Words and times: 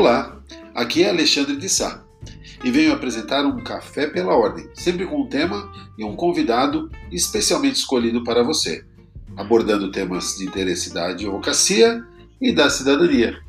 Olá, 0.00 0.34
aqui 0.74 1.02
é 1.02 1.10
Alexandre 1.10 1.56
de 1.56 1.68
Sá 1.68 2.02
e 2.64 2.70
venho 2.70 2.90
apresentar 2.90 3.44
um 3.44 3.62
Café 3.62 4.06
pela 4.06 4.34
Ordem, 4.34 4.66
sempre 4.72 5.04
com 5.04 5.20
um 5.20 5.28
tema 5.28 5.70
e 5.98 6.02
um 6.02 6.16
convidado 6.16 6.90
especialmente 7.12 7.76
escolhido 7.76 8.24
para 8.24 8.42
você, 8.42 8.82
abordando 9.36 9.92
temas 9.92 10.38
de 10.38 10.46
interesse 10.46 10.94
da 10.94 11.08
advocacia 11.08 12.02
e 12.40 12.50
da 12.50 12.70
cidadania. 12.70 13.42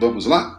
Vamos 0.00 0.26
lá? 0.26 0.58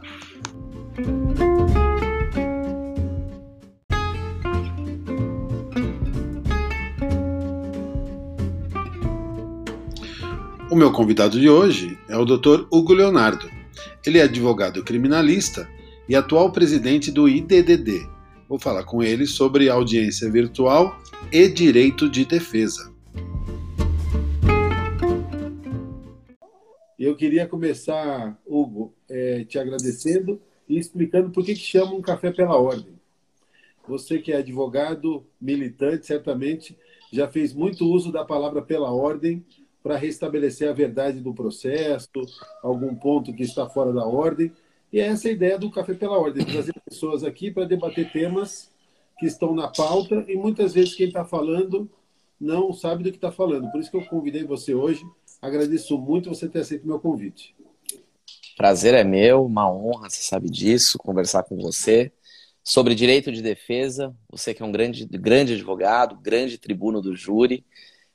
O 10.71 10.75
meu 10.77 10.93
convidado 10.93 11.37
de 11.37 11.49
hoje 11.49 11.99
é 12.07 12.15
o 12.15 12.23
Dr. 12.23 12.67
Hugo 12.71 12.93
Leonardo. 12.93 13.54
Ele 14.05 14.19
é 14.19 14.21
advogado 14.21 14.83
criminalista 14.83 15.67
e 16.07 16.15
atual 16.15 16.51
presidente 16.51 17.11
do 17.11 17.27
IDDD. 17.27 18.07
Vou 18.47 18.59
falar 18.59 18.83
com 18.83 19.01
ele 19.01 19.25
sobre 19.25 19.67
audiência 19.67 20.29
virtual 20.29 20.95
e 21.31 21.47
direito 21.47 22.07
de 22.07 22.23
defesa. 22.23 22.93
Eu 26.99 27.15
queria 27.15 27.47
começar, 27.47 28.39
Hugo, 28.45 28.93
é, 29.09 29.43
te 29.43 29.57
agradecendo 29.57 30.39
e 30.69 30.77
explicando 30.77 31.31
por 31.31 31.43
que, 31.43 31.55
que 31.55 31.59
chama 31.59 31.95
um 31.95 32.01
café 32.01 32.31
pela 32.31 32.55
ordem. 32.55 32.93
Você 33.87 34.19
que 34.19 34.31
é 34.31 34.37
advogado, 34.37 35.25
militante, 35.41 36.05
certamente 36.05 36.77
já 37.11 37.27
fez 37.27 37.53
muito 37.53 37.91
uso 37.91 38.11
da 38.11 38.23
palavra 38.23 38.61
pela 38.61 38.91
ordem 38.91 39.43
para 39.85 39.97
restabelecer 39.97 40.67
a 40.67 40.73
verdade 40.73 41.19
do 41.19 41.31
processo, 41.31 42.09
algum 42.63 42.95
ponto 42.95 43.31
que 43.31 43.43
está 43.43 43.69
fora 43.69 43.93
da 43.93 44.03
ordem. 44.03 44.51
E 44.91 44.99
é 44.99 45.05
essa 45.05 45.27
a 45.27 45.31
ideia 45.31 45.59
do 45.59 45.69
Café 45.69 45.93
pela 45.93 46.17
Ordem, 46.17 46.43
trazer 46.43 46.73
pessoas 46.83 47.23
aqui 47.23 47.51
para 47.51 47.65
debater 47.65 48.11
temas 48.11 48.71
que 49.19 49.27
estão 49.27 49.53
na 49.53 49.67
pauta 49.67 50.25
e 50.27 50.35
muitas 50.35 50.73
vezes 50.73 50.95
quem 50.95 51.05
está 51.05 51.23
falando 51.23 51.87
não 52.41 52.73
sabe 52.73 53.03
do 53.03 53.11
que 53.11 53.17
está 53.17 53.31
falando. 53.31 53.71
Por 53.71 53.79
isso 53.79 53.91
que 53.91 53.97
eu 53.97 54.05
convidei 54.05 54.43
você 54.43 54.73
hoje. 54.73 55.05
Agradeço 55.39 55.99
muito 55.99 56.29
você 56.29 56.49
ter 56.49 56.61
aceito 56.61 56.87
meu 56.87 56.99
convite. 56.99 57.55
Prazer 58.57 58.95
é 58.95 59.03
meu, 59.03 59.45
uma 59.45 59.71
honra, 59.71 60.09
você 60.09 60.23
sabe 60.23 60.49
disso, 60.49 60.97
conversar 60.97 61.43
com 61.43 61.57
você 61.57 62.11
sobre 62.63 62.95
direito 62.95 63.31
de 63.31 63.43
defesa. 63.43 64.15
Você 64.31 64.51
que 64.51 64.63
é 64.63 64.65
um 64.65 64.71
grande, 64.71 65.05
grande 65.05 65.53
advogado, 65.53 66.19
grande 66.19 66.57
tribuno 66.57 67.03
do 67.03 67.15
júri. 67.15 67.63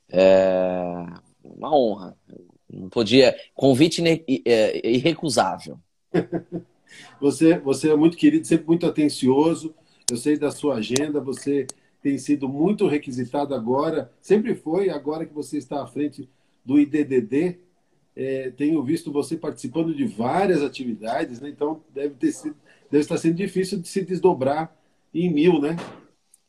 É 0.09 1.30
uma 1.43 1.75
honra. 1.75 2.17
Não 2.69 2.89
podia. 2.89 3.35
Convite 3.53 4.01
é, 4.45 4.89
irrecusável. 4.89 5.79
você, 7.19 7.57
você 7.59 7.89
é 7.89 7.95
muito 7.95 8.17
querido, 8.17 8.45
sempre 8.47 8.67
muito 8.67 8.85
atencioso. 8.85 9.73
Eu 10.09 10.17
sei 10.17 10.37
da 10.37 10.51
sua 10.51 10.75
agenda, 10.75 11.19
você 11.21 11.65
tem 12.01 12.17
sido 12.17 12.49
muito 12.49 12.87
requisitado 12.87 13.53
agora, 13.53 14.11
sempre 14.21 14.55
foi, 14.55 14.89
agora 14.89 15.25
que 15.25 15.33
você 15.33 15.57
está 15.57 15.83
à 15.83 15.87
frente 15.87 16.27
do 16.65 16.79
IDDD. 16.79 17.59
É, 18.15 18.51
tenho 18.51 18.83
visto 18.83 19.11
você 19.11 19.37
participando 19.37 19.95
de 19.95 20.05
várias 20.05 20.61
atividades, 20.61 21.39
né? 21.39 21.47
então 21.47 21.81
deve, 21.93 22.15
ter 22.15 22.31
sido, 22.33 22.55
deve 22.89 23.03
estar 23.03 23.17
sendo 23.17 23.35
difícil 23.35 23.79
de 23.79 23.87
se 23.87 24.03
desdobrar 24.03 24.75
em 25.13 25.31
mil, 25.31 25.61
né? 25.61 25.77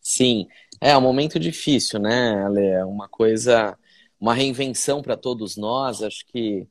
Sim, 0.00 0.48
é 0.80 0.96
um 0.96 1.00
momento 1.00 1.38
difícil, 1.38 2.00
né, 2.00 2.42
Ale? 2.44 2.66
É 2.66 2.84
uma 2.84 3.08
coisa 3.08 3.78
uma 4.22 4.34
reinvenção 4.34 5.02
para 5.02 5.16
todos 5.16 5.56
nós. 5.56 6.00
Acho 6.00 6.24
que 6.26 6.64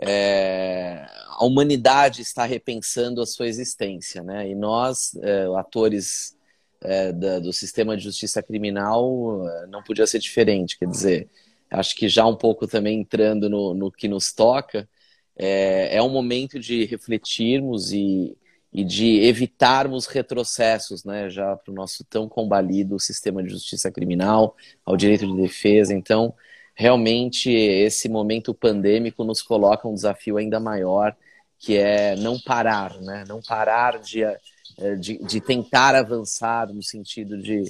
é, 0.00 1.04
a 1.26 1.44
humanidade 1.44 2.22
está 2.22 2.44
repensando 2.44 3.20
a 3.20 3.26
sua 3.26 3.48
existência, 3.48 4.22
né? 4.22 4.48
E 4.48 4.54
nós, 4.54 5.12
é, 5.16 5.46
atores 5.58 6.36
é, 6.80 7.12
da, 7.12 7.40
do 7.40 7.52
sistema 7.52 7.96
de 7.96 8.04
justiça 8.04 8.40
criminal, 8.40 9.44
é, 9.44 9.66
não 9.66 9.82
podia 9.82 10.06
ser 10.06 10.20
diferente. 10.20 10.78
Quer 10.78 10.86
dizer, 10.86 11.28
acho 11.68 11.96
que 11.96 12.08
já 12.08 12.24
um 12.26 12.36
pouco 12.36 12.64
também 12.68 13.00
entrando 13.00 13.50
no, 13.50 13.74
no 13.74 13.90
que 13.90 14.06
nos 14.06 14.32
toca, 14.32 14.88
é, 15.36 15.96
é 15.96 16.00
um 16.02 16.10
momento 16.10 16.60
de 16.60 16.84
refletirmos 16.84 17.92
e, 17.92 18.36
e 18.72 18.84
de 18.84 19.18
evitarmos 19.24 20.06
retrocessos, 20.06 21.04
né? 21.04 21.28
Já 21.28 21.56
para 21.56 21.72
o 21.72 21.74
nosso 21.74 22.04
tão 22.04 22.28
combalido 22.28 23.00
sistema 23.00 23.42
de 23.42 23.48
justiça 23.48 23.90
criminal, 23.90 24.54
ao 24.84 24.96
direito 24.96 25.26
de 25.26 25.42
defesa. 25.42 25.92
Então, 25.92 26.32
realmente 26.74 27.50
esse 27.50 28.08
momento 28.08 28.52
pandêmico 28.52 29.24
nos 29.24 29.40
coloca 29.40 29.86
um 29.86 29.94
desafio 29.94 30.36
ainda 30.36 30.58
maior, 30.58 31.16
que 31.58 31.76
é 31.76 32.16
não 32.16 32.38
parar, 32.38 33.00
né? 33.00 33.24
Não 33.28 33.40
parar 33.40 33.98
de, 33.98 34.22
eh, 34.22 34.96
de, 34.98 35.18
de 35.18 35.40
tentar 35.40 35.94
avançar 35.94 36.72
no 36.72 36.82
sentido 36.82 37.40
de, 37.40 37.62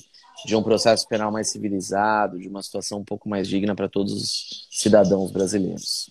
de 0.46 0.56
um 0.56 0.62
processo 0.62 1.06
penal 1.06 1.30
mais 1.30 1.50
civilizado, 1.50 2.38
de 2.38 2.48
uma 2.48 2.62
situação 2.62 3.00
um 3.00 3.04
pouco 3.04 3.28
mais 3.28 3.46
digna 3.46 3.74
para 3.74 3.88
todos 3.88 4.12
os 4.12 4.66
cidadãos 4.70 5.30
brasileiros. 5.30 6.10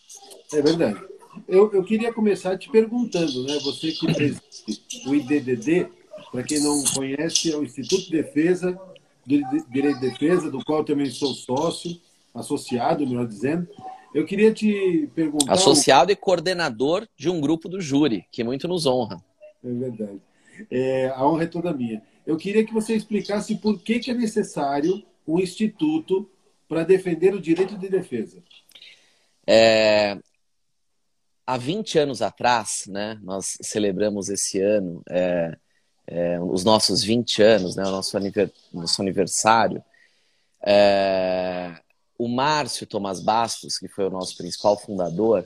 É 0.54 0.62
verdade. 0.62 1.02
Eu, 1.48 1.74
eu 1.74 1.84
queria 1.84 2.14
começar 2.14 2.58
te 2.58 2.70
perguntando, 2.70 3.44
né? 3.44 3.58
Você 3.64 3.92
que 3.92 4.14
preside 4.14 4.42
o 5.08 5.16
IDDD, 5.16 5.88
para 6.32 6.44
quem 6.44 6.62
não 6.62 6.84
conhece, 6.94 7.52
é 7.52 7.58
o 7.58 7.64
Instituto 7.64 8.04
de 8.04 8.12
Defesa, 8.12 8.80
do 9.26 9.40
Direito 9.72 10.00
de 10.00 10.10
Defesa, 10.12 10.52
do 10.52 10.64
qual 10.64 10.84
também 10.84 11.10
sou 11.10 11.34
sócio 11.34 12.00
associado, 12.34 13.06
melhor 13.06 13.28
dizendo. 13.28 13.68
Eu 14.14 14.26
queria 14.26 14.54
te 14.54 15.10
perguntar. 15.16 15.54
Associado 15.54 16.12
e 16.12 16.16
coordenador 16.16 17.08
de 17.18 17.30
um 17.30 17.42
grupo 17.42 17.68
do 17.68 17.82
júri, 17.82 18.26
que 18.32 18.44
muito 18.44 18.68
nos 18.68 18.86
honra. 18.86 19.24
É 19.64 19.72
verdade. 19.72 20.22
É, 20.70 21.08
a 21.10 21.28
honra 21.28 21.44
é 21.44 21.48
toda 21.48 21.74
minha. 21.74 22.02
Eu 22.26 22.38
queria 22.38 22.66
que 22.66 22.74
você 22.74 22.96
explicasse 22.96 23.56
por 23.56 23.80
que, 23.80 24.00
que 24.00 24.12
é 24.12 24.14
necessário 24.14 25.04
um 25.28 25.40
instituto 25.40 26.30
para 26.68 26.84
defender 26.84 27.34
o 27.34 27.42
direito 27.42 27.78
de 27.78 27.90
defesa. 27.90 28.42
É, 29.46 30.18
há 31.46 31.58
20 31.58 32.00
anos 32.00 32.22
atrás, 32.22 32.86
né, 32.88 33.20
nós 33.22 33.58
celebramos 33.62 34.30
esse 34.30 34.62
ano 34.62 35.02
é, 35.10 35.58
é, 36.08 36.40
os 36.40 36.64
nossos 36.64 37.04
20 37.04 37.42
anos, 37.42 37.76
né, 37.76 37.84
o 37.84 37.92
nosso, 37.92 39.02
aniversário. 39.02 39.84
É, 40.66 41.74
o 42.18 42.28
Márcio 42.28 42.86
Tomás 42.86 43.20
Bastos, 43.20 43.78
que 43.78 43.88
foi 43.88 44.06
o 44.06 44.10
nosso 44.10 44.38
principal 44.38 44.80
fundador, 44.80 45.44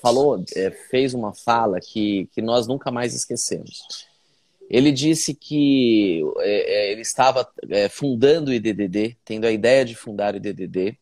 falou, 0.00 0.42
é, 0.54 0.70
fez 0.70 1.14
uma 1.14 1.34
fala 1.34 1.78
que, 1.80 2.28
que 2.32 2.40
nós 2.40 2.66
nunca 2.66 2.90
mais 2.90 3.14
esquecemos. 3.14 3.82
Ele 4.70 4.92
disse 4.92 5.34
que 5.34 6.22
é, 6.38 6.88
é 6.88 6.92
ele 6.92 7.02
estava 7.02 7.48
fundando 7.90 8.50
o 8.50 8.54
IDDD, 8.54 9.16
tendo 9.24 9.46
a 9.46 9.52
ideia 9.52 9.84
de 9.84 9.94
fundar 9.94 10.34
o 10.34 10.36
IDDD, 10.36 10.98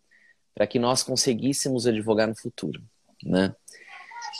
para 0.54 0.66
que 0.66 0.78
nós 0.78 1.02
conseguíssemos 1.02 1.86
advogar 1.86 2.28
no 2.28 2.36
futuro. 2.36 2.82
Né? 3.22 3.54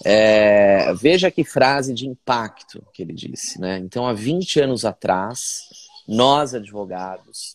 É, 0.05 0.93
veja 0.95 1.31
que 1.31 1.45
frase 1.45 1.93
de 1.93 2.07
impacto 2.07 2.83
que 2.93 3.03
ele 3.03 3.13
disse. 3.13 3.61
Né? 3.61 3.79
Então, 3.79 4.07
há 4.07 4.13
20 4.13 4.61
anos 4.61 4.85
atrás, 4.85 5.69
nós, 6.07 6.55
advogados, 6.55 7.55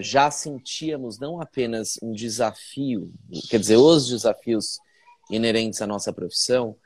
já 0.00 0.30
sentíamos 0.30 1.18
não 1.18 1.40
apenas 1.40 1.98
um 2.02 2.12
desafio, 2.12 3.12
quer 3.48 3.60
dizer, 3.60 3.76
os 3.76 4.08
desafios 4.08 4.78
inerentes 5.30 5.80
à 5.80 5.86
nossa 5.86 6.12
profissão, 6.12 6.76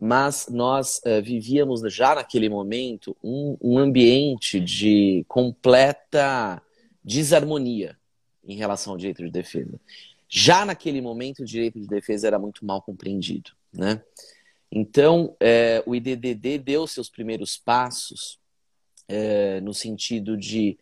mas 0.00 0.46
nós 0.48 1.00
é, 1.04 1.20
vivíamos 1.20 1.82
já 1.92 2.14
naquele 2.14 2.48
momento 2.48 3.16
um, 3.22 3.56
um 3.60 3.78
ambiente 3.78 4.60
de 4.60 5.24
completa 5.26 6.62
desarmonia 7.02 7.98
em 8.46 8.56
relação 8.56 8.92
ao 8.92 8.98
direito 8.98 9.24
de 9.24 9.30
defesa. 9.30 9.80
Já 10.28 10.64
naquele 10.64 11.00
momento, 11.00 11.40
o 11.40 11.44
direito 11.44 11.80
de 11.80 11.86
defesa 11.86 12.26
era 12.26 12.38
muito 12.38 12.64
mal 12.64 12.80
compreendido. 12.80 13.50
Né? 13.72 14.00
Então, 14.70 15.34
é, 15.40 15.82
o 15.84 15.94
IDDD 15.94 16.58
deu 16.58 16.86
seus 16.86 17.08
primeiros 17.08 17.56
passos 17.56 18.38
é, 19.08 19.60
no 19.60 19.74
sentido 19.74 20.36
de 20.36 20.78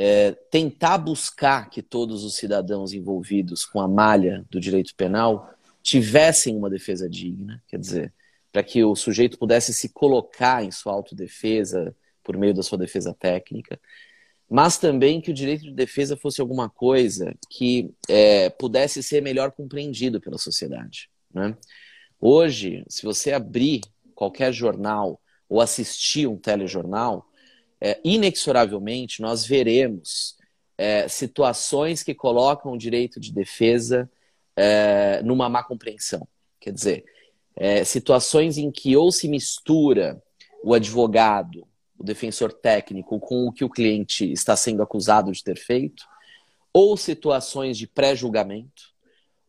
é, 0.00 0.30
tentar 0.30 0.96
buscar 0.96 1.68
que 1.68 1.82
todos 1.82 2.22
os 2.22 2.36
cidadãos 2.36 2.92
envolvidos 2.92 3.64
com 3.64 3.80
a 3.80 3.88
malha 3.88 4.46
do 4.48 4.60
direito 4.60 4.94
penal 4.94 5.52
tivessem 5.82 6.56
uma 6.56 6.70
defesa 6.70 7.10
digna, 7.10 7.60
quer 7.66 7.80
dizer, 7.80 8.14
para 8.52 8.62
que 8.62 8.84
o 8.84 8.94
sujeito 8.94 9.36
pudesse 9.36 9.74
se 9.74 9.88
colocar 9.88 10.62
em 10.62 10.70
sua 10.70 10.92
autodefesa 10.92 11.96
por 12.22 12.36
meio 12.36 12.54
da 12.54 12.62
sua 12.62 12.78
defesa 12.78 13.12
técnica, 13.12 13.80
mas 14.48 14.78
também 14.78 15.20
que 15.20 15.32
o 15.32 15.34
direito 15.34 15.64
de 15.64 15.72
defesa 15.72 16.16
fosse 16.16 16.40
alguma 16.40 16.70
coisa 16.70 17.34
que 17.50 17.92
é, 18.08 18.50
pudesse 18.50 19.02
ser 19.02 19.20
melhor 19.20 19.50
compreendido 19.50 20.20
pela 20.20 20.38
sociedade. 20.38 21.10
Né? 21.34 21.56
Hoje, 22.20 22.84
se 22.88 23.02
você 23.02 23.32
abrir 23.32 23.80
qualquer 24.14 24.52
jornal 24.52 25.20
ou 25.48 25.60
assistir 25.60 26.28
um 26.28 26.36
telejornal, 26.36 27.27
é, 27.80 28.00
inexoravelmente 28.04 29.22
nós 29.22 29.44
veremos 29.46 30.36
é, 30.76 31.08
situações 31.08 32.02
que 32.02 32.14
colocam 32.14 32.72
o 32.72 32.78
direito 32.78 33.18
de 33.18 33.32
defesa 33.32 34.10
é, 34.56 35.22
numa 35.22 35.48
má 35.48 35.62
compreensão. 35.62 36.26
Quer 36.60 36.72
dizer, 36.72 37.04
é, 37.56 37.84
situações 37.84 38.58
em 38.58 38.70
que 38.70 38.96
ou 38.96 39.10
se 39.10 39.28
mistura 39.28 40.22
o 40.62 40.74
advogado, 40.74 41.66
o 41.98 42.04
defensor 42.04 42.52
técnico, 42.52 43.18
com 43.18 43.46
o 43.46 43.52
que 43.52 43.64
o 43.64 43.70
cliente 43.70 44.30
está 44.30 44.56
sendo 44.56 44.82
acusado 44.82 45.32
de 45.32 45.42
ter 45.42 45.56
feito, 45.56 46.04
ou 46.72 46.96
situações 46.96 47.76
de 47.76 47.86
pré-julgamento, 47.86 48.92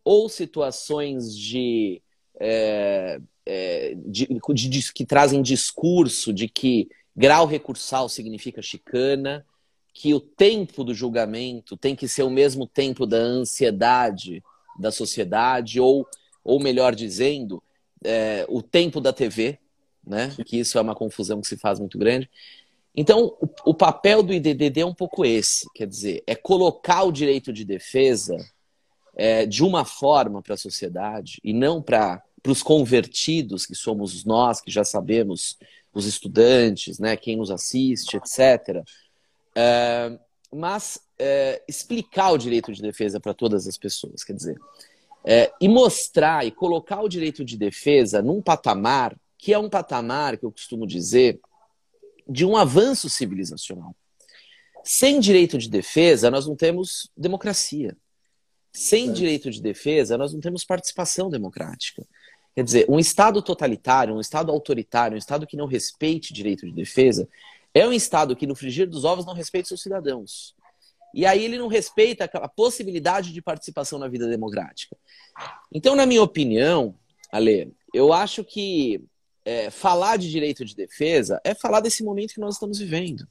ou 0.04 0.28
situações 0.28 1.38
de, 1.38 2.02
é, 2.40 3.20
é, 3.46 3.94
de, 3.96 4.28
de, 4.28 4.70
de, 4.70 4.94
que 4.94 5.06
trazem 5.06 5.42
discurso 5.42 6.34
de 6.34 6.48
que 6.48 6.90
grau 7.16 7.46
recursal 7.46 8.10
significa 8.10 8.62
chicana, 8.62 9.46
que 9.94 10.14
o 10.14 10.20
tempo 10.20 10.84
do 10.84 10.94
julgamento 10.94 11.76
tem 11.76 11.96
que 11.96 12.08
ser 12.08 12.24
o 12.24 12.30
mesmo 12.30 12.66
tempo 12.66 13.06
da 13.06 13.18
ansiedade 13.18 14.44
da 14.80 14.92
sociedade, 14.92 15.80
ou, 15.80 16.08
ou 16.44 16.60
melhor 16.60 16.96
dizendo, 16.96 17.62
é, 18.04 18.46
o 18.48 18.62
tempo 18.62 19.02
da 19.02 19.12
TV, 19.12 19.60
né? 20.08 20.34
que 20.46 20.58
isso 20.58 20.78
é 20.78 20.82
uma 20.82 20.96
confusão 20.96 21.42
que 21.42 21.48
se 21.48 21.58
faz 21.58 21.80
muito 21.80 21.98
grande. 21.98 22.30
Então, 22.96 23.36
o, 23.42 23.72
o 23.72 23.74
papel 23.74 24.24
do 24.24 24.34
IDDD 24.34 24.80
é 24.80 24.86
um 24.86 24.94
pouco 24.94 25.26
esse, 25.26 25.68
quer 25.76 25.86
dizer, 25.86 26.24
é 26.26 26.34
colocar 26.34 27.04
o 27.04 27.12
direito 27.12 27.52
de 27.52 27.66
defesa 27.66 28.38
é, 29.16 29.46
de 29.46 29.64
uma 29.64 29.84
forma 29.84 30.42
para 30.42 30.54
a 30.54 30.58
sociedade 30.58 31.40
e 31.44 31.52
não 31.52 31.82
para 31.82 32.24
os 32.48 32.64
convertidos, 32.64 33.66
que 33.66 33.76
somos 33.76 34.24
nós, 34.24 34.62
que 34.62 34.72
já 34.72 34.86
sabemos, 34.86 35.58
os 35.94 36.06
estudantes, 36.06 37.00
né, 37.00 37.18
quem 37.18 37.38
nos 37.38 37.52
assiste, 37.52 38.18
etc. 38.18 38.84
É, 39.56 40.20
mas 40.54 41.00
é, 41.18 41.62
explicar 41.68 42.32
o 42.32 42.38
direito 42.38 42.72
de 42.72 42.82
defesa 42.82 43.20
para 43.20 43.34
todas 43.34 43.68
as 43.68 43.78
pessoas, 43.78 44.24
quer 44.24 44.34
dizer, 44.34 44.58
é, 45.26 45.52
e 45.60 45.68
mostrar 45.68 46.46
e 46.46 46.52
colocar 46.52 47.02
o 47.02 47.10
direito 47.10 47.44
de 47.44 47.58
defesa 47.58 48.22
num 48.22 48.42
patamar 48.42 49.16
que 49.38 49.54
é 49.54 49.58
um 49.58 49.70
patamar 49.70 50.38
que 50.38 50.46
eu 50.46 50.52
costumo 50.52 50.86
dizer 50.86 51.40
de 52.28 52.46
um 52.46 52.58
avanço 52.58 53.10
civilizacional. 53.10 53.96
Sem 54.84 55.20
direito 55.20 55.58
de 55.58 55.70
defesa, 55.70 56.30
nós 56.30 56.46
não 56.46 56.56
temos 56.56 57.10
democracia. 57.16 57.98
Sem 58.72 59.12
direito 59.12 59.50
de 59.50 59.62
defesa, 59.62 60.18
nós 60.18 60.34
não 60.34 60.42
temos 60.42 60.64
participação 60.64 61.30
democrática. 61.30 62.06
Quer 62.56 62.64
dizer, 62.64 62.86
um 62.90 63.00
Estado 63.00 63.42
totalitário, 63.42 64.16
um 64.16 64.20
Estado 64.20 64.52
autoritário, 64.52 65.16
um 65.16 65.20
Estado 65.20 65.48
que 65.48 65.58
não 65.58 65.66
respeite 65.66 66.34
direito 66.34 66.66
de 66.66 66.72
defesa, 66.72 67.28
é 67.74 67.88
um 67.88 67.94
Estado 67.94 68.36
que, 68.36 68.48
no 68.48 68.56
frigir 68.56 68.90
dos 68.90 69.06
ovos, 69.06 69.26
não 69.26 69.34
respeita 69.34 69.68
seus 69.68 69.82
cidadãos. 69.82 70.56
E 71.14 71.26
aí 71.26 71.44
ele 71.44 71.58
não 71.58 71.68
respeita 71.68 72.26
a 72.26 72.48
possibilidade 72.48 73.32
de 73.34 73.42
participação 73.42 73.98
na 73.98 74.08
vida 74.08 74.28
democrática. 74.28 74.96
Então, 75.72 75.96
na 75.96 76.06
minha 76.06 76.22
opinião, 76.22 76.96
Ale, 77.32 77.74
eu 77.94 78.14
acho 78.14 78.44
que 78.44 79.04
é, 79.46 79.70
falar 79.70 80.18
de 80.18 80.30
direito 80.30 80.64
de 80.64 80.76
defesa 80.76 81.40
é 81.44 81.54
falar 81.54 81.80
desse 81.80 82.04
momento 82.04 82.34
que 82.34 82.40
nós 82.40 82.56
estamos 82.56 82.80
vivendo, 82.80 83.28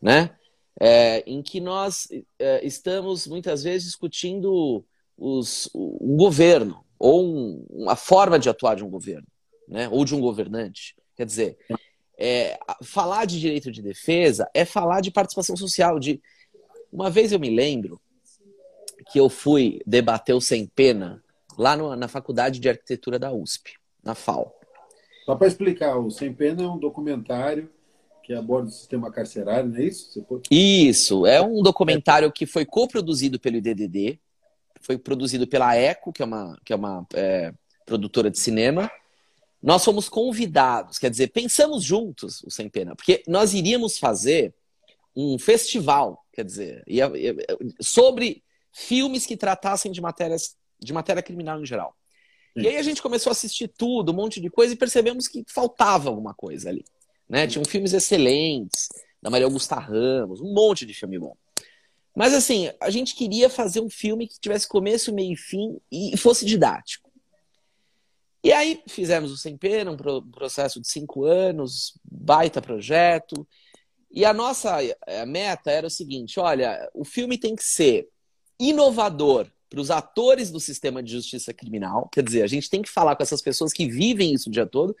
né? 0.00 0.36
É, 0.78 1.20
em 1.26 1.42
que 1.42 1.58
nós 1.60 2.08
é, 2.38 2.66
estamos 2.66 3.26
muitas 3.26 3.62
vezes 3.62 3.88
discutindo 3.88 4.84
os, 5.16 5.70
um 5.74 6.16
governo 6.16 6.84
ou 6.98 7.24
um, 7.24 7.66
uma 7.70 7.96
forma 7.96 8.38
de 8.38 8.48
atuar 8.48 8.76
de 8.76 8.84
um 8.84 8.90
governo, 8.90 9.26
né? 9.68 9.88
Ou 9.90 10.04
de 10.04 10.14
um 10.14 10.20
governante. 10.20 10.94
Quer 11.16 11.26
dizer, 11.26 11.58
é, 12.18 12.58
falar 12.82 13.24
de 13.24 13.38
direito 13.40 13.70
de 13.70 13.82
defesa 13.82 14.48
é 14.54 14.64
falar 14.64 15.00
de 15.00 15.10
participação 15.10 15.56
social. 15.56 15.98
De 15.98 16.20
uma 16.92 17.10
vez 17.10 17.32
eu 17.32 17.40
me 17.40 17.50
lembro 17.50 18.00
que 19.10 19.20
eu 19.20 19.28
fui 19.28 19.80
debater 19.86 20.34
o 20.34 20.40
sem 20.40 20.66
pena 20.66 21.22
lá 21.56 21.76
no, 21.76 21.94
na 21.96 22.08
faculdade 22.08 22.60
de 22.60 22.68
arquitetura 22.68 23.18
da 23.18 23.32
USP, 23.32 23.74
na 24.02 24.14
FAO. 24.14 24.54
Só 25.24 25.34
para 25.34 25.48
explicar, 25.48 25.98
o 25.98 26.10
Sem 26.10 26.32
Pena 26.32 26.62
é 26.62 26.68
um 26.68 26.78
documentário 26.78 27.68
que 28.22 28.32
aborda 28.32 28.68
o 28.68 28.72
sistema 28.72 29.10
carcerário, 29.10 29.70
não 29.70 29.78
é 29.78 29.84
isso? 29.84 30.22
Pode... 30.22 30.48
Isso, 30.50 31.26
é 31.26 31.40
um 31.40 31.62
documentário 31.62 32.30
que 32.32 32.46
foi 32.46 32.64
coproduzido 32.64 33.38
pelo 33.38 33.56
IDDD, 33.56 34.20
foi 34.86 34.96
produzido 34.96 35.48
pela 35.48 35.76
ECO, 35.76 36.12
que 36.12 36.22
é 36.22 36.24
uma, 36.24 36.56
que 36.64 36.72
é 36.72 36.76
uma 36.76 37.04
é, 37.12 37.52
produtora 37.84 38.30
de 38.30 38.38
cinema. 38.38 38.88
Nós 39.60 39.84
fomos 39.84 40.08
convidados, 40.08 40.96
quer 40.96 41.10
dizer, 41.10 41.32
pensamos 41.32 41.82
juntos 41.82 42.40
o 42.44 42.50
Sem 42.52 42.68
Pena, 42.68 42.94
porque 42.94 43.24
nós 43.26 43.52
iríamos 43.52 43.98
fazer 43.98 44.54
um 45.14 45.40
festival, 45.40 46.24
quer 46.32 46.44
dizer, 46.44 46.84
ia, 46.86 47.10
ia, 47.16 47.34
sobre 47.80 48.44
filmes 48.72 49.26
que 49.26 49.36
tratassem 49.36 49.90
de 49.90 50.00
matérias 50.00 50.56
de 50.78 50.92
matéria 50.92 51.22
criminal 51.22 51.60
em 51.60 51.66
geral. 51.66 51.96
E 52.54 52.68
aí 52.68 52.76
a 52.76 52.82
gente 52.82 53.02
começou 53.02 53.30
a 53.30 53.32
assistir 53.32 53.66
tudo, 53.68 54.12
um 54.12 54.14
monte 54.14 54.40
de 54.40 54.48
coisa, 54.48 54.72
e 54.72 54.76
percebemos 54.76 55.26
que 55.26 55.44
faltava 55.48 56.10
alguma 56.10 56.32
coisa 56.32 56.68
ali. 56.68 56.84
Né? 57.28 57.46
Tinham 57.46 57.64
filmes 57.64 57.92
excelentes, 57.92 58.88
da 59.20 59.30
Maria 59.30 59.46
Augusta 59.46 59.74
Ramos, 59.74 60.40
um 60.40 60.52
monte 60.54 60.86
de 60.86 60.94
filme 60.94 61.18
bom. 61.18 61.36
Mas 62.16 62.32
assim, 62.32 62.70
a 62.80 62.88
gente 62.88 63.14
queria 63.14 63.50
fazer 63.50 63.80
um 63.80 63.90
filme 63.90 64.26
que 64.26 64.40
tivesse 64.40 64.66
começo, 64.66 65.12
meio 65.12 65.34
e 65.34 65.36
fim 65.36 65.78
e 65.92 66.16
fosse 66.16 66.46
didático. 66.46 67.12
E 68.42 68.50
aí 68.52 68.82
fizemos 68.88 69.30
o 69.30 69.36
Sem 69.36 69.54
Pena, 69.54 69.90
um 69.90 70.30
processo 70.30 70.80
de 70.80 70.88
cinco 70.88 71.24
anos, 71.24 71.98
baita 72.02 72.62
projeto. 72.62 73.46
E 74.10 74.24
a 74.24 74.32
nossa 74.32 74.78
meta 75.26 75.70
era 75.70 75.88
o 75.88 75.90
seguinte: 75.90 76.40
olha, 76.40 76.88
o 76.94 77.04
filme 77.04 77.36
tem 77.36 77.54
que 77.54 77.64
ser 77.64 78.08
inovador 78.58 79.46
para 79.68 79.80
os 79.80 79.90
atores 79.90 80.50
do 80.50 80.58
sistema 80.58 81.02
de 81.02 81.12
justiça 81.12 81.52
criminal. 81.52 82.08
Quer 82.10 82.22
dizer, 82.22 82.42
a 82.42 82.46
gente 82.46 82.70
tem 82.70 82.80
que 82.80 82.88
falar 82.88 83.14
com 83.14 83.22
essas 83.22 83.42
pessoas 83.42 83.74
que 83.74 83.86
vivem 83.86 84.32
isso 84.32 84.48
o 84.48 84.52
dia 84.52 84.64
todo, 84.64 84.96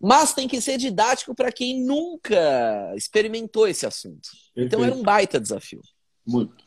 mas 0.00 0.34
tem 0.34 0.48
que 0.48 0.60
ser 0.60 0.78
didático 0.78 1.32
para 1.32 1.52
quem 1.52 1.84
nunca 1.84 2.92
experimentou 2.96 3.68
esse 3.68 3.86
assunto. 3.86 4.30
Então 4.56 4.82
era 4.82 4.94
um 4.94 5.02
baita 5.02 5.38
desafio. 5.38 5.80
Muito. 6.26 6.66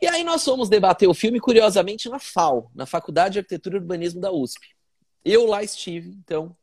E 0.00 0.06
aí 0.06 0.22
nós 0.22 0.44
fomos 0.44 0.68
debater 0.68 1.08
o 1.08 1.14
filme, 1.14 1.40
curiosamente, 1.40 2.08
na 2.08 2.18
FAO, 2.18 2.70
na 2.74 2.86
Faculdade 2.86 3.34
de 3.34 3.38
Arquitetura 3.40 3.76
e 3.76 3.80
Urbanismo 3.80 4.20
da 4.20 4.30
USP. 4.30 4.68
Eu 5.24 5.46
lá 5.46 5.62
estive, 5.62 6.10
então, 6.10 6.56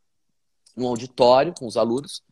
no 0.75 0.87
auditório 0.87 1.53
com 1.53 1.65
os 1.65 1.77
alunos. 1.77 2.23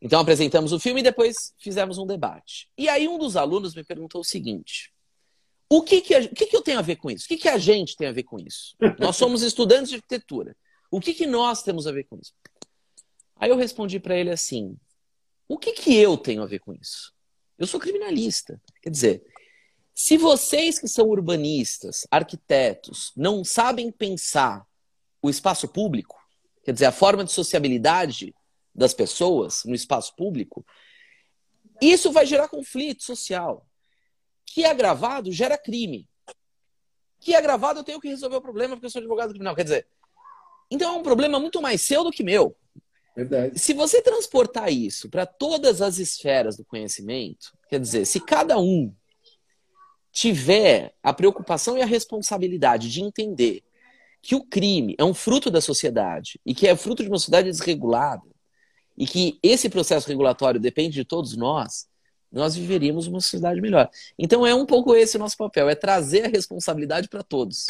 Então 0.00 0.20
apresentamos 0.20 0.72
o 0.72 0.80
filme 0.80 1.00
e 1.00 1.04
depois 1.04 1.54
fizemos 1.58 1.98
um 1.98 2.06
debate. 2.06 2.68
E 2.76 2.88
aí 2.88 3.06
um 3.06 3.18
dos 3.18 3.36
alunos 3.36 3.74
me 3.74 3.84
perguntou 3.84 4.20
o 4.20 4.24
seguinte: 4.24 4.92
o 5.68 5.82
que, 5.82 6.00
que, 6.00 6.14
a, 6.14 6.20
o 6.20 6.28
que, 6.28 6.46
que 6.46 6.56
eu 6.56 6.62
tenho 6.62 6.78
a 6.78 6.82
ver 6.82 6.96
com 6.96 7.10
isso? 7.10 7.24
O 7.24 7.28
que, 7.28 7.36
que 7.36 7.48
a 7.48 7.58
gente 7.58 7.96
tem 7.96 8.08
a 8.08 8.12
ver 8.12 8.24
com 8.24 8.38
isso? 8.38 8.76
Nós 8.98 9.16
somos 9.16 9.40
estudantes 9.42 9.90
de 9.90 9.96
arquitetura. 9.96 10.56
O 10.90 11.00
que, 11.00 11.14
que 11.14 11.26
nós 11.26 11.62
temos 11.62 11.86
a 11.86 11.92
ver 11.92 12.04
com 12.04 12.18
isso? 12.18 12.34
Aí 13.36 13.50
eu 13.50 13.56
respondi 13.56 14.00
para 14.00 14.16
ele 14.16 14.30
assim: 14.30 14.76
o 15.48 15.56
que, 15.56 15.72
que 15.72 15.96
eu 15.96 16.16
tenho 16.16 16.42
a 16.42 16.46
ver 16.46 16.58
com 16.58 16.74
isso? 16.74 17.12
Eu 17.62 17.66
sou 17.68 17.78
criminalista. 17.78 18.60
Quer 18.82 18.90
dizer, 18.90 19.24
se 19.94 20.16
vocês 20.16 20.80
que 20.80 20.88
são 20.88 21.06
urbanistas, 21.06 22.04
arquitetos, 22.10 23.12
não 23.16 23.44
sabem 23.44 23.88
pensar 23.92 24.66
o 25.22 25.30
espaço 25.30 25.68
público, 25.68 26.20
quer 26.64 26.72
dizer, 26.72 26.86
a 26.86 26.92
forma 26.92 27.22
de 27.22 27.30
sociabilidade 27.30 28.34
das 28.74 28.92
pessoas 28.92 29.62
no 29.64 29.76
espaço 29.76 30.12
público, 30.16 30.66
isso 31.80 32.10
vai 32.10 32.26
gerar 32.26 32.48
conflito 32.48 33.04
social 33.04 33.64
que 34.44 34.64
é 34.64 34.74
gravado 34.74 35.30
gera 35.30 35.56
crime. 35.56 36.08
Que 37.20 37.32
é 37.32 37.40
gravado 37.40 37.78
eu 37.78 37.84
tenho 37.84 38.00
que 38.00 38.08
resolver 38.08 38.38
o 38.38 38.42
problema 38.42 38.74
porque 38.74 38.86
eu 38.86 38.90
sou 38.90 38.98
advogado 38.98 39.30
criminal. 39.30 39.54
Quer 39.54 39.62
dizer, 39.62 39.86
então 40.68 40.96
é 40.96 40.98
um 40.98 41.02
problema 41.04 41.38
muito 41.38 41.62
mais 41.62 41.80
seu 41.80 42.02
do 42.02 42.10
que 42.10 42.24
meu. 42.24 42.56
Verdade. 43.14 43.58
Se 43.58 43.74
você 43.74 44.00
transportar 44.00 44.72
isso 44.72 45.08
para 45.08 45.26
todas 45.26 45.82
as 45.82 45.98
esferas 45.98 46.56
do 46.56 46.64
conhecimento, 46.64 47.52
quer 47.68 47.78
dizer, 47.78 48.06
se 48.06 48.20
cada 48.20 48.58
um 48.58 48.94
tiver 50.10 50.94
a 51.02 51.12
preocupação 51.12 51.76
e 51.76 51.82
a 51.82 51.86
responsabilidade 51.86 52.90
de 52.90 53.02
entender 53.02 53.62
que 54.20 54.34
o 54.34 54.44
crime 54.44 54.94
é 54.98 55.04
um 55.04 55.14
fruto 55.14 55.50
da 55.50 55.60
sociedade 55.60 56.38
e 56.46 56.54
que 56.54 56.68
é 56.68 56.76
fruto 56.76 57.02
de 57.02 57.08
uma 57.08 57.18
sociedade 57.18 57.50
desregulada 57.50 58.22
e 58.96 59.06
que 59.06 59.38
esse 59.42 59.68
processo 59.68 60.08
regulatório 60.08 60.60
depende 60.60 60.94
de 60.94 61.04
todos 61.04 61.36
nós, 61.36 61.88
nós 62.30 62.54
viveríamos 62.54 63.06
uma 63.06 63.20
sociedade 63.20 63.60
melhor. 63.60 63.90
Então 64.18 64.46
é 64.46 64.54
um 64.54 64.64
pouco 64.64 64.94
esse 64.94 65.16
o 65.16 65.20
nosso 65.20 65.36
papel, 65.36 65.68
é 65.68 65.74
trazer 65.74 66.24
a 66.24 66.28
responsabilidade 66.28 67.08
para 67.08 67.22
todos. 67.22 67.66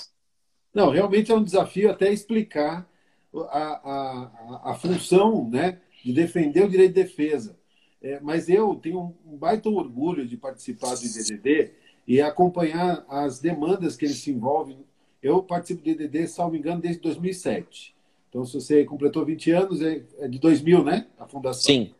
Não, 0.74 0.90
realmente 0.90 1.30
é 1.30 1.34
um 1.34 1.42
desafio 1.42 1.90
até 1.90 2.12
explicar 2.12 2.88
a, 3.34 4.60
a, 4.64 4.70
a 4.72 4.74
função 4.74 5.48
né, 5.48 5.80
de 6.04 6.12
defender 6.12 6.64
o 6.64 6.68
direito 6.68 6.94
de 6.94 7.02
defesa. 7.02 7.56
É, 8.02 8.18
mas 8.20 8.48
eu 8.48 8.74
tenho 8.74 9.14
um 9.24 9.36
baita 9.36 9.68
orgulho 9.68 10.26
de 10.26 10.36
participar 10.36 10.94
do 10.96 11.04
IDDD 11.04 11.72
e 12.06 12.20
acompanhar 12.20 13.04
as 13.08 13.38
demandas 13.38 13.96
que 13.96 14.04
eles 14.04 14.18
se 14.18 14.30
envolvem. 14.30 14.78
Eu 15.22 15.42
participo 15.42 15.82
do 15.82 15.90
IDDD, 15.90 16.26
salvo 16.26 16.56
engano, 16.56 16.80
desde 16.80 17.00
2007. 17.00 17.94
Então, 18.28 18.44
se 18.44 18.54
você 18.54 18.84
completou 18.84 19.24
20 19.24 19.50
anos, 19.52 19.80
é, 19.82 20.02
é 20.18 20.26
de 20.26 20.38
2000, 20.38 20.82
né? 20.82 21.06
A 21.18 21.28
fundação. 21.28 21.62
Sim. 21.62 21.94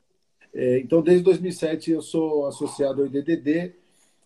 É, 0.52 0.80
então, 0.80 1.02
desde 1.02 1.22
2007 1.22 1.92
eu 1.92 2.02
sou 2.02 2.46
associado 2.46 3.02
ao 3.02 3.06
IDDD 3.06 3.74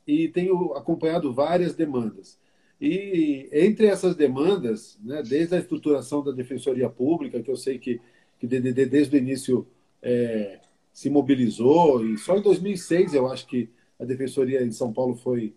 e 0.06 0.28
tenho 0.28 0.72
acompanhado 0.74 1.32
várias 1.34 1.74
demandas. 1.74 2.38
E 2.80 3.48
entre 3.52 3.86
essas 3.86 4.14
demandas, 4.14 4.98
né, 5.02 5.22
desde 5.22 5.54
a 5.54 5.58
estruturação 5.58 6.22
da 6.22 6.30
Defensoria 6.30 6.88
Pública, 6.90 7.42
que 7.42 7.50
eu 7.50 7.56
sei 7.56 7.78
que, 7.78 8.00
que 8.38 8.46
DDD 8.46 8.86
desde 8.86 9.16
o 9.16 9.18
início 9.18 9.66
é, 10.02 10.60
se 10.92 11.08
mobilizou, 11.08 12.04
e 12.04 12.18
só 12.18 12.36
em 12.36 12.42
2006 12.42 13.14
eu 13.14 13.30
acho 13.30 13.46
que 13.46 13.70
a 13.98 14.04
Defensoria 14.04 14.62
em 14.62 14.70
São 14.70 14.92
Paulo 14.92 15.14
foi, 15.14 15.54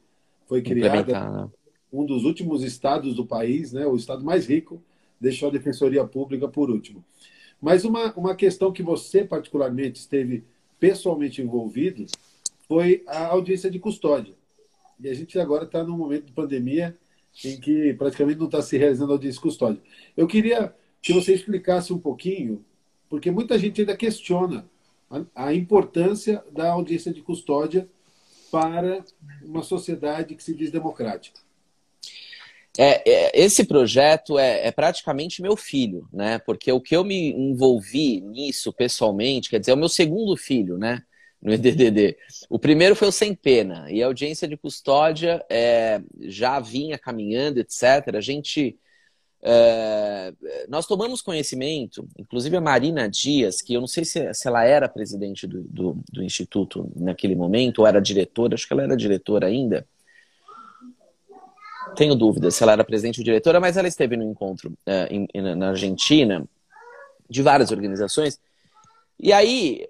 foi 0.47 0.61
criada. 0.61 1.29
Né? 1.29 1.49
Um 1.91 2.05
dos 2.05 2.23
últimos 2.23 2.63
estados 2.63 3.15
do 3.15 3.25
país, 3.25 3.73
né, 3.73 3.85
o 3.85 3.95
estado 3.95 4.23
mais 4.23 4.47
rico, 4.47 4.81
deixou 5.19 5.49
a 5.49 5.51
Defensoria 5.51 6.05
Pública 6.05 6.47
por 6.47 6.69
último. 6.69 7.03
Mas 7.61 7.83
uma, 7.83 8.13
uma 8.13 8.35
questão 8.35 8.71
que 8.71 8.81
você, 8.81 9.25
particularmente, 9.25 9.99
esteve 9.99 10.45
pessoalmente 10.79 11.41
envolvido 11.41 12.05
foi 12.67 13.03
a 13.07 13.25
audiência 13.27 13.69
de 13.69 13.79
custódia. 13.79 14.33
E 14.99 15.09
a 15.09 15.13
gente 15.13 15.37
agora 15.37 15.65
está 15.65 15.83
num 15.83 15.97
momento 15.97 16.25
de 16.25 16.31
pandemia 16.31 16.95
em 17.45 17.59
que 17.59 17.93
praticamente 17.93 18.39
não 18.39 18.47
está 18.47 18.61
se 18.61 18.77
realizando 18.77 19.13
audiência 19.13 19.41
custódia. 19.41 19.81
Eu 20.15 20.27
queria 20.27 20.73
que 21.01 21.13
você 21.13 21.33
explicasse 21.33 21.93
um 21.93 21.99
pouquinho, 21.99 22.65
porque 23.09 23.31
muita 23.31 23.57
gente 23.57 23.81
ainda 23.81 23.95
questiona 23.95 24.69
a, 25.09 25.47
a 25.47 25.53
importância 25.53 26.43
da 26.51 26.71
audiência 26.71 27.13
de 27.13 27.21
custódia 27.21 27.87
para 28.51 29.03
uma 29.43 29.63
sociedade 29.63 30.35
que 30.35 30.43
se 30.43 30.53
diz 30.53 30.71
democrática. 30.71 31.39
É, 32.77 33.09
é, 33.09 33.31
esse 33.39 33.65
projeto 33.65 34.37
é, 34.37 34.67
é, 34.67 34.71
praticamente 34.71 35.41
meu 35.41 35.57
filho, 35.57 36.07
né? 36.13 36.39
Porque 36.39 36.71
o 36.71 36.79
que 36.79 36.95
eu 36.95 37.03
me 37.03 37.31
envolvi 37.31 38.21
nisso 38.21 38.71
pessoalmente, 38.71 39.49
quer 39.49 39.59
dizer, 39.59 39.71
é 39.71 39.73
o 39.73 39.77
meu 39.77 39.89
segundo 39.89 40.37
filho, 40.37 40.77
né? 40.77 41.03
No 41.41 41.53
EDDD. 41.53 42.17
O 42.49 42.59
primeiro 42.59 42.95
foi 42.95 43.07
o 43.07 43.13
Sem 43.13 43.33
Pena, 43.33 43.89
e 43.89 44.03
a 44.03 44.07
audiência 44.07 44.47
de 44.47 44.57
custódia 44.57 45.43
é, 45.49 46.01
já 46.19 46.59
vinha 46.59 46.97
caminhando, 46.97 47.59
etc. 47.59 48.15
A 48.15 48.21
gente. 48.21 48.77
É, 49.41 50.33
nós 50.67 50.85
tomamos 50.85 51.21
conhecimento, 51.21 52.05
inclusive 52.17 52.57
a 52.57 52.61
Marina 52.61 53.07
Dias, 53.07 53.61
que 53.61 53.73
eu 53.73 53.79
não 53.79 53.87
sei 53.87 54.03
se, 54.03 54.33
se 54.33 54.47
ela 54.49 54.65
era 54.65 54.89
presidente 54.89 55.47
do, 55.47 55.61
do, 55.61 55.97
do 56.11 56.21
Instituto 56.21 56.91
naquele 56.93 57.35
momento, 57.35 57.79
ou 57.79 57.87
era 57.87 58.01
diretora, 58.01 58.55
acho 58.55 58.67
que 58.67 58.73
ela 58.73 58.83
era 58.83 58.97
diretora 58.97 59.47
ainda 59.47 59.87
tenho 61.95 62.15
dúvidas 62.15 62.55
se 62.55 62.63
ela 62.63 62.73
era 62.73 62.83
presidente 62.83 63.19
ou 63.19 63.23
diretora, 63.23 63.59
mas 63.59 63.77
ela 63.77 63.87
esteve 63.87 64.15
no 64.15 64.23
encontro 64.23 64.69
uh, 64.69 65.27
em, 65.33 65.55
na 65.55 65.69
Argentina 65.69 66.45
de 67.29 67.41
várias 67.41 67.71
organizações. 67.71 68.39
E 69.19 69.33
aí, 69.33 69.85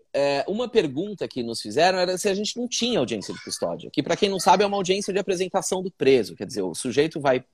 uh, 0.48 0.52
uma 0.52 0.68
pergunta 0.68 1.28
que 1.28 1.44
nos 1.44 1.62
fizeram 1.62 2.00
era 2.00 2.18
se 2.18 2.28
a 2.28 2.34
gente 2.34 2.58
não 2.58 2.68
tinha 2.68 3.00
audiência 3.00 3.34
de 3.34 3.44
custódia, 3.44 3.90
que 3.92 4.02
para 4.02 4.16
quem 4.16 4.28
não 4.28 4.40
sabe 4.40 4.64
é 4.64 4.68
uma 4.68 4.78
audiência 4.78 5.14
de 5.14 5.20
apresentação 5.20 5.84
do 5.84 5.92
preso, 5.92 6.36
quer 6.36 6.48
dizer, 6.48 6.64
o 6.64 6.74
sujeito 6.74 7.20
vai 7.20 7.46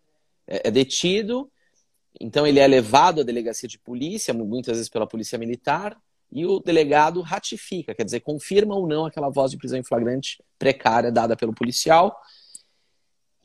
é, 0.48 0.70
é 0.70 0.72
detido, 0.72 1.52
então 2.20 2.48
ele 2.48 2.60
é 2.60 2.68
levado 2.68 3.22
à 3.22 3.24
delegacia 3.24 3.68
de 3.68 3.78
polícia, 3.78 4.34
muitas 4.34 4.78
vezes 4.78 4.90
pela 4.90 5.06
polícia 5.06 5.38
militar, 5.38 5.98
e 6.32 6.46
o 6.46 6.60
delegado 6.60 7.22
ratifica, 7.22 7.94
quer 7.94 8.06
dizer, 8.06 8.22
confirma 8.22 8.76
ou 8.76 8.88
não 8.88 9.06
aquela 9.06 9.30
voz 9.30 9.52
de 9.52 9.58
prisão 9.58 9.78
em 9.78 9.84
flagrante 9.84 10.42
precária 10.58 11.12
dada 11.12 11.36
pelo 11.36 11.54
policial 11.54 12.18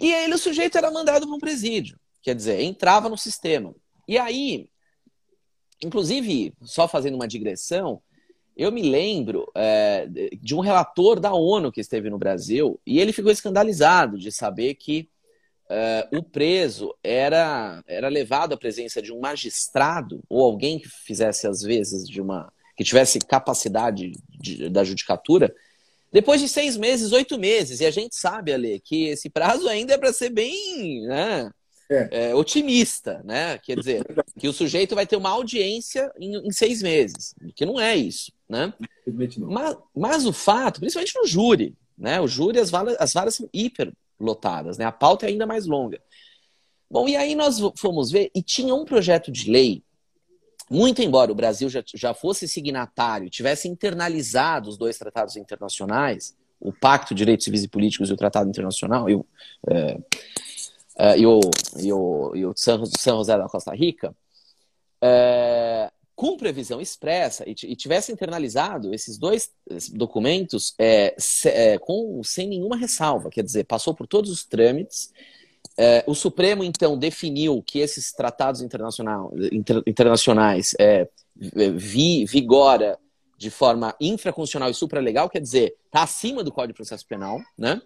e 0.00 0.14
aí 0.14 0.32
o 0.32 0.38
sujeito 0.38 0.78
era 0.78 0.90
mandado 0.90 1.26
para 1.26 1.36
um 1.36 1.38
presídio. 1.38 2.00
Quer 2.22 2.34
dizer, 2.34 2.60
entrava 2.62 3.08
no 3.10 3.18
sistema. 3.18 3.74
E 4.08 4.16
aí, 4.16 4.70
inclusive, 5.84 6.54
só 6.62 6.88
fazendo 6.88 7.16
uma 7.16 7.28
digressão, 7.28 8.02
eu 8.60 8.70
me 8.70 8.82
lembro 8.82 9.50
é, 9.54 10.06
de 10.38 10.54
um 10.54 10.60
relator 10.60 11.18
da 11.18 11.32
ONU 11.32 11.72
que 11.72 11.80
esteve 11.80 12.10
no 12.10 12.18
Brasil 12.18 12.78
e 12.86 13.00
ele 13.00 13.10
ficou 13.10 13.32
escandalizado 13.32 14.18
de 14.18 14.30
saber 14.30 14.74
que 14.74 15.08
é, 15.70 16.06
o 16.12 16.22
preso 16.22 16.94
era, 17.02 17.82
era 17.86 18.08
levado 18.08 18.52
à 18.52 18.58
presença 18.58 19.00
de 19.00 19.14
um 19.14 19.18
magistrado 19.18 20.20
ou 20.28 20.44
alguém 20.44 20.78
que 20.78 20.90
fizesse, 20.90 21.46
às 21.46 21.62
vezes, 21.62 22.06
de 22.06 22.20
uma. 22.20 22.52
que 22.76 22.84
tivesse 22.84 23.18
capacidade 23.20 24.12
de, 24.28 24.68
da 24.68 24.84
judicatura 24.84 25.54
depois 26.12 26.40
de 26.40 26.48
seis 26.48 26.76
meses, 26.76 27.12
oito 27.12 27.38
meses. 27.38 27.80
E 27.80 27.86
a 27.86 27.90
gente 27.90 28.14
sabe, 28.14 28.52
Ale, 28.52 28.78
que 28.80 29.06
esse 29.06 29.30
prazo 29.30 29.68
ainda 29.68 29.94
é 29.94 29.98
para 29.98 30.12
ser 30.12 30.28
bem 30.28 31.06
né, 31.06 31.50
é. 31.90 32.30
É, 32.30 32.34
otimista, 32.34 33.20
né? 33.24 33.58
Quer 33.58 33.76
dizer, 33.76 34.06
que 34.38 34.46
o 34.46 34.52
sujeito 34.52 34.94
vai 34.94 35.06
ter 35.06 35.16
uma 35.16 35.30
audiência 35.30 36.10
em, 36.18 36.36
em 36.46 36.52
seis 36.52 36.82
meses, 36.82 37.34
que 37.54 37.66
não 37.66 37.80
é 37.80 37.96
isso, 37.96 38.32
né? 38.48 38.72
Mas, 39.40 39.76
mas, 39.94 40.26
o 40.26 40.32
fato, 40.32 40.78
principalmente 40.78 41.18
no 41.18 41.26
júri, 41.26 41.74
né? 41.98 42.20
O 42.20 42.28
júri, 42.28 42.60
as 42.60 42.70
varas, 42.70 42.96
as 43.00 43.12
varas 43.12 43.34
são 43.34 43.48
hiper 43.52 43.92
lotadas, 44.20 44.78
né? 44.78 44.84
A 44.84 44.92
pauta 44.92 45.26
é 45.26 45.30
ainda 45.30 45.46
mais 45.46 45.66
longa. 45.66 46.00
Bom, 46.88 47.08
e 47.08 47.16
aí 47.16 47.34
nós 47.34 47.58
fomos 47.76 48.10
ver, 48.10 48.30
e 48.34 48.42
tinha 48.42 48.74
um 48.74 48.84
projeto 48.84 49.30
de 49.32 49.50
lei 49.50 49.82
muito 50.70 51.02
embora 51.02 51.32
o 51.32 51.34
Brasil 51.34 51.68
já, 51.68 51.82
já 51.92 52.14
fosse 52.14 52.46
signatário, 52.46 53.28
tivesse 53.28 53.66
internalizado 53.66 54.70
os 54.70 54.78
dois 54.78 54.96
tratados 54.96 55.34
internacionais, 55.36 56.36
o 56.60 56.72
Pacto 56.72 57.12
de 57.12 57.18
Direitos 57.18 57.44
Civis 57.44 57.64
e 57.64 57.68
Políticos 57.68 58.08
e 58.08 58.12
o 58.12 58.16
Tratado 58.16 58.48
Internacional, 58.48 59.10
e 59.10 59.16
o, 59.16 59.26
é, 59.68 59.98
é, 61.00 61.18
e 61.18 61.26
o, 61.26 61.40
e 61.78 61.90
o, 61.90 62.32
e 62.34 62.44
o 62.44 62.52
San, 62.54 62.84
San 62.84 63.16
José 63.16 63.38
da 63.38 63.48
Costa 63.48 63.74
Rica, 63.74 64.14
é, 65.00 65.90
com 66.14 66.36
previsão 66.36 66.78
expressa, 66.78 67.48
e, 67.48 67.54
e, 67.62 67.74
tivesse 67.74 68.12
internalizado 68.12 68.92
esses 68.92 69.16
dois 69.16 69.50
documentos 69.94 70.74
é, 70.78 71.14
se, 71.16 71.48
é, 71.48 71.78
com, 71.78 72.22
sem 72.22 72.46
nenhuma 72.46 72.76
ressalva, 72.76 73.30
quer 73.30 73.42
dizer, 73.42 73.64
passou 73.64 73.94
por 73.94 74.06
todos 74.06 74.30
os 74.30 74.44
trâmites, 74.44 75.10
é, 75.78 76.04
o 76.06 76.14
Supremo, 76.14 76.62
então, 76.62 76.98
definiu 76.98 77.62
que 77.62 77.78
esses 77.78 78.12
tratados 78.12 78.60
internacional, 78.60 79.32
inter, 79.50 79.82
internacionais 79.86 80.74
é, 80.78 81.08
vi, 81.34 82.26
vigora 82.26 82.98
de 83.38 83.48
forma 83.48 83.96
infraconstitucional 83.98 84.68
e 84.68 84.74
supralegal, 84.74 85.30
quer 85.30 85.40
dizer, 85.40 85.74
está 85.86 86.02
acima 86.02 86.44
do 86.44 86.52
Código 86.52 86.74
de 86.74 86.76
Processo 86.76 87.06
Penal, 87.06 87.40
né? 87.56 87.80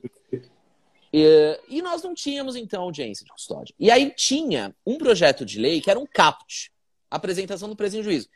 E, 1.16 1.60
e, 1.68 1.80
nós 1.80 2.02
não 2.02 2.12
tínhamos, 2.12 2.56
então, 2.56 2.82
audiência 2.82 3.24
de 3.24 3.30
custódia. 3.30 3.72
E 3.78 3.88
aí 3.88 4.10
tinha 4.10 4.74
um 4.84 4.98
projeto 4.98 5.44
de 5.44 5.60
lei 5.60 5.80
que 5.80 5.88
era 5.88 5.96
um 5.96 6.04
caput, 6.04 6.72
apresentação 7.08 7.68
do 7.68 7.76
preso 7.76 7.96
em 7.96 8.02
juízo. 8.02 8.28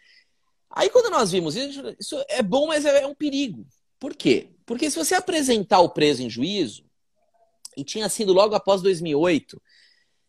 Aí 0.71 0.89
quando 0.89 1.11
nós 1.11 1.33
vimos 1.33 1.57
isso, 1.57 1.83
isso 1.99 2.25
é 2.29 2.41
bom, 2.41 2.69
mas 2.69 2.85
é 2.85 3.05
um 3.05 3.17
perigo. 3.17 3.67
Por 3.99 4.15
quê? 4.15 4.51
Porque 4.65 4.89
se 4.89 4.97
você 4.97 5.17
apresentar 5.17 5.81
o 5.81 5.89
preso 5.89 6.23
em 6.23 6.31
juízo, 6.31 6.85
e 7.77 7.83
tinha 7.83 8.09
sido 8.09 8.33
logo 8.33 8.55
após 8.55 8.81
2008 8.81 9.61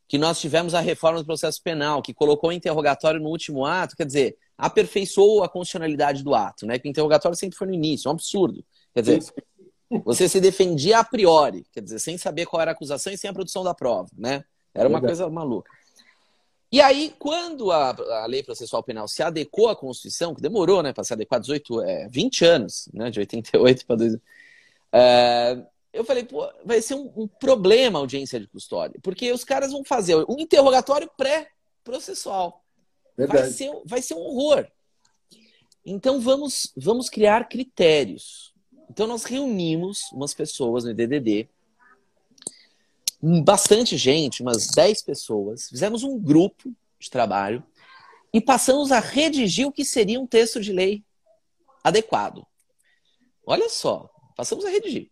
que 0.08 0.18
nós 0.18 0.42
tivemos 0.42 0.74
a 0.74 0.80
reforma 0.80 1.20
do 1.20 1.26
processo 1.26 1.62
penal, 1.62 2.02
que 2.02 2.16
colocou 2.16 2.50
o 2.50 2.54
interrogatório 2.54 3.20
no 3.20 3.30
último 3.30 3.64
ato, 3.64 3.96
quer 3.96 4.08
dizer, 4.08 4.40
aperfeiçoou 4.58 5.44
a 5.44 5.50
constitucionalidade 5.50 6.24
do 6.24 6.34
ato, 6.34 6.66
né? 6.66 6.80
Que 6.80 6.88
o 6.88 6.90
interrogatório 6.90 7.38
sempre 7.38 7.56
foi 7.56 7.68
no 7.68 7.76
início, 7.76 8.08
é 8.08 8.10
um 8.10 8.14
absurdo. 8.14 8.66
Quer 8.92 9.02
dizer, 9.02 9.34
você 10.06 10.30
se 10.30 10.40
defendia 10.40 11.00
a 11.00 11.04
priori, 11.04 11.66
quer 11.72 11.82
dizer, 11.82 12.00
sem 12.00 12.18
saber 12.18 12.46
qual 12.46 12.62
era 12.62 12.72
a 12.72 12.74
acusação 12.74 13.12
e 13.12 13.18
sem 13.18 13.30
a 13.30 13.34
produção 13.34 13.64
da 13.64 13.74
prova, 13.74 14.10
né? 14.18 14.44
Era 14.74 14.88
uma 14.88 15.02
coisa 15.02 15.30
maluca. 15.30 15.72
E 16.72 16.80
aí, 16.80 17.16
quando 17.18 17.72
a, 17.72 17.90
a, 17.90 18.26
lei 18.28 18.44
processual 18.44 18.84
penal 18.84 19.08
se 19.08 19.24
adequou 19.24 19.70
à 19.70 19.76
Constituição, 19.76 20.36
que 20.36 20.42
demorou, 20.42 20.84
né, 20.84 20.94
para 20.94 21.04
se 21.04 21.12
adequar 21.12 21.40
18, 21.40 21.82
é, 21.82 22.08
20 22.08 22.46
anos, 22.46 22.88
né, 22.94 23.10
de 23.10 23.20
88 23.20 23.86
para 23.88 23.96
2000, 23.96 24.22
é, 24.94 25.66
eu 25.92 26.04
falei, 26.04 26.24
pô, 26.24 26.48
vai 26.64 26.80
ser 26.82 26.94
um, 26.94 27.12
um, 27.16 27.28
problema 27.28 27.98
a 27.98 28.02
audiência 28.02 28.40
de 28.40 28.48
custódia, 28.48 29.00
porque 29.02 29.32
os 29.32 29.44
caras 29.44 29.72
vão 29.72 29.84
fazer 29.84 30.16
um 30.30 30.40
interrogatório 30.40 31.10
pré-processual. 31.18 32.64
Vai 33.18 33.50
ser, 33.50 33.72
vai 33.86 34.02
ser 34.02 34.14
um 34.14 34.20
horror. 34.20 34.68
Então 35.84 36.22
vamos, 36.22 36.72
vamos 36.78 37.10
criar 37.10 37.50
critérios. 37.50 38.54
Então 38.90 39.06
nós 39.06 39.24
reunimos 39.24 40.12
umas 40.12 40.34
pessoas 40.34 40.84
no 40.84 40.94
DDD, 40.94 41.48
bastante 43.44 43.98
gente, 43.98 44.42
umas 44.42 44.68
10 44.68 45.02
pessoas, 45.04 45.70
fizemos 45.70 46.04
um 46.04 46.18
grupo 46.18 46.74
de 46.98 47.10
trabalho 47.10 47.64
e 48.34 48.40
passamos 48.42 48.92
a 48.92 49.00
redigir 49.00 49.68
o 49.68 49.72
que 49.72 49.84
seria 49.84 50.20
um 50.20 50.28
texto 50.28 50.62
de 50.62 50.72
lei 50.72 51.04
adequado. 51.84 52.46
Olha 53.46 53.70
só, 53.70 54.10
passamos 54.36 54.66
a 54.66 54.70
redigir. 54.70 55.10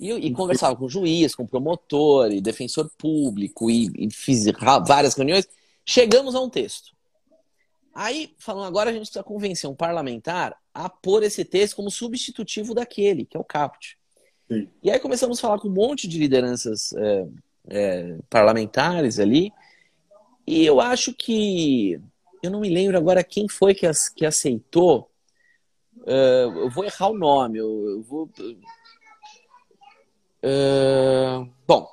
E, 0.00 0.10
e 0.10 0.32
conversava 0.32 0.74
com 0.74 0.86
o 0.86 0.88
juiz, 0.88 1.34
com 1.34 1.44
o 1.44 1.48
promotor 1.48 2.32
e 2.32 2.40
defensor 2.40 2.90
público 2.98 3.70
e, 3.70 3.90
e 3.96 4.10
fiz 4.10 4.44
várias 4.86 5.14
reuniões. 5.14 5.46
Chegamos 5.84 6.34
a 6.34 6.40
um 6.40 6.48
texto. 6.48 6.92
Aí, 7.94 8.34
falando 8.38 8.66
agora, 8.66 8.90
a 8.90 8.92
gente 8.92 9.02
precisa 9.02 9.22
convencer 9.22 9.68
um 9.68 9.74
parlamentar 9.74 10.56
a 10.72 10.88
pôr 10.88 11.22
esse 11.22 11.44
texto 11.44 11.76
como 11.76 11.90
substitutivo 11.90 12.74
daquele, 12.74 13.24
que 13.24 13.36
é 13.36 13.40
o 13.40 13.44
caput. 13.44 13.98
Sim. 14.50 14.68
E 14.82 14.90
aí 14.90 14.98
começamos 14.98 15.38
a 15.38 15.42
falar 15.42 15.58
com 15.58 15.68
um 15.68 15.72
monte 15.72 16.08
de 16.08 16.18
lideranças 16.18 16.92
é, 16.94 17.26
é, 17.68 18.18
parlamentares 18.30 19.18
ali. 19.18 19.52
E 20.46 20.64
eu 20.64 20.80
acho 20.80 21.14
que. 21.14 22.00
Eu 22.42 22.50
não 22.50 22.60
me 22.60 22.68
lembro 22.68 22.96
agora 22.96 23.22
quem 23.22 23.48
foi 23.48 23.74
que, 23.74 23.86
as, 23.86 24.08
que 24.08 24.26
aceitou. 24.26 25.08
Uh, 25.98 26.58
eu 26.58 26.70
vou 26.70 26.84
errar 26.84 27.08
o 27.08 27.16
nome. 27.16 27.58
Eu, 27.58 27.88
eu 27.88 28.02
vou 28.02 28.28
Uh, 30.42 31.48
bom, 31.66 31.88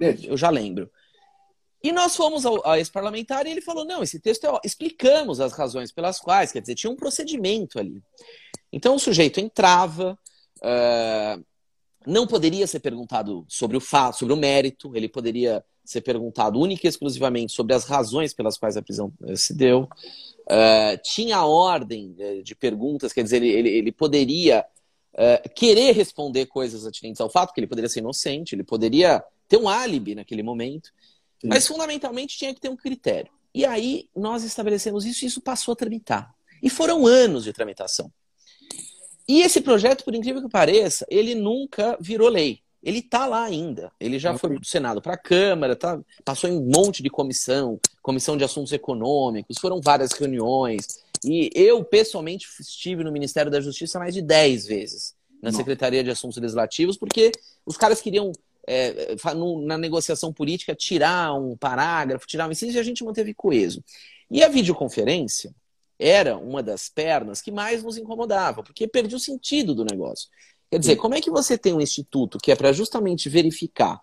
eu 0.00 0.36
já 0.36 0.50
lembro. 0.50 0.90
E 1.84 1.92
nós 1.92 2.16
fomos 2.16 2.46
ao, 2.46 2.66
a 2.66 2.80
esse 2.80 2.90
parlamentar 2.90 3.46
e 3.46 3.50
ele 3.50 3.60
falou: 3.60 3.84
não, 3.84 4.02
esse 4.02 4.18
texto 4.18 4.46
é. 4.46 4.60
Explicamos 4.64 5.38
as 5.38 5.52
razões 5.52 5.92
pelas 5.92 6.18
quais, 6.18 6.50
quer 6.50 6.62
dizer, 6.62 6.74
tinha 6.74 6.90
um 6.90 6.96
procedimento 6.96 7.78
ali. 7.78 8.02
Então 8.72 8.94
o 8.94 8.98
sujeito 8.98 9.38
entrava, 9.38 10.18
uh, 10.60 11.44
não 12.06 12.26
poderia 12.26 12.66
ser 12.66 12.80
perguntado 12.80 13.44
sobre 13.46 13.76
o 13.76 13.80
fato, 13.80 14.18
sobre 14.18 14.32
o 14.32 14.36
mérito, 14.36 14.96
ele 14.96 15.10
poderia 15.10 15.62
ser 15.84 16.00
perguntado 16.00 16.58
única 16.58 16.86
e 16.86 16.88
exclusivamente 16.88 17.52
sobre 17.52 17.74
as 17.74 17.84
razões 17.84 18.32
pelas 18.32 18.56
quais 18.56 18.78
a 18.78 18.82
prisão 18.82 19.12
eh, 19.26 19.36
se 19.36 19.52
deu. 19.52 19.82
Uh, 19.82 20.96
tinha 21.02 21.36
a 21.36 21.46
ordem 21.46 22.16
de 22.42 22.54
perguntas, 22.54 23.12
quer 23.12 23.22
dizer, 23.22 23.36
ele, 23.36 23.48
ele, 23.50 23.68
ele 23.68 23.92
poderia 23.92 24.64
uh, 25.12 25.54
querer 25.54 25.92
responder 25.92 26.46
coisas 26.46 26.86
atinentes 26.86 27.20
ao 27.20 27.28
fato, 27.28 27.52
que 27.52 27.60
ele 27.60 27.66
poderia 27.66 27.90
ser 27.90 28.00
inocente, 28.00 28.54
ele 28.54 28.64
poderia 28.64 29.22
ter 29.46 29.58
um 29.58 29.68
álibi 29.68 30.14
naquele 30.14 30.42
momento, 30.42 30.90
Sim. 31.44 31.48
mas 31.48 31.66
fundamentalmente 31.66 32.38
tinha 32.38 32.54
que 32.54 32.60
ter 32.60 32.70
um 32.70 32.76
critério. 32.76 33.30
E 33.54 33.66
aí 33.66 34.08
nós 34.16 34.42
estabelecemos 34.42 35.04
isso 35.04 35.24
e 35.24 35.28
isso 35.28 35.40
passou 35.40 35.72
a 35.72 35.76
tramitar. 35.76 36.34
E 36.62 36.70
foram 36.70 37.06
anos 37.06 37.44
de 37.44 37.52
tramitação. 37.52 38.10
E 39.28 39.42
esse 39.42 39.60
projeto, 39.60 40.04
por 40.04 40.14
incrível 40.14 40.42
que 40.42 40.48
pareça, 40.48 41.06
ele 41.08 41.34
nunca 41.34 41.96
virou 42.00 42.28
lei. 42.28 42.60
Ele 42.82 42.98
está 42.98 43.26
lá 43.26 43.42
ainda. 43.42 43.92
Ele 44.00 44.18
já 44.18 44.36
foi 44.36 44.58
do 44.58 44.66
Senado 44.66 45.00
para 45.00 45.14
a 45.14 45.18
Câmara, 45.18 45.76
tá, 45.76 46.00
passou 46.24 46.48
em 46.48 46.56
um 46.56 46.64
monte 46.64 47.02
de 47.02 47.08
comissão, 47.08 47.78
comissão 48.02 48.36
de 48.36 48.44
assuntos 48.44 48.72
econômicos, 48.72 49.58
foram 49.58 49.80
várias 49.82 50.12
reuniões. 50.12 51.02
E 51.24 51.50
eu, 51.54 51.82
pessoalmente, 51.84 52.46
estive 52.60 53.04
no 53.04 53.12
Ministério 53.12 53.50
da 53.50 53.60
Justiça 53.60 53.98
mais 53.98 54.12
de 54.12 54.20
10 54.20 54.66
vezes, 54.66 55.14
na 55.42 55.52
Secretaria 55.52 56.04
de 56.04 56.10
Assuntos 56.10 56.38
Legislativos, 56.38 56.96
porque 56.98 57.30
os 57.64 57.76
caras 57.76 58.02
queriam, 58.02 58.32
é, 58.66 59.14
na 59.64 59.78
negociação 59.78 60.32
política, 60.32 60.74
tirar 60.74 61.34
um 61.34 61.56
parágrafo, 61.56 62.26
tirar 62.26 62.48
um 62.48 62.52
inciso, 62.52 62.76
e 62.76 62.80
a 62.80 62.84
gente 62.84 63.04
manteve 63.04 63.34
coeso. 63.34 63.82
E 64.30 64.42
a 64.42 64.48
videoconferência 64.48 65.54
era 65.98 66.36
uma 66.36 66.62
das 66.62 66.88
pernas 66.88 67.40
que 67.40 67.52
mais 67.52 67.82
nos 67.82 67.96
incomodava, 67.96 68.62
porque 68.62 68.88
perdia 68.88 69.16
o 69.16 69.20
sentido 69.20 69.74
do 69.74 69.84
negócio. 69.84 70.28
Quer 70.70 70.78
dizer, 70.78 70.96
como 70.96 71.14
é 71.14 71.20
que 71.20 71.30
você 71.30 71.56
tem 71.56 71.72
um 71.72 71.80
instituto 71.80 72.38
que 72.38 72.50
é 72.50 72.56
para 72.56 72.72
justamente 72.72 73.28
verificar 73.28 74.00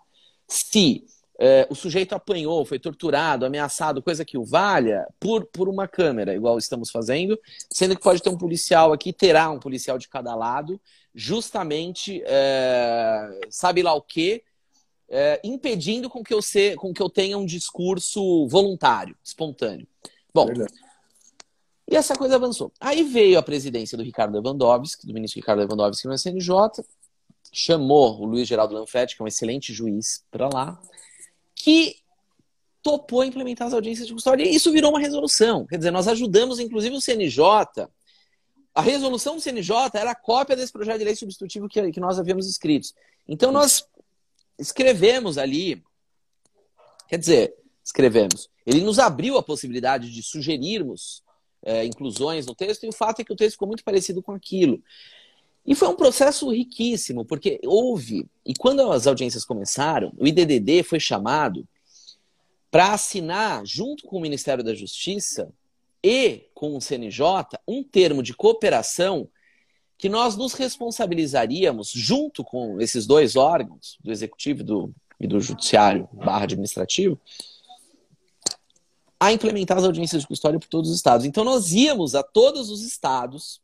se 0.48 1.06
é, 1.40 1.68
o 1.72 1.76
sujeito 1.76 2.14
apanhou, 2.14 2.64
foi 2.64 2.78
torturado, 2.78 3.46
ameaçado, 3.46 4.02
coisa 4.02 4.24
que 4.24 4.38
o 4.38 4.46
valha, 4.46 5.08
por, 5.20 5.46
por 5.48 5.68
uma 5.68 5.88
câmera, 5.88 6.36
igual 6.36 6.58
estamos 6.58 6.92
fazendo, 6.92 7.40
sendo 7.72 7.96
que 7.96 8.04
pode 8.04 8.22
ter 8.22 8.30
um 8.30 8.38
policial 8.38 8.94
aqui, 8.94 9.12
terá 9.12 9.50
um 9.50 9.60
policial 9.60 9.98
de 9.98 10.08
cada 10.08 10.36
lado, 10.36 10.80
justamente, 11.16 12.22
é, 12.26 13.40
sabe 13.50 13.82
lá 13.82 13.94
o 13.94 14.02
quê, 14.02 14.44
é, 15.12 15.42
impedindo 15.44 16.10
com 16.10 16.24
que, 16.24 16.34
eu 16.34 16.42
se, 16.42 16.76
com 16.76 16.94
que 16.94 17.02
eu 17.02 17.10
tenha 17.10 17.38
um 17.38 17.46
discurso 17.46 18.48
voluntário, 18.48 19.16
espontâneo. 19.24 19.86
Bom, 20.34 20.46
Verdade. 20.48 20.74
E 21.92 21.96
essa 21.96 22.16
coisa 22.16 22.36
avançou. 22.36 22.72
Aí 22.80 23.04
veio 23.04 23.38
a 23.38 23.44
presidência 23.44 23.98
do 23.98 24.04
Ricardo 24.04 24.34
Lewandowski, 24.34 25.06
do 25.06 25.14
ministro 25.14 25.42
Ricardo 25.42 25.60
Lewandowski 25.60 26.08
no 26.08 26.14
SNJ, 26.14 26.56
chamou 27.52 28.22
o 28.22 28.26
Luiz 28.26 28.48
Geraldo 28.48 28.74
Lanfetti, 28.74 29.18
que 29.18 29.22
é 29.22 29.26
um 29.26 29.28
excelente 29.28 29.74
juiz, 29.74 30.24
para 30.32 30.48
lá, 30.48 30.82
que 31.54 31.98
topou 32.82 33.26
implementar 33.26 33.68
as 33.68 33.74
audiências 33.74 34.08
de 34.08 34.14
custódia. 34.14 34.46
E 34.46 34.56
isso 34.56 34.72
virou 34.72 34.92
uma 34.92 35.02
resolução. 35.02 35.66
Quer 35.68 35.80
dizer, 35.80 35.92
nós 35.92 36.08
ajudamos, 36.08 36.60
inclusive, 36.60 36.96
o 36.96 37.02
CNJ. 37.02 37.44
A 38.74 38.82
resolução 38.82 39.36
do 39.36 39.42
CNJ 39.42 39.76
era 39.96 40.12
a 40.12 40.16
cópia 40.16 40.56
desse 40.56 40.72
projeto 40.72 41.00
de 41.00 41.04
lei 41.04 41.16
substitutivo 41.18 41.68
que, 41.68 41.92
que 41.92 42.00
nós 42.00 42.18
havíamos 42.18 42.48
escrito. 42.48 42.88
Então, 43.28 43.52
nós 43.52 43.86
escrevemos 44.62 45.38
ali. 45.38 45.84
Quer 47.10 47.18
dizer, 47.18 47.56
escrevemos. 47.84 48.50
Ele 48.66 48.82
nos 48.82 49.00
abriu 49.00 49.38
a 49.38 49.44
possibilidade 49.44 50.12
de 50.12 50.24
sugerirmos 50.24 51.24
é, 51.64 51.84
inclusões 51.84 52.46
no 52.46 52.56
texto, 52.56 52.86
e 52.86 52.90
o 52.90 52.94
fato 52.94 53.22
é 53.22 53.24
que 53.24 53.34
o 53.34 53.36
texto 53.36 53.54
ficou 53.54 53.68
muito 53.68 53.84
parecido 53.84 54.22
com 54.22 54.32
aquilo. 54.32 54.82
E 55.66 55.76
foi 55.76 55.88
um 55.88 55.96
processo 55.96 56.50
riquíssimo, 56.50 57.26
porque 57.26 57.60
houve, 57.66 58.28
e 58.46 58.54
quando 58.54 58.92
as 58.92 59.06
audiências 59.06 59.46
começaram, 59.46 60.12
o 60.18 60.26
IDDD 60.26 60.84
foi 60.84 61.00
chamado 61.00 61.68
para 62.70 62.94
assinar, 62.94 63.66
junto 63.66 64.06
com 64.06 64.18
o 64.18 64.22
Ministério 64.22 64.64
da 64.64 64.74
Justiça 64.74 65.52
e 66.04 66.50
com 66.54 66.76
o 66.76 66.82
CNJ, 66.82 67.26
um 67.68 67.84
termo 67.84 68.24
de 68.24 68.34
cooperação 68.34 69.30
que 70.02 70.10
nós 70.10 70.36
nos 70.36 70.54
responsabilizaríamos, 70.54 71.92
junto 71.92 72.44
com 72.44 72.82
esses 72.82 73.06
dois 73.06 73.36
órgãos, 73.36 74.00
do 74.04 74.12
Executivo 74.12 74.62
e 74.62 74.64
do, 74.64 74.96
e 75.20 75.28
do 75.28 75.40
Judiciário 75.40 76.10
barra 76.12 76.46
administrativo, 76.46 77.22
a 79.20 79.32
implementar 79.32 79.78
as 79.78 79.84
audiências 79.84 80.24
de 80.24 80.28
custódia 80.28 80.60
por 80.60 80.68
todos 80.68 80.90
os 80.90 80.96
estados. 80.96 81.24
Então 81.24 81.44
nós 81.44 81.72
íamos 81.72 82.16
a 82.16 82.24
todos 82.24 82.72
os 82.72 82.82
estados. 82.82 83.62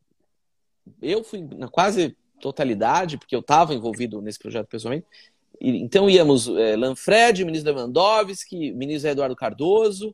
Eu 1.02 1.24
fui 1.24 1.42
na 1.42 1.68
quase 1.68 2.16
totalidade, 2.40 3.18
porque 3.18 3.36
eu 3.36 3.40
estava 3.40 3.74
envolvido 3.74 4.22
nesse 4.22 4.38
projeto 4.38 4.68
pessoalmente. 4.68 5.08
Então 5.60 6.08
íamos 6.08 6.48
é, 6.50 6.76
Lanfred, 6.76 7.44
ministro 7.46 7.74
Lewandowski, 7.74 8.72
ministro 8.74 9.10
Eduardo 9.10 9.36
Cardoso, 9.36 10.14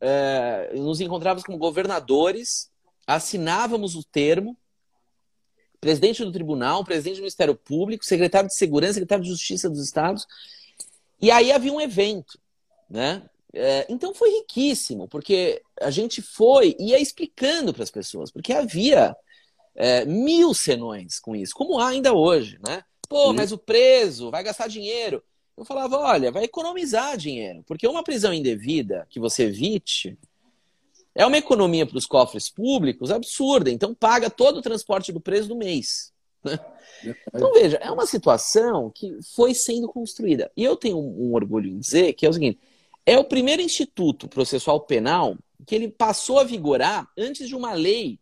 é, 0.00 0.72
nos 0.74 1.00
encontrávamos 1.00 1.44
como 1.44 1.56
governadores, 1.56 2.68
assinávamos 3.06 3.94
o 3.94 4.02
termo, 4.02 4.56
presidente 5.80 6.24
do 6.24 6.32
tribunal, 6.32 6.84
presidente 6.84 7.16
do 7.16 7.22
Ministério 7.22 7.54
Público, 7.54 8.04
secretário 8.04 8.48
de 8.48 8.54
Segurança, 8.54 8.94
secretário 8.94 9.24
de 9.24 9.30
Justiça 9.30 9.68
dos 9.68 9.84
estados, 9.84 10.26
e 11.20 11.30
aí 11.30 11.52
havia 11.52 11.72
um 11.72 11.80
evento, 11.80 12.38
né? 12.88 13.22
É, 13.52 13.86
então 13.88 14.14
foi 14.14 14.30
riquíssimo, 14.30 15.08
porque 15.08 15.62
a 15.80 15.90
gente 15.90 16.20
foi 16.20 16.76
e 16.78 16.90
ia 16.90 17.00
explicando 17.00 17.72
para 17.72 17.82
as 17.82 17.90
pessoas, 17.90 18.30
porque 18.30 18.52
havia 18.52 19.16
é, 19.74 20.04
mil 20.04 20.52
senões 20.52 21.18
com 21.18 21.34
isso, 21.34 21.54
como 21.54 21.78
há 21.78 21.88
ainda 21.88 22.12
hoje, 22.12 22.58
né? 22.66 22.82
Pô, 23.08 23.32
mas 23.32 23.52
o 23.52 23.58
preso 23.58 24.30
vai 24.30 24.42
gastar 24.42 24.68
dinheiro. 24.68 25.22
Eu 25.56 25.64
falava, 25.64 25.96
olha, 25.96 26.30
vai 26.30 26.44
economizar 26.44 27.16
dinheiro, 27.16 27.64
porque 27.66 27.86
uma 27.86 28.02
prisão 28.02 28.32
indevida 28.32 29.06
que 29.08 29.18
você 29.18 29.44
evite 29.44 30.18
é 31.16 31.24
uma 31.24 31.38
economia 31.38 31.86
para 31.86 31.96
os 31.96 32.06
cofres 32.06 32.50
públicos 32.50 33.10
absurda, 33.10 33.70
então 33.70 33.94
paga 33.94 34.28
todo 34.28 34.58
o 34.58 34.62
transporte 34.62 35.12
do 35.12 35.20
preso 35.20 35.48
do 35.48 35.56
mês. 35.56 36.12
Né? 36.44 36.58
Então 37.34 37.52
veja, 37.54 37.76
é 37.78 37.90
uma 37.90 38.06
situação 38.06 38.90
que 38.94 39.18
foi 39.34 39.54
sendo 39.54 39.88
construída. 39.88 40.50
E 40.56 40.62
eu 40.62 40.76
tenho 40.76 40.98
um, 40.98 41.34
orgulho 41.34 41.70
em 41.70 41.78
dizer 41.78 42.12
que 42.12 42.26
é 42.26 42.28
o 42.28 42.32
seguinte: 42.32 42.58
é 43.04 43.18
o 43.18 43.24
primeiro 43.24 43.62
instituto 43.62 44.28
processual 44.28 44.80
penal 44.80 45.36
que 45.66 45.74
ele 45.74 45.88
passou 45.88 46.38
a 46.38 46.44
vigorar 46.44 47.08
antes 47.16 47.48
de 47.48 47.56
uma 47.56 47.72
lei 47.72 48.18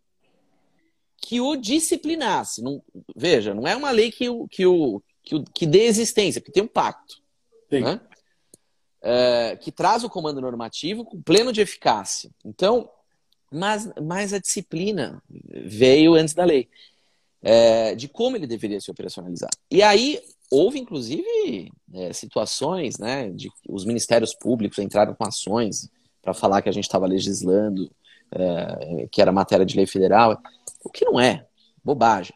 que 1.18 1.40
o 1.40 1.56
disciplinasse. 1.56 2.62
Não, 2.62 2.82
veja, 3.14 3.52
não 3.54 3.66
é 3.66 3.74
uma 3.74 3.90
lei 3.90 4.12
que, 4.12 4.28
o, 4.28 4.46
que, 4.46 4.66
o, 4.66 5.02
que, 5.22 5.34
o, 5.34 5.44
que 5.44 5.66
dê 5.66 5.84
existência, 5.84 6.40
porque 6.40 6.52
tem 6.52 6.62
um 6.62 6.68
pacto. 6.68 7.16
Né? 7.70 8.00
É, 9.06 9.56
que 9.56 9.70
traz 9.70 10.02
o 10.02 10.08
comando 10.08 10.40
normativo 10.40 11.04
com 11.04 11.20
pleno 11.20 11.52
de 11.52 11.60
eficácia. 11.60 12.30
Então, 12.42 12.88
mas, 13.52 13.92
mas 14.02 14.32
a 14.32 14.38
disciplina 14.38 15.22
veio 15.28 16.14
antes 16.14 16.32
da 16.32 16.42
lei. 16.42 16.70
É, 17.42 17.94
de 17.94 18.08
como 18.08 18.36
ele 18.36 18.46
deveria 18.46 18.80
se 18.80 18.90
operacionalizar. 18.90 19.50
E 19.70 19.82
aí 19.82 20.18
houve, 20.50 20.78
inclusive, 20.78 21.70
é, 21.92 22.10
situações, 22.14 22.96
né, 22.98 23.28
de 23.28 23.50
os 23.68 23.84
ministérios 23.84 24.34
públicos 24.34 24.78
entraram 24.78 25.14
com 25.14 25.26
ações 25.26 25.90
para 26.22 26.32
falar 26.32 26.62
que 26.62 26.70
a 26.70 26.72
gente 26.72 26.84
estava 26.84 27.06
legislando, 27.06 27.90
que 29.12 29.20
era 29.20 29.30
matéria 29.30 29.66
de 29.66 29.76
lei 29.76 29.86
federal, 29.86 30.40
o 30.82 30.88
que 30.88 31.04
não 31.04 31.20
é, 31.20 31.46
bobagem. 31.84 32.34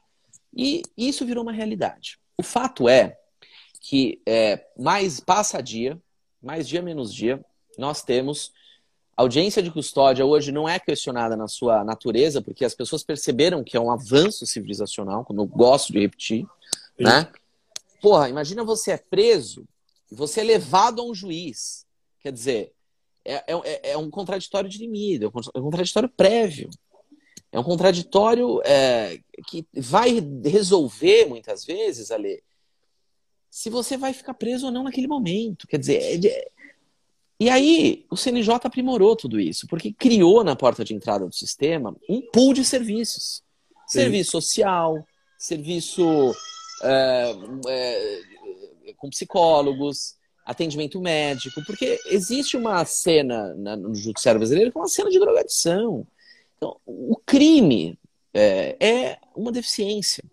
E 0.54 0.82
isso 0.96 1.24
virou 1.24 1.42
uma 1.42 1.52
realidade. 1.52 2.18
O 2.36 2.42
fato 2.42 2.86
é 2.86 3.16
que 3.80 4.20
é, 4.26 4.66
mais 4.78 5.20
passa 5.20 5.62
dia, 5.62 5.98
mais 6.48 6.66
dia 6.66 6.80
menos 6.80 7.12
dia, 7.12 7.44
nós 7.76 8.00
temos 8.02 8.54
audiência 9.14 9.62
de 9.62 9.70
custódia 9.70 10.24
hoje 10.24 10.50
não 10.50 10.66
é 10.66 10.80
questionada 10.80 11.36
na 11.36 11.46
sua 11.46 11.84
natureza, 11.84 12.40
porque 12.40 12.64
as 12.64 12.74
pessoas 12.74 13.02
perceberam 13.02 13.62
que 13.62 13.76
é 13.76 13.80
um 13.80 13.90
avanço 13.90 14.46
civilizacional, 14.46 15.26
como 15.26 15.42
eu 15.42 15.46
gosto 15.46 15.92
de 15.92 16.00
repetir, 16.00 16.46
Sim. 16.96 17.04
né? 17.04 17.30
Porra, 18.00 18.30
imagina 18.30 18.64
você 18.64 18.92
é 18.92 18.96
preso 18.96 19.66
e 20.10 20.14
você 20.14 20.40
é 20.40 20.44
levado 20.44 21.02
a 21.02 21.04
um 21.04 21.14
juiz. 21.14 21.84
Quer 22.22 22.32
dizer, 22.32 22.72
é, 23.26 23.44
é, 23.46 23.90
é 23.90 23.98
um 23.98 24.08
contraditório 24.08 24.70
de 24.70 24.78
limite, 24.78 25.24
é 25.24 25.28
um 25.28 25.62
contraditório 25.62 26.08
prévio. 26.08 26.70
É 27.52 27.60
um 27.60 27.64
contraditório 27.64 28.62
é, 28.64 29.20
que 29.46 29.66
vai 29.74 30.18
resolver, 30.46 31.26
muitas 31.26 31.62
vezes, 31.66 32.10
Ale, 32.10 32.42
se 33.50 33.70
você 33.70 33.96
vai 33.96 34.12
ficar 34.12 34.34
preso 34.34 34.66
ou 34.66 34.72
não 34.72 34.84
naquele 34.84 35.06
momento. 35.06 35.66
Quer 35.66 35.78
dizer, 35.78 36.24
é, 36.24 36.48
e 37.40 37.48
aí 37.48 38.04
o 38.10 38.16
CNJ 38.16 38.54
aprimorou 38.64 39.14
tudo 39.14 39.38
isso, 39.38 39.66
porque 39.68 39.92
criou 39.92 40.42
na 40.42 40.56
porta 40.56 40.84
de 40.84 40.94
entrada 40.94 41.26
do 41.26 41.34
sistema 41.34 41.94
um 42.08 42.20
pool 42.20 42.52
de 42.52 42.64
serviços. 42.64 43.42
Sim. 43.86 44.00
Serviço 44.00 44.30
social, 44.32 45.06
serviço 45.38 46.34
é, 46.82 47.34
é, 47.68 48.20
com 48.96 49.08
psicólogos, 49.08 50.16
atendimento 50.44 51.00
médico, 51.00 51.62
porque 51.64 52.00
existe 52.06 52.56
uma 52.56 52.84
cena 52.84 53.54
no 53.54 53.94
judiciário 53.94 54.38
brasileiro 54.38 54.72
que 54.72 54.78
é 54.78 54.80
uma 54.80 54.88
cena 54.88 55.10
de 55.10 55.18
drogadição. 55.18 56.06
Então, 56.56 56.76
o 56.84 57.16
crime 57.24 57.98
é, 58.34 58.76
é 58.80 59.18
uma 59.34 59.52
deficiência 59.52 60.24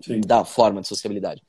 Sim. 0.00 0.20
da 0.20 0.44
forma 0.44 0.80
de 0.80 0.88
sociabilidade. 0.88 1.42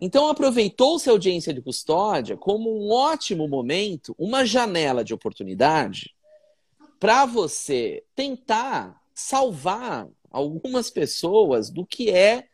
Então, 0.00 0.28
aproveitou-se 0.28 1.08
a 1.08 1.12
audiência 1.12 1.52
de 1.52 1.62
custódia 1.62 2.36
como 2.36 2.70
um 2.70 2.90
ótimo 2.90 3.48
momento, 3.48 4.14
uma 4.18 4.44
janela 4.44 5.02
de 5.02 5.14
oportunidade 5.14 6.14
para 7.00 7.24
você 7.24 8.04
tentar 8.14 9.00
salvar 9.14 10.06
algumas 10.30 10.90
pessoas 10.90 11.70
do 11.70 11.86
que 11.86 12.10
é, 12.10 12.46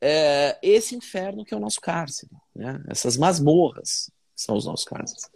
é, 0.00 0.58
esse 0.62 0.94
inferno 0.94 1.44
que 1.44 1.52
é 1.52 1.56
o 1.56 1.60
nosso 1.60 1.80
cárcere. 1.80 2.32
Né? 2.54 2.82
Essas 2.88 3.16
masmorras 3.16 4.10
são 4.34 4.56
os 4.56 4.64
nossos 4.64 4.84
cárceres. 4.84 5.30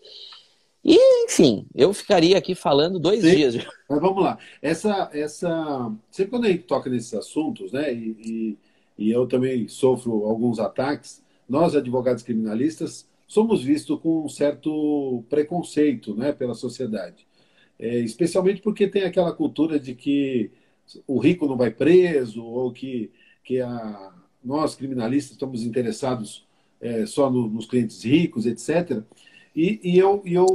E, 0.82 0.98
enfim, 1.24 1.66
eu 1.74 1.94
ficaria 1.94 2.36
aqui 2.36 2.54
falando 2.54 2.98
dois 2.98 3.22
Sim, 3.22 3.30
dias. 3.30 3.54
Mas 3.88 4.00
vamos 4.00 4.22
lá. 4.22 4.38
Essa, 4.60 5.10
essa... 5.12 5.92
Sempre 6.10 6.30
quando 6.30 6.44
a 6.44 6.48
gente 6.48 6.64
toca 6.64 6.90
nesses 6.90 7.14
assuntos, 7.14 7.72
né? 7.72 7.92
E, 7.92 8.16
e 8.20 8.58
e 8.96 9.10
eu 9.10 9.26
também 9.26 9.68
sofro 9.68 10.24
alguns 10.24 10.58
ataques, 10.58 11.22
nós, 11.48 11.74
advogados 11.74 12.22
criminalistas, 12.22 13.08
somos 13.26 13.62
vistos 13.62 13.98
com 14.00 14.24
um 14.24 14.28
certo 14.28 15.24
preconceito 15.28 16.14
né, 16.14 16.32
pela 16.32 16.54
sociedade. 16.54 17.26
É, 17.78 17.98
especialmente 17.98 18.62
porque 18.62 18.86
tem 18.86 19.02
aquela 19.02 19.32
cultura 19.32 19.78
de 19.78 19.94
que 19.94 20.50
o 21.06 21.18
rico 21.18 21.46
não 21.46 21.56
vai 21.56 21.70
preso, 21.70 22.44
ou 22.44 22.72
que, 22.72 23.10
que 23.42 23.60
a, 23.60 24.12
nós, 24.42 24.74
criminalistas, 24.74 25.32
estamos 25.32 25.62
interessados 25.62 26.46
é, 26.80 27.06
só 27.06 27.30
no, 27.30 27.48
nos 27.48 27.66
clientes 27.66 28.04
ricos, 28.04 28.46
etc. 28.46 29.02
E, 29.56 29.80
e, 29.82 29.98
eu, 29.98 30.22
eu 30.24 30.46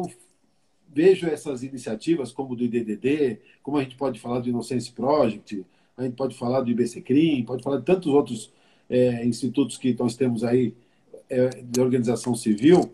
vejo 0.88 1.28
essas 1.28 1.64
iniciativas, 1.64 2.32
como 2.32 2.56
do 2.56 2.64
IDDD, 2.64 3.40
como 3.64 3.78
a 3.78 3.84
gente 3.84 3.96
pode 3.96 4.20
falar 4.20 4.40
do 4.40 4.50
Innocence 4.50 4.92
Project, 4.92 5.66
a 6.00 6.04
gente 6.04 6.16
pode 6.16 6.38
falar 6.38 6.62
do 6.62 6.72
IBCCRIM, 6.72 7.44
pode 7.44 7.62
falar 7.62 7.78
de 7.78 7.86
tantos 7.86 8.08
outros 8.08 8.52
é, 8.90 9.26
institutos 9.26 9.78
que 9.78 9.94
nós 9.94 10.16
temos 10.16 10.44
aí 10.44 10.74
é, 11.30 11.50
de 11.62 11.80
organização 11.82 12.34
civil, 12.36 12.92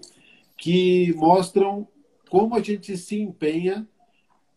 que 0.58 1.14
mostram 1.16 1.88
como 2.30 2.56
a 2.56 2.62
gente 2.62 2.98
se 2.98 3.22
empenha 3.22 3.88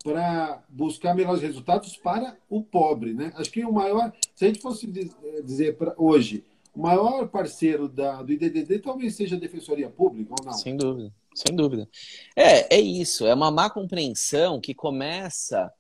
para 0.03 0.63
buscar 0.69 1.15
melhores 1.15 1.43
resultados 1.43 1.97
para 1.97 2.37
o 2.49 2.63
pobre. 2.63 3.13
Né? 3.13 3.33
Acho 3.37 3.51
que 3.51 3.65
o 3.65 3.73
maior, 3.73 4.13
se 4.35 4.47
a 4.47 4.49
gente 4.49 4.61
fosse 4.61 4.89
é, 5.23 5.43
dizer 5.43 5.77
para 5.77 5.95
hoje, 5.99 6.45
o 6.75 6.81
maior 6.81 7.29
parceiro 7.29 7.87
da, 7.87 8.23
do 8.23 8.33
IDDD 8.33 8.79
talvez 8.79 9.15
seja 9.15 9.37
a 9.37 9.39
Defensoria 9.39 9.91
Pública, 9.91 10.35
ou 10.39 10.47
não? 10.47 10.53
Sem 10.53 10.77
dúvida, 10.77 11.13
sem 11.35 11.55
dúvida. 11.55 11.89
É, 12.35 12.77
é 12.77 12.81
isso, 12.81 13.27
é 13.27 13.35
uma 13.35 13.51
má 13.51 13.69
compreensão 13.69 14.61
que 14.61 14.73
começa 14.73 15.71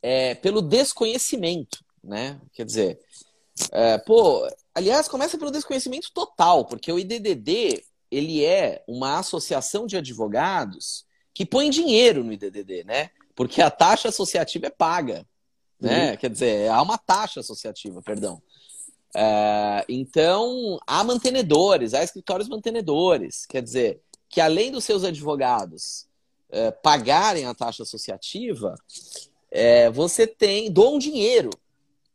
é, 0.00 0.34
pelo 0.36 0.62
desconhecimento 0.62 1.84
né? 2.02 2.40
Quer 2.52 2.64
dizer, 2.64 3.00
é, 3.72 3.98
pô, 3.98 4.48
aliás, 4.74 5.08
começa 5.08 5.38
pelo 5.38 5.50
desconhecimento 5.50 6.10
total, 6.12 6.64
porque 6.64 6.92
o 6.92 6.98
IDDD 6.98 7.84
ele 8.10 8.44
é 8.44 8.82
uma 8.88 9.18
associação 9.18 9.86
de 9.86 9.96
advogados 9.96 11.04
que 11.34 11.44
põe 11.44 11.70
dinheiro 11.70 12.24
no 12.24 12.32
IDDD, 12.32 12.84
né? 12.84 13.10
Porque 13.34 13.62
a 13.62 13.70
taxa 13.70 14.08
associativa 14.08 14.66
é 14.66 14.70
paga, 14.70 15.26
né? 15.80 16.10
Uhum. 16.10 16.16
Quer 16.16 16.30
dizer, 16.30 16.70
há 16.70 16.82
uma 16.82 16.98
taxa 16.98 17.40
associativa, 17.40 18.02
perdão. 18.02 18.42
É, 19.14 19.84
então, 19.88 20.78
há 20.86 21.04
mantenedores, 21.04 21.94
há 21.94 22.02
escritórios 22.02 22.48
mantenedores. 22.48 23.46
Quer 23.46 23.62
dizer, 23.62 24.00
que 24.28 24.40
além 24.40 24.70
dos 24.70 24.84
seus 24.84 25.04
advogados 25.04 26.06
é, 26.50 26.70
pagarem 26.70 27.46
a 27.46 27.54
taxa 27.54 27.82
associativa, 27.82 28.74
é, 29.50 29.90
você 29.90 30.26
tem, 30.26 30.70
doam 30.70 30.98
dinheiro 30.98 31.50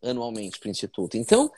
anualmente 0.03 0.59
para 0.59 0.67
o 0.67 0.71
Instituto. 0.71 1.17
Então, 1.17 1.51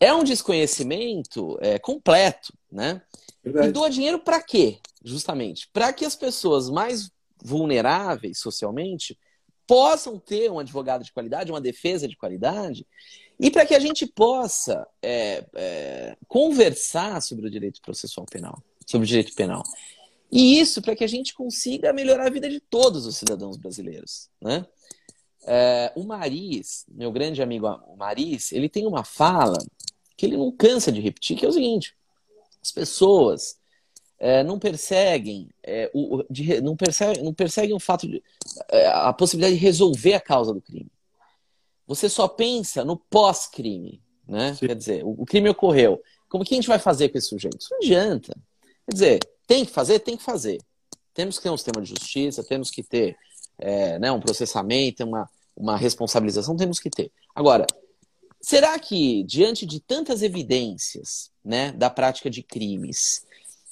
é 0.00 0.12
um 0.12 0.24
desconhecimento 0.24 1.58
é, 1.60 1.78
completo, 1.78 2.52
né? 2.70 3.02
Verdade. 3.42 3.68
E 3.68 3.72
doa 3.72 3.90
dinheiro 3.90 4.18
para 4.18 4.42
quê? 4.42 4.78
Justamente, 5.04 5.68
para 5.72 5.92
que 5.92 6.04
as 6.04 6.16
pessoas 6.16 6.68
mais 6.68 7.10
vulneráveis 7.42 8.38
socialmente 8.38 9.18
possam 9.66 10.18
ter 10.18 10.50
um 10.50 10.58
advogado 10.58 11.04
de 11.04 11.12
qualidade, 11.12 11.52
uma 11.52 11.60
defesa 11.60 12.08
de 12.08 12.16
qualidade, 12.16 12.86
e 13.38 13.50
para 13.50 13.66
que 13.66 13.74
a 13.74 13.78
gente 13.78 14.06
possa 14.06 14.86
é, 15.02 15.44
é, 15.54 16.16
conversar 16.26 17.20
sobre 17.20 17.46
o 17.46 17.50
direito 17.50 17.80
processual 17.82 18.26
penal, 18.26 18.62
sobre 18.86 19.04
o 19.04 19.08
direito 19.08 19.34
penal. 19.34 19.62
E 20.32 20.58
isso 20.58 20.82
para 20.82 20.96
que 20.96 21.04
a 21.04 21.08
gente 21.08 21.34
consiga 21.34 21.92
melhorar 21.92 22.26
a 22.26 22.30
vida 22.30 22.48
de 22.48 22.60
todos 22.60 23.06
os 23.06 23.16
cidadãos 23.16 23.56
brasileiros, 23.56 24.28
né? 24.40 24.66
É, 25.50 25.90
o 25.96 26.04
Maris, 26.04 26.84
meu 26.86 27.10
grande 27.10 27.40
amigo 27.40 27.66
Maris, 27.96 28.52
ele 28.52 28.68
tem 28.68 28.86
uma 28.86 29.02
fala 29.02 29.56
que 30.14 30.26
ele 30.26 30.36
não 30.36 30.52
cansa 30.52 30.92
de 30.92 31.00
repetir, 31.00 31.38
que 31.38 31.46
é 31.46 31.48
o 31.48 31.52
seguinte: 31.52 31.96
as 32.60 32.70
pessoas 32.70 33.58
é, 34.18 34.44
não 34.44 34.58
perseguem 34.58 35.48
é, 35.62 35.90
o, 35.94 36.22
de, 36.28 36.60
não, 36.60 36.76
perseguem, 36.76 37.24
não 37.24 37.32
perseguem 37.32 37.74
o 37.74 37.80
fato 37.80 38.06
de 38.06 38.22
é, 38.70 38.88
a 38.88 39.10
possibilidade 39.10 39.54
de 39.54 39.64
resolver 39.64 40.12
a 40.12 40.20
causa 40.20 40.52
do 40.52 40.60
crime. 40.60 40.92
Você 41.86 42.10
só 42.10 42.28
pensa 42.28 42.84
no 42.84 42.98
pós-crime, 42.98 44.02
né? 44.28 44.54
Sim. 44.54 44.66
Quer 44.66 44.76
dizer, 44.76 45.02
o, 45.02 45.22
o, 45.22 45.24
crime 45.24 45.48
ocorreu. 45.48 46.02
Como 46.28 46.44
que 46.44 46.52
a 46.52 46.56
gente 46.58 46.68
vai 46.68 46.78
fazer 46.78 47.08
com 47.08 47.16
esse 47.16 47.28
sujeito? 47.28 47.56
Isso 47.58 47.70
não 47.70 47.78
adianta. 47.78 48.36
Quer 48.84 48.92
dizer, 48.92 49.18
tem 49.46 49.64
que 49.64 49.72
fazer, 49.72 50.00
tem 50.00 50.14
que 50.14 50.22
fazer. 50.22 50.58
Temos 51.14 51.38
que 51.38 51.44
ter 51.44 51.50
um 51.50 51.56
sistema 51.56 51.80
de 51.80 51.88
justiça, 51.88 52.44
temos 52.44 52.70
que 52.70 52.82
ter 52.82 53.16
é, 53.56 53.98
né, 53.98 54.12
um 54.12 54.20
processamento, 54.20 55.04
uma, 55.04 55.28
uma 55.58 55.76
responsabilização, 55.76 56.56
temos 56.56 56.78
que 56.78 56.88
ter. 56.88 57.10
Agora, 57.34 57.66
será 58.40 58.78
que, 58.78 59.24
diante 59.24 59.66
de 59.66 59.80
tantas 59.80 60.22
evidências 60.22 61.32
né, 61.44 61.72
da 61.72 61.90
prática 61.90 62.30
de 62.30 62.42
crimes, 62.42 63.26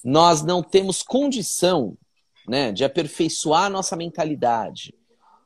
nós 0.04 0.42
não 0.42 0.62
temos 0.62 1.02
condição 1.02 1.96
né, 2.46 2.72
de 2.72 2.84
aperfeiçoar 2.84 3.70
nossa 3.70 3.94
mentalidade? 3.94 4.92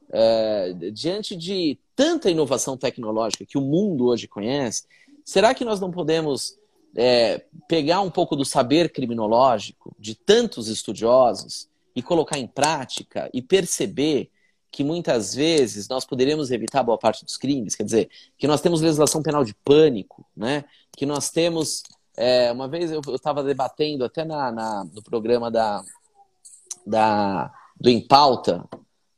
Uh, 0.08 0.90
diante 0.90 1.36
de 1.36 1.78
tanta 1.94 2.30
inovação 2.30 2.76
tecnológica 2.76 3.46
que 3.46 3.58
o 3.58 3.60
mundo 3.60 4.06
hoje 4.06 4.26
conhece, 4.26 4.84
será 5.24 5.54
que 5.54 5.64
nós 5.64 5.78
não 5.78 5.90
podemos 5.90 6.58
é, 6.96 7.44
pegar 7.68 8.00
um 8.00 8.10
pouco 8.10 8.34
do 8.34 8.44
saber 8.44 8.90
criminológico 8.90 9.94
de 9.98 10.16
tantos 10.16 10.66
estudiosos 10.66 11.68
e 11.94 12.02
colocar 12.02 12.38
em 12.38 12.46
prática 12.48 13.30
e 13.32 13.40
perceber 13.40 14.30
que 14.70 14.84
muitas 14.84 15.34
vezes 15.34 15.88
nós 15.88 16.04
poderíamos 16.04 16.50
evitar 16.50 16.82
boa 16.82 16.96
parte 16.96 17.24
dos 17.24 17.36
crimes, 17.36 17.74
quer 17.74 17.82
dizer, 17.82 18.08
que 18.38 18.46
nós 18.46 18.60
temos 18.60 18.80
legislação 18.80 19.22
penal 19.22 19.44
de 19.44 19.54
pânico, 19.54 20.24
né? 20.36 20.64
que 20.92 21.04
nós 21.04 21.30
temos. 21.30 21.82
É, 22.16 22.52
uma 22.52 22.68
vez 22.68 22.90
eu 22.90 23.00
estava 23.14 23.42
debatendo 23.42 24.04
até 24.04 24.24
na, 24.24 24.52
na, 24.52 24.84
no 24.84 25.02
programa 25.02 25.50
da, 25.50 25.82
da, 26.86 27.50
do 27.80 27.88
Em 27.88 28.00
Pauta, 28.06 28.68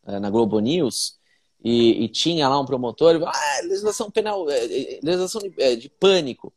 é, 0.06 0.20
na 0.20 0.30
Globo 0.30 0.60
News, 0.60 1.18
e, 1.64 2.04
e, 2.04 2.08
tinha 2.08 2.48
lá 2.48 2.60
um 2.60 2.66
promotor, 2.66 3.20
ah, 3.24 3.60
legislação 3.62 4.10
penal, 4.10 4.48
é, 4.48 4.64
é 4.64 5.00
legislação 5.02 5.40
de, 5.40 5.52
é, 5.58 5.76
de 5.76 5.88
pânico. 5.88 6.52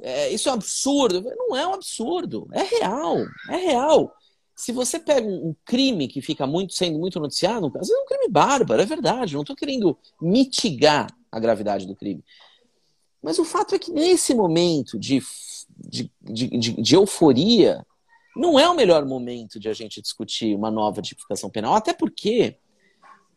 É, 0.00 0.28
isso 0.30 0.48
é 0.48 0.52
um 0.52 0.54
absurdo. 0.54 1.22
Não 1.36 1.56
é 1.56 1.66
um 1.66 1.74
absurdo, 1.74 2.48
é 2.52 2.62
real, 2.62 3.18
é 3.48 3.56
real 3.56 4.14
se 4.60 4.72
você 4.72 5.00
pega 5.00 5.26
um, 5.26 5.54
crime 5.64 6.06
que 6.06 6.20
fica 6.20 6.46
muito 6.46 6.74
sendo 6.74 6.98
muito 6.98 7.18
noticiado, 7.18 7.68
às 7.68 7.88
vezes 7.88 7.94
é 7.94 7.98
um 7.98 8.04
crime 8.04 8.28
bárbaro, 8.28 8.82
é 8.82 8.84
verdade. 8.84 9.32
Não 9.32 9.40
estou 9.40 9.56
querendo 9.56 9.96
mitigar 10.20 11.06
a 11.32 11.40
gravidade 11.40 11.86
do 11.86 11.96
crime. 11.96 12.22
Mas 13.22 13.38
o 13.38 13.44
fato 13.44 13.74
é 13.74 13.78
que 13.78 13.90
nesse 13.90 14.34
momento 14.34 14.98
de, 14.98 15.22
de, 15.78 16.12
de, 16.20 16.48
de, 16.58 16.94
euforia, 16.94 17.86
não 18.36 18.60
é 18.60 18.68
o 18.68 18.76
melhor 18.76 19.06
momento 19.06 19.58
de 19.58 19.66
a 19.66 19.72
gente 19.72 20.02
discutir 20.02 20.54
uma 20.54 20.70
nova 20.70 21.00
tipificação 21.00 21.48
penal, 21.48 21.74
até 21.74 21.94
porque 21.94 22.58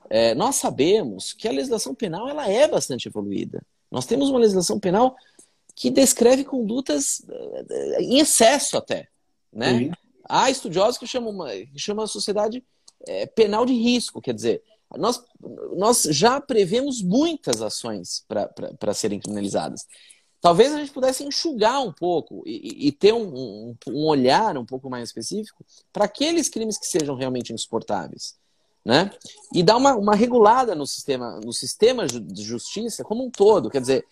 é, 0.10 0.36
nós 0.36 0.58
sabemos 0.58 1.32
que 1.32 1.48
a 1.48 1.52
legislação 1.52 1.96
penal 1.96 2.28
ela 2.28 2.50
é 2.50 2.68
bastante 2.68 3.08
evoluída. 3.08 3.66
Nós 3.90 4.06
temos 4.06 4.30
uma 4.30 4.40
legislação 4.40 4.78
penal 4.78 5.16
que 5.74 5.90
descreve 5.90 6.44
condutas 6.44 7.24
é, 7.70 8.04
em 8.04 8.20
excesso 8.20 8.76
até, 8.76 9.08
né? 9.54 9.78
Sim. 9.78 10.03
Há 10.28 10.50
estudiosos 10.50 10.98
que 10.98 11.08
chamam, 11.08 11.32
uma, 11.32 11.50
que 11.50 11.78
chamam 11.78 12.06
a 12.06 12.08
sociedade 12.08 12.64
é, 13.08 13.26
penal 13.26 13.66
de 13.66 13.74
risco, 13.74 14.22
quer 14.22 14.34
dizer, 14.34 14.64
nós, 14.98 15.24
nós 15.76 16.04
já 16.04 16.40
prevemos 16.40 17.02
muitas 17.02 17.62
ações 17.62 18.26
para 18.28 18.94
serem 18.94 19.20
criminalizadas. 19.20 19.86
Talvez 20.40 20.74
a 20.74 20.78
gente 20.78 20.92
pudesse 20.92 21.24
enxugar 21.24 21.82
um 21.82 21.92
pouco 21.92 22.44
e, 22.46 22.88
e 22.88 22.92
ter 22.92 23.14
um, 23.14 23.34
um, 23.34 23.76
um, 23.88 24.06
olhar 24.06 24.58
um 24.58 24.66
pouco 24.66 24.90
mais 24.90 25.08
específico 25.08 25.66
para 25.92 26.06
aqueles 26.06 26.50
crimes 26.50 26.78
que 26.78 26.86
sejam 26.86 27.16
realmente 27.16 27.54
insuportáveis. 27.54 28.36
Né? 28.84 29.10
E 29.54 29.64
dar 29.64 29.78
uma, 29.78 29.96
uma 29.96 30.16
regulada 30.16 30.76
no 30.76 30.86
sistema, 30.86 31.40
no 31.40 31.54
sistema 31.54 32.06
de 32.06 32.44
justiça 32.44 33.06
como 33.06 33.26
um 33.26 33.32
todo. 33.32 33.70
Quer 33.70 33.80
dizer, 33.80 34.06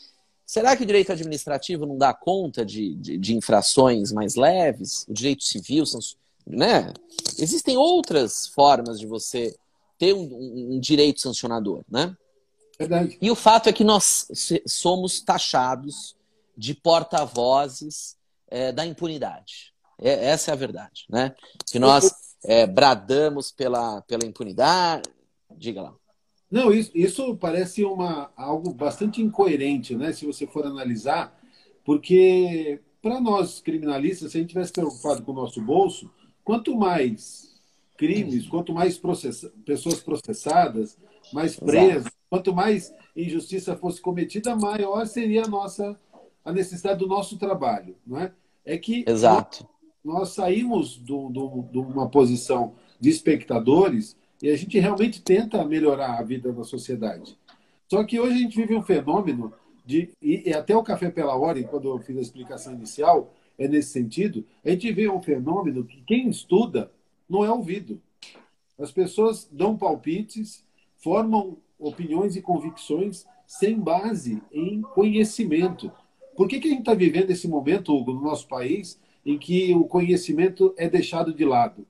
Será 0.51 0.75
que 0.75 0.83
o 0.83 0.85
direito 0.85 1.13
administrativo 1.13 1.85
não 1.85 1.97
dá 1.97 2.13
conta 2.13 2.65
de, 2.65 2.93
de, 2.95 3.17
de 3.17 3.33
infrações 3.33 4.11
mais 4.11 4.35
leves? 4.35 5.05
O 5.07 5.13
direito 5.13 5.45
civil, 5.45 5.85
né? 6.45 6.91
Existem 7.39 7.77
outras 7.77 8.47
formas 8.47 8.99
de 8.99 9.07
você 9.07 9.55
ter 9.97 10.13
um, 10.13 10.23
um, 10.23 10.75
um 10.75 10.79
direito 10.81 11.21
sancionador, 11.21 11.85
né? 11.89 12.13
Verdade. 12.77 13.17
E 13.21 13.31
o 13.31 13.35
fato 13.35 13.69
é 13.69 13.71
que 13.71 13.85
nós 13.85 14.27
somos 14.67 15.21
taxados 15.21 16.17
de 16.57 16.73
porta-vozes 16.73 18.17
é, 18.49 18.73
da 18.73 18.85
impunidade. 18.85 19.73
É, 20.01 20.31
essa 20.31 20.51
é 20.51 20.53
a 20.53 20.57
verdade, 20.57 21.05
né? 21.09 21.33
Que 21.65 21.79
nós 21.79 22.11
é, 22.43 22.67
bradamos 22.67 23.53
pela, 23.53 24.01
pela 24.01 24.25
impunidade. 24.25 25.09
Diga 25.49 25.81
lá. 25.81 25.95
Não, 26.51 26.73
isso, 26.73 26.91
isso 26.93 27.35
parece 27.37 27.85
uma, 27.85 28.29
algo 28.35 28.73
bastante 28.73 29.21
incoerente, 29.21 29.95
né? 29.95 30.11
Se 30.11 30.25
você 30.25 30.45
for 30.45 30.65
analisar, 30.65 31.39
porque 31.85 32.81
para 33.01 33.21
nós 33.21 33.61
criminalistas, 33.61 34.31
se 34.31 34.37
a 34.37 34.41
gente 34.41 34.49
tivesse 34.49 34.73
preocupado 34.73 35.23
com 35.23 35.31
o 35.31 35.35
nosso 35.35 35.61
bolso, 35.61 36.11
quanto 36.43 36.75
mais 36.75 37.55
crimes, 37.97 38.47
quanto 38.47 38.73
mais 38.73 38.97
processa, 38.97 39.51
pessoas 39.65 40.01
processadas, 40.01 40.97
mais 41.31 41.55
presas, 41.55 42.11
quanto 42.29 42.53
mais 42.53 42.93
injustiça 43.15 43.75
fosse 43.77 44.01
cometida, 44.01 44.55
maior 44.55 45.07
seria 45.07 45.45
a 45.45 45.47
nossa 45.47 45.97
a 46.43 46.51
necessidade 46.51 46.99
do 46.99 47.07
nosso 47.07 47.37
trabalho, 47.37 47.95
não 48.05 48.19
é? 48.19 48.33
É 48.65 48.77
que 48.77 49.05
Exato. 49.07 49.67
Nós, 50.03 50.19
nós 50.19 50.29
saímos 50.29 50.99
de 51.03 51.13
uma 51.13 52.09
posição 52.09 52.73
de 52.99 53.09
espectadores 53.09 54.17
e 54.41 54.49
a 54.49 54.55
gente 54.55 54.79
realmente 54.79 55.21
tenta 55.21 55.63
melhorar 55.63 56.17
a 56.17 56.23
vida 56.23 56.51
da 56.51 56.63
sociedade. 56.63 57.37
Só 57.87 58.03
que 58.03 58.19
hoje 58.19 58.33
a 58.33 58.37
gente 58.39 58.57
vive 58.57 58.75
um 58.75 58.81
fenômeno 58.81 59.53
de 59.85 60.09
e, 60.21 60.53
até 60.53 60.75
o 60.75 60.83
café 60.83 61.09
pela 61.09 61.35
ordem, 61.35 61.63
quando 61.63 61.89
eu 61.89 61.99
fiz 61.99 62.17
a 62.17 62.21
explicação 62.21 62.73
inicial, 62.73 63.33
é 63.57 63.67
nesse 63.67 63.89
sentido. 63.89 64.45
A 64.63 64.69
gente 64.69 64.91
vê 64.91 65.09
um 65.09 65.21
fenômeno 65.21 65.83
que 65.83 66.01
quem 66.01 66.29
estuda 66.29 66.91
não 67.29 67.45
é 67.45 67.51
ouvido. 67.51 68.01
As 68.79 68.91
pessoas 68.91 69.47
dão 69.51 69.77
palpites, 69.77 70.63
formam 70.97 71.57
opiniões 71.77 72.35
e 72.35 72.41
convicções 72.41 73.25
sem 73.45 73.79
base 73.79 74.41
em 74.51 74.81
conhecimento. 74.81 75.91
Por 76.35 76.47
que, 76.47 76.59
que 76.59 76.67
a 76.67 76.71
gente 76.71 76.79
está 76.79 76.93
vivendo 76.93 77.29
esse 77.29 77.47
momento, 77.47 77.95
Hugo, 77.95 78.13
no 78.13 78.21
nosso 78.21 78.47
país, 78.47 78.99
em 79.25 79.37
que 79.37 79.73
o 79.75 79.83
conhecimento 79.83 80.73
é 80.77 80.89
deixado 80.89 81.33
de 81.33 81.45
lado? 81.45 81.85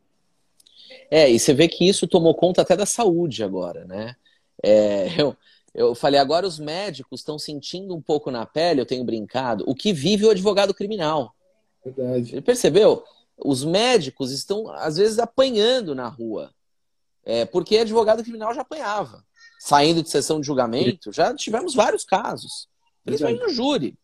É, 1.09 1.29
e 1.29 1.39
você 1.39 1.53
vê 1.53 1.67
que 1.67 1.87
isso 1.87 2.07
tomou 2.07 2.33
conta 2.35 2.61
até 2.61 2.75
da 2.75 2.85
saúde 2.85 3.43
agora, 3.43 3.85
né? 3.85 4.15
É, 4.63 5.07
eu, 5.21 5.35
eu 5.73 5.95
falei, 5.95 6.19
agora 6.19 6.47
os 6.47 6.59
médicos 6.59 7.21
estão 7.21 7.39
sentindo 7.39 7.95
um 7.95 8.01
pouco 8.01 8.31
na 8.31 8.45
pele, 8.45 8.81
eu 8.81 8.85
tenho 8.85 9.03
brincado, 9.03 9.63
o 9.67 9.75
que 9.75 9.93
vive 9.93 10.25
o 10.25 10.29
advogado 10.29 10.73
criminal. 10.73 11.33
Verdade. 11.83 12.33
Ele 12.33 12.41
percebeu? 12.41 13.03
Os 13.37 13.63
médicos 13.63 14.31
estão, 14.31 14.69
às 14.71 14.97
vezes, 14.97 15.17
apanhando 15.17 15.95
na 15.95 16.07
rua. 16.07 16.53
É, 17.23 17.45
porque 17.45 17.77
advogado 17.77 18.23
criminal 18.23 18.53
já 18.53 18.61
apanhava. 18.61 19.23
Saindo 19.59 20.01
de 20.01 20.09
sessão 20.09 20.39
de 20.39 20.47
julgamento, 20.47 21.11
já 21.11 21.33
tivemos 21.35 21.75
vários 21.75 22.03
casos. 22.03 22.67
Principalmente 23.03 23.41
no 23.41 23.49
júri. 23.49 23.95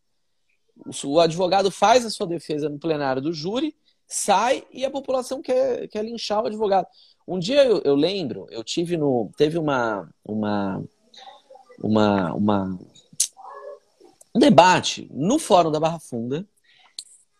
O 1.04 1.20
advogado 1.20 1.72
faz 1.72 2.06
a 2.06 2.10
sua 2.10 2.28
defesa 2.28 2.70
no 2.70 2.80
plenário 2.80 3.22
do 3.22 3.34
júri, 3.34 3.76
sai 4.08 4.66
e 4.72 4.86
a 4.86 4.92
população 4.92 5.42
quer, 5.42 5.88
quer 5.90 6.04
linchar 6.04 6.44
o 6.44 6.48
advogado. 6.48 6.88
Um 7.28 7.38
dia 7.38 7.66
eu, 7.66 7.82
eu 7.84 7.96
lembro, 7.96 8.48
eu 8.50 8.64
tive 8.64 8.96
no. 8.96 9.30
Teve 9.36 9.58
uma, 9.58 10.10
uma, 10.24 10.84
uma, 11.84 12.34
uma, 12.34 12.80
um 14.34 14.40
debate 14.40 15.10
no 15.12 15.38
Fórum 15.38 15.72
da 15.72 15.80
Barra 15.80 16.00
Funda 16.00 16.48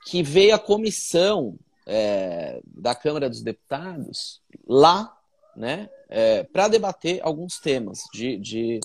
que 0.06 0.24
veio 0.24 0.56
a 0.56 0.60
comissão 0.60 1.58
é, 1.86 2.62
da 2.66 2.96
Câmara 2.96 3.30
dos 3.30 3.42
Deputados 3.42 4.42
lá, 4.66 5.18
né, 5.56 5.90
é, 6.10 6.44
para 6.44 6.68
debater 6.68 7.20
alguns 7.22 7.60
temas 7.60 8.04
de, 8.14 8.38
de, 8.38 8.80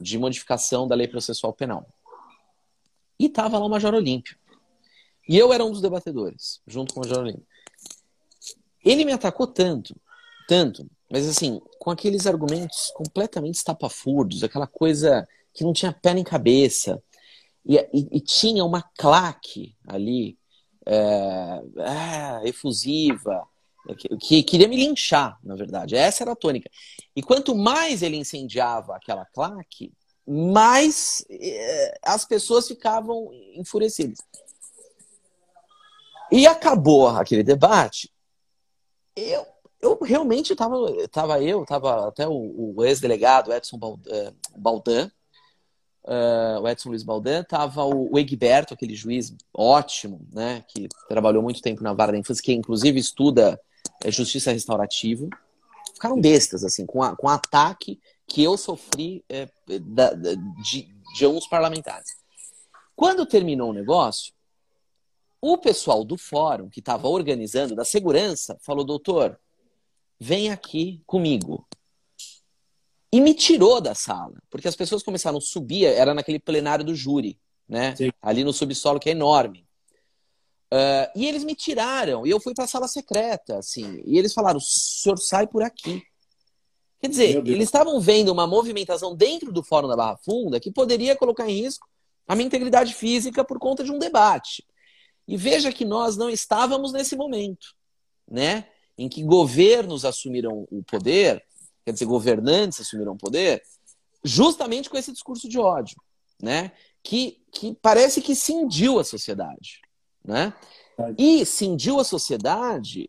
de 0.00 0.18
modificação 0.18 0.88
da 0.88 0.94
lei 0.94 1.06
processual 1.08 1.52
penal. 1.52 1.86
E 3.18 3.26
estava 3.26 3.58
lá 3.58 3.66
o 3.66 3.68
Major 3.68 3.94
Olímpio. 3.94 4.38
E 5.28 5.36
eu 5.36 5.52
era 5.52 5.64
um 5.64 5.70
dos 5.70 5.82
debatedores, 5.82 6.60
junto 6.66 6.94
com 6.94 7.00
o 7.00 7.18
Olímpio. 7.18 7.46
Ele 8.84 9.04
me 9.04 9.12
atacou 9.12 9.46
tanto, 9.46 9.94
tanto, 10.48 10.88
mas 11.10 11.28
assim, 11.28 11.60
com 11.78 11.90
aqueles 11.90 12.26
argumentos 12.26 12.90
completamente 12.94 13.56
estapafurdos, 13.56 14.42
aquela 14.42 14.66
coisa 14.66 15.28
que 15.52 15.64
não 15.64 15.72
tinha 15.72 15.92
pé 15.92 16.14
nem 16.14 16.24
cabeça. 16.24 17.02
E, 17.64 17.76
e, 17.76 18.08
e 18.12 18.20
tinha 18.20 18.64
uma 18.64 18.82
claque 18.96 19.76
ali, 19.86 20.38
é, 20.86 21.62
é, 22.44 22.48
efusiva, 22.48 23.46
que, 23.98 24.16
que, 24.16 24.42
queria 24.42 24.68
me 24.68 24.76
linchar, 24.76 25.38
na 25.42 25.54
verdade. 25.54 25.94
Essa 25.94 26.24
era 26.24 26.32
a 26.32 26.36
tônica. 26.36 26.70
E 27.14 27.22
quanto 27.22 27.54
mais 27.54 28.02
ele 28.02 28.16
incendiava 28.16 28.96
aquela 28.96 29.26
claque, 29.26 29.92
mais 30.26 31.24
é, 31.30 31.98
as 32.02 32.24
pessoas 32.24 32.66
ficavam 32.66 33.30
enfurecidas. 33.54 34.18
E 36.30 36.46
acabou 36.46 37.08
aquele 37.08 37.42
debate. 37.42 38.10
Eu, 39.16 39.46
eu 39.80 39.98
realmente 40.02 40.52
estava, 40.52 40.76
tava 41.08 41.42
eu, 41.42 41.62
estava 41.62 42.08
até 42.08 42.28
o, 42.28 42.74
o 42.76 42.84
ex-delegado 42.84 43.52
Edson 43.52 43.78
Baldan, 44.56 45.10
uh, 46.04 46.60
o 46.60 46.68
Edson 46.68 46.90
Luiz 46.90 47.02
Baldan, 47.02 47.40
estava 47.40 47.84
o, 47.84 48.12
o 48.12 48.18
Egberto, 48.18 48.74
aquele 48.74 48.94
juiz 48.94 49.34
ótimo, 49.52 50.20
né, 50.32 50.64
que 50.68 50.88
trabalhou 51.08 51.42
muito 51.42 51.62
tempo 51.62 51.82
na 51.82 51.92
vara 51.92 52.12
da 52.12 52.18
infância, 52.18 52.42
que 52.42 52.52
inclusive 52.52 52.98
estuda 52.98 53.60
é, 54.04 54.10
justiça 54.10 54.52
restaurativa. 54.52 55.28
Ficaram 55.94 56.20
bestas, 56.20 56.62
assim, 56.64 56.86
com, 56.86 57.02
a, 57.02 57.16
com 57.16 57.26
o 57.26 57.30
ataque 57.30 58.00
que 58.26 58.42
eu 58.42 58.56
sofri 58.56 59.24
é, 59.28 59.48
da, 59.80 60.12
de, 60.14 60.88
de 61.16 61.26
uns 61.26 61.46
parlamentares. 61.48 62.08
Quando 62.94 63.26
terminou 63.26 63.70
o 63.70 63.72
negócio, 63.72 64.32
o 65.40 65.56
pessoal 65.56 66.04
do 66.04 66.16
fórum 66.16 66.68
que 66.68 66.80
estava 66.80 67.08
organizando, 67.08 67.74
da 67.74 67.84
segurança, 67.84 68.58
falou: 68.60 68.84
doutor, 68.84 69.38
vem 70.18 70.50
aqui 70.50 71.02
comigo. 71.06 71.66
E 73.10 73.20
me 73.20 73.32
tirou 73.32 73.80
da 73.80 73.94
sala, 73.94 74.34
porque 74.50 74.68
as 74.68 74.76
pessoas 74.76 75.02
começaram 75.02 75.38
a 75.38 75.40
subir, 75.40 75.86
era 75.86 76.12
naquele 76.12 76.38
plenário 76.38 76.84
do 76.84 76.94
júri, 76.94 77.38
né? 77.66 77.96
Sim. 77.96 78.10
Ali 78.20 78.44
no 78.44 78.52
subsolo, 78.52 79.00
que 79.00 79.08
é 79.08 79.12
enorme. 79.12 79.66
Uh, 80.70 81.08
e 81.16 81.26
eles 81.26 81.42
me 81.44 81.54
tiraram, 81.54 82.26
e 82.26 82.30
eu 82.30 82.38
fui 82.38 82.52
para 82.52 82.64
a 82.64 82.68
sala 82.68 82.86
secreta, 82.86 83.58
assim. 83.58 84.02
E 84.04 84.18
eles 84.18 84.34
falaram: 84.34 84.58
o 84.58 84.60
senhor 84.60 85.16
sai 85.16 85.46
por 85.46 85.62
aqui. 85.62 86.02
Quer 87.00 87.08
dizer, 87.08 87.46
eles 87.46 87.68
estavam 87.68 88.00
vendo 88.00 88.30
uma 88.30 88.46
movimentação 88.46 89.14
dentro 89.14 89.52
do 89.52 89.62
Fórum 89.62 89.86
da 89.86 89.96
Barra 89.96 90.16
Funda 90.16 90.58
que 90.58 90.70
poderia 90.70 91.14
colocar 91.14 91.48
em 91.48 91.62
risco 91.62 91.88
a 92.26 92.34
minha 92.34 92.46
integridade 92.46 92.92
física 92.92 93.44
por 93.44 93.58
conta 93.58 93.84
de 93.84 93.92
um 93.92 93.98
debate. 93.98 94.66
E 95.28 95.36
veja 95.36 95.70
que 95.70 95.84
nós 95.84 96.16
não 96.16 96.30
estávamos 96.30 96.90
nesse 96.90 97.14
momento, 97.14 97.76
né? 98.26 98.66
Em 98.96 99.10
que 99.10 99.22
governos 99.22 100.06
assumiram 100.06 100.66
o 100.70 100.82
poder, 100.82 101.44
quer 101.84 101.92
dizer, 101.92 102.06
governantes 102.06 102.80
assumiram 102.80 103.12
o 103.12 103.18
poder, 103.18 103.62
justamente 104.24 104.88
com 104.88 104.96
esse 104.96 105.12
discurso 105.12 105.46
de 105.46 105.58
ódio, 105.58 106.00
né? 106.42 106.72
Que, 107.02 107.42
que 107.52 107.76
parece 107.82 108.22
que 108.22 108.34
cindiu 108.34 108.98
a 108.98 109.04
sociedade, 109.04 109.82
né? 110.24 110.54
E 111.18 111.44
cindiu 111.44 112.00
a 112.00 112.04
sociedade 112.04 113.06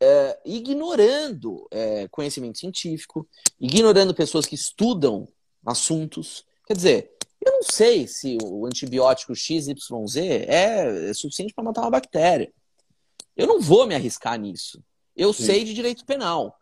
é, 0.00 0.40
ignorando 0.44 1.66
é, 1.72 2.06
conhecimento 2.08 2.58
científico, 2.58 3.28
ignorando 3.60 4.14
pessoas 4.14 4.46
que 4.46 4.54
estudam 4.54 5.26
assuntos. 5.64 6.44
Quer 6.66 6.74
dizer, 6.76 7.15
eu 7.46 7.52
não 7.52 7.62
sei 7.62 8.08
se 8.08 8.36
o 8.42 8.66
antibiótico 8.66 9.34
XYZ 9.34 10.16
é, 10.16 11.10
é 11.10 11.14
suficiente 11.14 11.54
para 11.54 11.62
matar 11.62 11.82
uma 11.82 11.90
bactéria. 11.90 12.52
Eu 13.36 13.46
não 13.46 13.60
vou 13.60 13.86
me 13.86 13.94
arriscar 13.94 14.36
nisso. 14.36 14.82
Eu 15.14 15.32
Sim. 15.32 15.44
sei 15.44 15.64
de 15.64 15.72
direito 15.72 16.04
penal. 16.04 16.58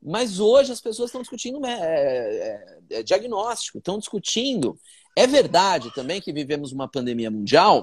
Mas 0.00 0.38
hoje 0.38 0.70
as 0.70 0.80
pessoas 0.80 1.08
estão 1.08 1.22
discutindo 1.22 1.64
é, 1.66 1.72
é, 1.72 2.78
é, 2.90 3.02
diagnóstico, 3.02 3.78
estão 3.78 3.98
discutindo. 3.98 4.78
É 5.16 5.26
verdade 5.26 5.92
também 5.92 6.20
que 6.20 6.32
vivemos 6.32 6.70
uma 6.70 6.88
pandemia 6.88 7.30
mundial 7.30 7.82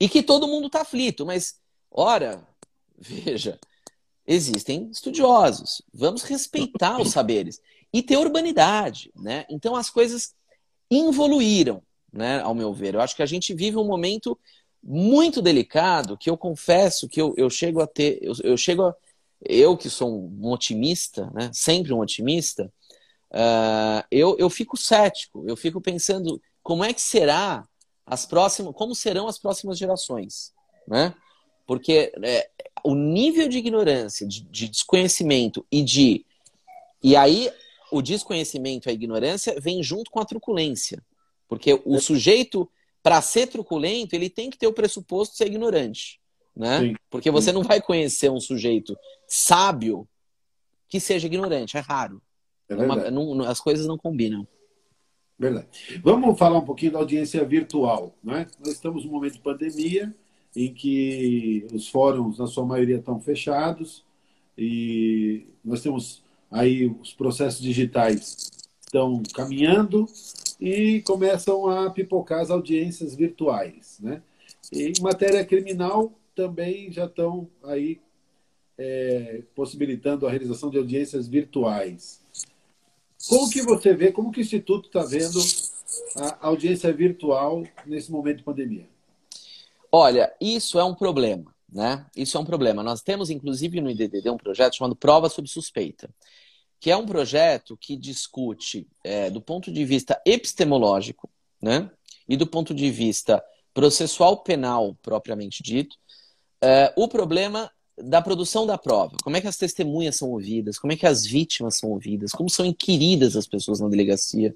e 0.00 0.08
que 0.08 0.22
todo 0.22 0.48
mundo 0.48 0.68
está 0.68 0.82
aflito, 0.82 1.26
mas, 1.26 1.60
ora, 1.90 2.46
veja, 2.96 3.58
existem 4.26 4.90
estudiosos. 4.90 5.82
Vamos 5.92 6.22
respeitar 6.22 6.98
os 6.98 7.10
saberes 7.10 7.60
e 7.92 8.02
ter 8.02 8.16
urbanidade, 8.16 9.12
né? 9.14 9.44
Então 9.50 9.76
as 9.76 9.90
coisas 9.90 10.34
involuíram, 10.90 11.82
né, 12.12 12.40
ao 12.40 12.54
meu 12.54 12.72
ver. 12.72 12.94
Eu 12.94 13.00
acho 13.00 13.16
que 13.16 13.22
a 13.22 13.26
gente 13.26 13.54
vive 13.54 13.76
um 13.76 13.86
momento 13.86 14.38
muito 14.82 15.42
delicado 15.42 16.16
que 16.16 16.30
eu 16.30 16.36
confesso 16.36 17.08
que 17.08 17.20
eu, 17.20 17.34
eu 17.36 17.50
chego 17.50 17.80
a 17.80 17.86
ter, 17.86 18.18
eu, 18.22 18.32
eu 18.44 18.56
chego 18.56 18.82
a, 18.84 18.94
eu 19.44 19.76
que 19.76 19.90
sou 19.90 20.08
um 20.10 20.50
otimista, 20.50 21.30
né, 21.34 21.50
sempre 21.52 21.92
um 21.92 22.00
otimista, 22.00 22.72
uh, 23.32 24.04
eu, 24.10 24.36
eu 24.38 24.48
fico 24.48 24.76
cético, 24.76 25.44
eu 25.46 25.56
fico 25.56 25.80
pensando 25.80 26.40
como 26.62 26.84
é 26.84 26.92
que 26.92 27.00
será 27.00 27.66
as 28.06 28.24
próximas, 28.24 28.74
como 28.74 28.94
serão 28.94 29.26
as 29.26 29.38
próximas 29.38 29.76
gerações, 29.76 30.52
né? 30.86 31.12
Porque 31.66 32.12
é, 32.22 32.48
o 32.84 32.94
nível 32.94 33.48
de 33.48 33.58
ignorância, 33.58 34.26
de, 34.26 34.42
de 34.42 34.68
desconhecimento 34.68 35.66
e 35.70 35.82
de 35.82 36.24
e 37.02 37.16
aí 37.16 37.50
o 37.96 38.02
desconhecimento, 38.02 38.88
a 38.88 38.92
ignorância, 38.92 39.58
vem 39.60 39.82
junto 39.82 40.10
com 40.10 40.20
a 40.20 40.24
truculência. 40.24 41.02
Porque 41.48 41.80
o 41.84 41.98
sujeito, 42.00 42.68
para 43.02 43.22
ser 43.22 43.46
truculento, 43.46 44.14
ele 44.14 44.28
tem 44.28 44.50
que 44.50 44.58
ter 44.58 44.66
o 44.66 44.72
pressuposto 44.72 45.32
de 45.32 45.38
ser 45.38 45.46
ignorante. 45.46 46.20
Né? 46.54 46.80
Sim. 46.80 46.94
Porque 47.10 47.30
você 47.30 47.52
não 47.52 47.62
vai 47.62 47.80
conhecer 47.80 48.30
um 48.30 48.40
sujeito 48.40 48.96
sábio 49.28 50.08
que 50.88 50.98
seja 50.98 51.26
ignorante, 51.26 51.76
é 51.76 51.80
raro. 51.80 52.22
É 52.68 52.74
Uma, 52.74 53.10
não, 53.10 53.42
as 53.42 53.60
coisas 53.60 53.86
não 53.86 53.98
combinam. 53.98 54.46
Verdade. 55.38 55.68
Vamos 56.02 56.38
falar 56.38 56.58
um 56.58 56.64
pouquinho 56.64 56.92
da 56.92 56.98
audiência 56.98 57.44
virtual. 57.44 58.14
Né? 58.24 58.46
Nós 58.58 58.72
estamos 58.72 59.04
num 59.04 59.12
momento 59.12 59.34
de 59.34 59.40
pandemia 59.40 60.14
em 60.54 60.72
que 60.72 61.66
os 61.72 61.88
fóruns, 61.88 62.38
na 62.38 62.46
sua 62.46 62.64
maioria, 62.64 62.96
estão 62.96 63.20
fechados 63.20 64.02
e 64.56 65.46
nós 65.62 65.82
temos 65.82 66.22
aí 66.50 66.86
os 66.86 67.12
processos 67.12 67.60
digitais 67.60 68.50
estão 68.80 69.22
caminhando 69.34 70.08
e 70.60 71.02
começam 71.02 71.68
a 71.68 71.90
pipocar 71.90 72.40
as 72.40 72.50
audiências 72.50 73.14
virtuais. 73.14 73.98
Né? 74.00 74.22
E 74.72 74.84
em 74.88 75.02
matéria 75.02 75.44
criminal 75.44 76.12
também 76.34 76.90
já 76.92 77.06
estão 77.06 77.48
aí 77.64 78.00
é, 78.78 79.42
possibilitando 79.54 80.26
a 80.26 80.30
realização 80.30 80.70
de 80.70 80.78
audiências 80.78 81.26
virtuais. 81.26 82.20
Como 83.28 83.50
que 83.50 83.62
você 83.62 83.94
vê, 83.94 84.12
como 84.12 84.30
que 84.30 84.40
o 84.40 84.42
Instituto 84.42 84.86
está 84.86 85.02
vendo 85.02 85.40
a 86.16 86.46
audiência 86.48 86.92
virtual 86.92 87.64
nesse 87.86 88.12
momento 88.12 88.38
de 88.38 88.44
pandemia? 88.44 88.86
Olha, 89.90 90.32
isso 90.40 90.78
é 90.78 90.84
um 90.84 90.94
problema, 90.94 91.54
né? 91.72 92.06
Isso 92.16 92.36
é 92.36 92.40
um 92.40 92.44
problema. 92.44 92.82
Nós 92.82 93.02
temos, 93.02 93.30
inclusive, 93.30 93.80
no 93.80 93.90
IDDD 93.90 94.30
um 94.30 94.36
projeto 94.36 94.76
chamado 94.76 94.96
Prova 94.96 95.28
sob 95.28 95.48
Suspeita, 95.48 96.08
que 96.80 96.90
é 96.90 96.96
um 96.96 97.06
projeto 97.06 97.76
que 97.76 97.96
discute, 97.96 98.86
é, 99.02 99.30
do 99.30 99.40
ponto 99.40 99.72
de 99.72 99.84
vista 99.84 100.20
epistemológico, 100.24 101.28
né? 101.60 101.90
E 102.28 102.36
do 102.36 102.46
ponto 102.46 102.74
de 102.74 102.90
vista 102.90 103.42
processual 103.72 104.42
penal, 104.42 104.96
propriamente 105.02 105.62
dito, 105.62 105.96
é, 106.62 106.92
o 106.96 107.08
problema 107.08 107.70
da 107.98 108.20
produção 108.20 108.66
da 108.66 108.76
prova. 108.76 109.16
Como 109.22 109.36
é 109.36 109.40
que 109.40 109.46
as 109.46 109.56
testemunhas 109.56 110.16
são 110.16 110.30
ouvidas? 110.30 110.78
Como 110.78 110.92
é 110.92 110.96
que 110.96 111.06
as 111.06 111.24
vítimas 111.24 111.78
são 111.78 111.90
ouvidas? 111.90 112.32
Como 112.32 112.50
são 112.50 112.66
inquiridas 112.66 113.36
as 113.36 113.46
pessoas 113.46 113.80
na 113.80 113.88
delegacia? 113.88 114.54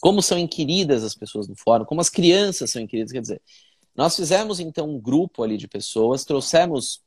Como 0.00 0.20
são 0.20 0.38
inquiridas 0.38 1.02
as 1.02 1.14
pessoas 1.14 1.48
no 1.48 1.56
fórum? 1.56 1.84
Como 1.84 2.00
as 2.00 2.10
crianças 2.10 2.70
são 2.70 2.82
inquiridas? 2.82 3.12
Quer 3.12 3.20
dizer, 3.22 3.42
nós 3.94 4.16
fizemos 4.16 4.58
então 4.58 4.88
um 4.88 5.00
grupo 5.00 5.42
ali 5.42 5.56
de 5.56 5.68
pessoas, 5.68 6.24
trouxemos 6.24 7.02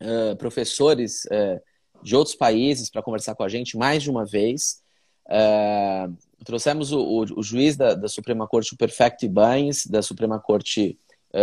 uh, 0.00 0.36
professores 0.36 1.24
uh, 1.26 1.60
de 2.02 2.16
outros 2.16 2.34
países 2.34 2.90
para 2.90 3.02
conversar 3.02 3.34
com 3.34 3.44
a 3.44 3.48
gente 3.48 3.76
mais 3.76 4.02
de 4.02 4.10
uma 4.10 4.24
vez. 4.24 4.82
Uh, 5.26 6.16
trouxemos 6.44 6.90
o, 6.90 7.00
o, 7.00 7.20
o 7.38 7.42
juiz 7.42 7.76
da, 7.76 7.94
da, 7.94 8.08
Suprema 8.08 8.48
Corte, 8.48 8.74
o 8.74 8.76
Perfect 8.76 9.28
Bains, 9.28 9.86
da 9.86 10.02
Suprema 10.02 10.40
Corte 10.40 10.98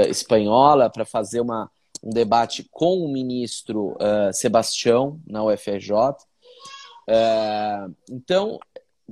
Espanhola, 0.10 0.90
para 0.90 1.06
fazer 1.06 1.40
uma, 1.40 1.70
um 2.04 2.10
debate 2.10 2.68
com 2.72 3.06
o 3.06 3.08
ministro 3.08 3.96
Sebastião 4.34 5.22
na 5.28 5.44
UFRJ. 5.44 5.94
Então, 8.10 8.58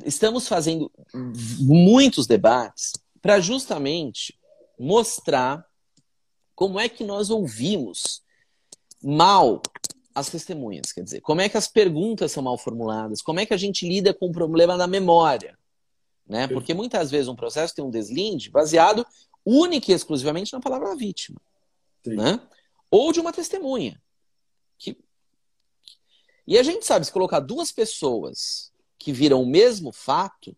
estamos 0.03 0.47
fazendo 0.47 0.91
muitos 1.59 2.25
debates 2.25 2.93
para 3.21 3.39
justamente 3.39 4.33
mostrar 4.79 5.65
como 6.55 6.79
é 6.79 6.87
que 6.87 7.03
nós 7.03 7.29
ouvimos 7.29 8.21
mal 9.01 9.61
as 10.15 10.29
testemunhas, 10.29 10.91
quer 10.91 11.03
dizer, 11.03 11.21
como 11.21 11.41
é 11.41 11.49
que 11.49 11.57
as 11.57 11.67
perguntas 11.67 12.31
são 12.31 12.43
mal 12.43 12.57
formuladas, 12.57 13.21
como 13.21 13.39
é 13.39 13.45
que 13.45 13.53
a 13.53 13.57
gente 13.57 13.87
lida 13.87 14.13
com 14.13 14.27
o 14.27 14.31
problema 14.31 14.77
da 14.77 14.85
memória, 14.85 15.57
né? 16.27 16.47
Porque 16.47 16.73
muitas 16.73 17.09
vezes 17.09 17.27
um 17.27 17.35
processo 17.35 17.73
tem 17.73 17.83
um 17.83 17.89
deslinde 17.89 18.49
baseado 18.49 19.05
única 19.43 19.91
e 19.91 19.95
exclusivamente 19.95 20.53
na 20.53 20.59
palavra 20.59 20.95
vítima, 20.95 21.41
Sim. 22.03 22.15
né? 22.15 22.39
ou 22.93 23.11
de 23.11 23.19
uma 23.19 23.33
testemunha. 23.33 23.99
Que... 24.77 24.95
E 26.45 26.59
a 26.59 26.61
gente 26.61 26.85
sabe, 26.85 27.03
se 27.03 27.11
colocar 27.11 27.39
duas 27.39 27.71
pessoas 27.71 28.71
que 28.99 29.11
viram 29.11 29.41
o 29.41 29.47
mesmo 29.47 29.91
fato, 29.91 30.55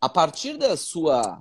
a 0.00 0.08
partir 0.08 0.56
da 0.56 0.76
sua 0.76 1.40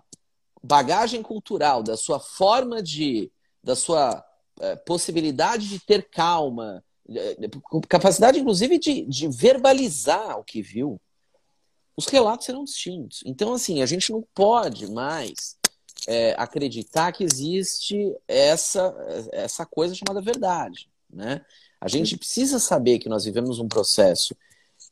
bagagem 0.64 1.22
cultural, 1.22 1.84
da 1.84 1.98
sua 1.98 2.20
forma 2.20 2.82
de. 2.82 3.32
da 3.64 3.76
sua 3.76 4.24
é, 4.60 4.76
possibilidade 4.76 5.70
de 5.70 5.80
ter 5.80 6.10
calma, 6.10 6.84
capacidade, 7.88 8.40
inclusive, 8.40 8.78
de, 8.78 9.06
de 9.06 9.28
verbalizar 9.28 10.38
o 10.38 10.44
que 10.44 10.62
viu, 10.62 11.00
os 11.96 12.06
relatos 12.08 12.46
serão 12.46 12.64
distintos. 12.64 13.24
Então, 13.26 13.54
assim, 13.54 13.82
a 13.82 13.86
gente 13.86 14.12
não 14.12 14.24
pode 14.34 14.92
mais 14.92 15.58
é, 16.08 16.36
acreditar 16.38 17.12
que 17.12 17.24
existe 17.24 18.16
essa, 18.28 18.96
essa 19.32 19.66
coisa 19.66 19.96
chamada 19.96 20.22
verdade. 20.22 20.90
Né? 21.10 21.44
A 21.82 21.88
gente 21.88 22.18
precisa 22.18 22.60
saber 22.60 23.00
que 23.00 23.10
nós 23.10 23.26
vivemos 23.26 23.60
um 23.60 23.68
processo 23.68 24.36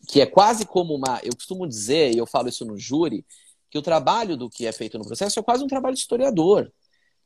que 0.07 0.21
é 0.21 0.25
quase 0.25 0.65
como 0.65 0.93
uma. 0.93 1.19
Eu 1.23 1.35
costumo 1.35 1.67
dizer, 1.67 2.13
e 2.13 2.17
eu 2.17 2.25
falo 2.25 2.49
isso 2.49 2.65
no 2.65 2.77
júri, 2.77 3.25
que 3.75 3.79
o 3.79 3.81
trabalho 3.81 4.37
do 4.37 4.49
que 4.49 4.65
é 4.65 4.71
feito 4.71 4.97
no 4.97 5.05
processo 5.05 5.37
é 5.37 5.43
quase 5.43 5.61
um 5.61 5.67
trabalho 5.67 5.95
de 5.95 5.99
historiador. 5.99 6.71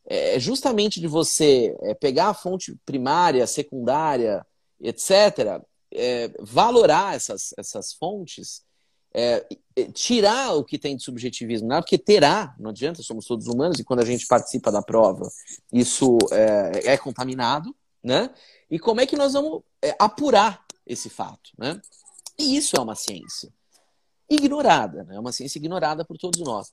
É 0.03 0.39
justamente 0.39 0.99
de 0.99 1.07
você 1.07 1.77
é, 1.81 1.93
pegar 1.93 2.29
a 2.29 2.33
fonte 2.33 2.75
primária, 2.83 3.45
secundária, 3.45 4.43
etc., 4.81 5.61
é, 5.91 6.31
valorar 6.39 7.15
essas, 7.15 7.53
essas 7.55 7.93
fontes 7.93 8.63
é, 9.13 9.45
tirar 9.93 10.53
o 10.55 10.63
que 10.63 10.79
tem 10.79 10.95
de 10.95 11.03
subjetivismo, 11.03 11.67
não 11.67 11.77
é 11.77 11.81
porque 11.81 11.97
terá, 11.97 12.55
não 12.59 12.71
adianta, 12.71 13.03
somos 13.03 13.25
todos 13.25 13.47
humanos 13.47 13.79
e 13.79 13.83
quando 13.83 13.99
a 14.01 14.05
gente 14.05 14.25
participa 14.25 14.71
da 14.71 14.81
prova, 14.81 15.27
isso 15.71 16.17
é, 16.31 16.93
é 16.93 16.97
contaminado, 16.97 17.75
né? 18.03 18.29
E 18.71 18.79
como 18.79 19.01
é 19.01 19.05
que 19.05 19.15
nós 19.15 19.33
vamos 19.33 19.61
é, 19.83 19.95
apurar 19.99 20.63
esse 20.85 21.09
fato, 21.09 21.51
né? 21.57 21.79
E 22.37 22.55
isso 22.55 22.75
é 22.75 22.79
uma 22.79 22.95
ciência 22.95 23.51
ignorada, 24.29 25.03
né? 25.03 25.15
é 25.15 25.19
uma 25.19 25.31
ciência 25.31 25.57
ignorada 25.57 26.05
por 26.05 26.17
todos 26.17 26.39
nós. 26.41 26.71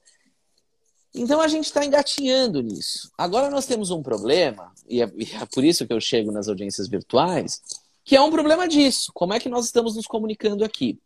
Então 1.14 1.40
a 1.40 1.48
gente 1.48 1.64
está 1.64 1.84
engatinhando 1.84 2.60
nisso. 2.62 3.10
Agora 3.16 3.50
nós 3.50 3.66
temos 3.66 3.90
um 3.90 4.02
problema, 4.02 4.72
e 4.86 5.02
é, 5.02 5.10
e 5.16 5.24
é 5.34 5.46
por 5.46 5.64
isso 5.64 5.86
que 5.86 5.92
eu 5.92 6.00
chego 6.00 6.30
nas 6.30 6.48
audiências 6.48 6.88
virtuais, 6.88 7.62
que 8.04 8.14
é 8.14 8.20
um 8.20 8.30
problema 8.30 8.68
disso. 8.68 9.10
Como 9.14 9.32
é 9.32 9.40
que 9.40 9.48
nós 9.48 9.64
estamos 9.64 9.96
nos 9.96 10.06
comunicando 10.06 10.64
aqui? 10.64 11.00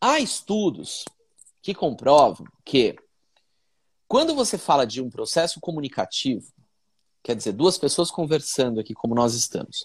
Há 0.00 0.18
estudos 0.18 1.04
que 1.62 1.72
comprovam 1.72 2.46
que 2.64 2.96
quando 4.08 4.34
você 4.34 4.58
fala 4.58 4.84
de 4.84 5.00
um 5.00 5.08
processo 5.08 5.60
comunicativo, 5.60 6.46
quer 7.22 7.34
dizer, 7.34 7.52
duas 7.52 7.78
pessoas 7.78 8.10
conversando 8.10 8.80
aqui 8.80 8.92
como 8.92 9.14
nós 9.14 9.34
estamos. 9.34 9.84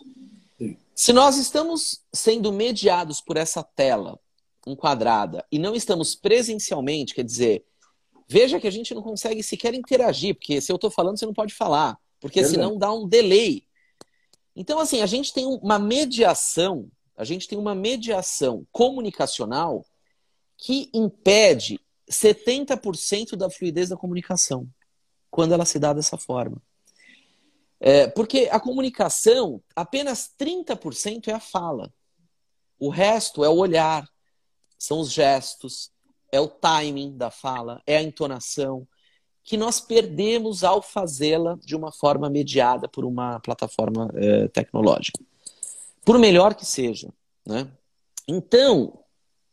Se 0.93 1.13
nós 1.13 1.37
estamos 1.37 2.01
sendo 2.11 2.51
mediados 2.51 3.21
por 3.21 3.37
essa 3.37 3.63
tela 3.63 4.19
enquadrada 4.67 5.45
e 5.51 5.57
não 5.57 5.75
estamos 5.75 6.15
presencialmente, 6.15 7.15
quer 7.15 7.23
dizer, 7.23 7.65
veja 8.27 8.59
que 8.59 8.67
a 8.67 8.71
gente 8.71 8.93
não 8.93 9.01
consegue 9.01 9.41
sequer 9.41 9.73
interagir, 9.73 10.35
porque 10.35 10.61
se 10.61 10.71
eu 10.71 10.75
estou 10.75 10.91
falando, 10.91 11.17
você 11.17 11.25
não 11.25 11.33
pode 11.33 11.53
falar, 11.53 11.97
porque 12.19 12.41
Verdade. 12.41 12.55
senão 12.55 12.77
dá 12.77 12.93
um 12.93 13.07
delay. 13.07 13.63
Então, 14.55 14.79
assim, 14.79 15.01
a 15.01 15.05
gente 15.05 15.33
tem 15.33 15.45
uma 15.45 15.79
mediação, 15.79 16.91
a 17.15 17.23
gente 17.23 17.47
tem 17.47 17.57
uma 17.57 17.73
mediação 17.73 18.65
comunicacional 18.71 19.85
que 20.57 20.89
impede 20.93 21.79
70% 22.09 23.35
da 23.35 23.49
fluidez 23.49 23.89
da 23.89 23.97
comunicação 23.97 24.67
quando 25.31 25.53
ela 25.53 25.65
se 25.65 25.79
dá 25.79 25.93
dessa 25.93 26.17
forma. 26.17 26.61
É, 27.79 28.07
porque 28.07 28.49
a 28.51 28.59
comunicação, 28.59 29.61
apenas 29.73 30.29
30% 30.37 31.29
é 31.29 31.33
a 31.33 31.39
fala. 31.39 31.93
O 32.77 32.89
resto 32.89 33.43
é 33.43 33.49
o 33.49 33.55
olhar, 33.55 34.05
são 34.79 34.99
os 35.01 35.11
gestos, 35.11 35.91
é 36.31 36.39
o 36.39 36.47
timing 36.47 37.17
da 37.17 37.29
fala, 37.29 37.81
é 37.85 37.97
a 37.97 38.01
entonação, 38.01 38.87
que 39.43 39.57
nós 39.57 39.79
perdemos 39.79 40.63
ao 40.63 40.81
fazê-la 40.81 41.57
de 41.61 41.75
uma 41.75 41.91
forma 41.91 42.29
mediada 42.29 42.87
por 42.87 43.03
uma 43.03 43.39
plataforma 43.39 44.09
é, 44.15 44.47
tecnológica. 44.47 45.19
Por 46.05 46.17
melhor 46.17 46.55
que 46.55 46.65
seja. 46.65 47.09
Né? 47.45 47.67
Então, 48.27 48.99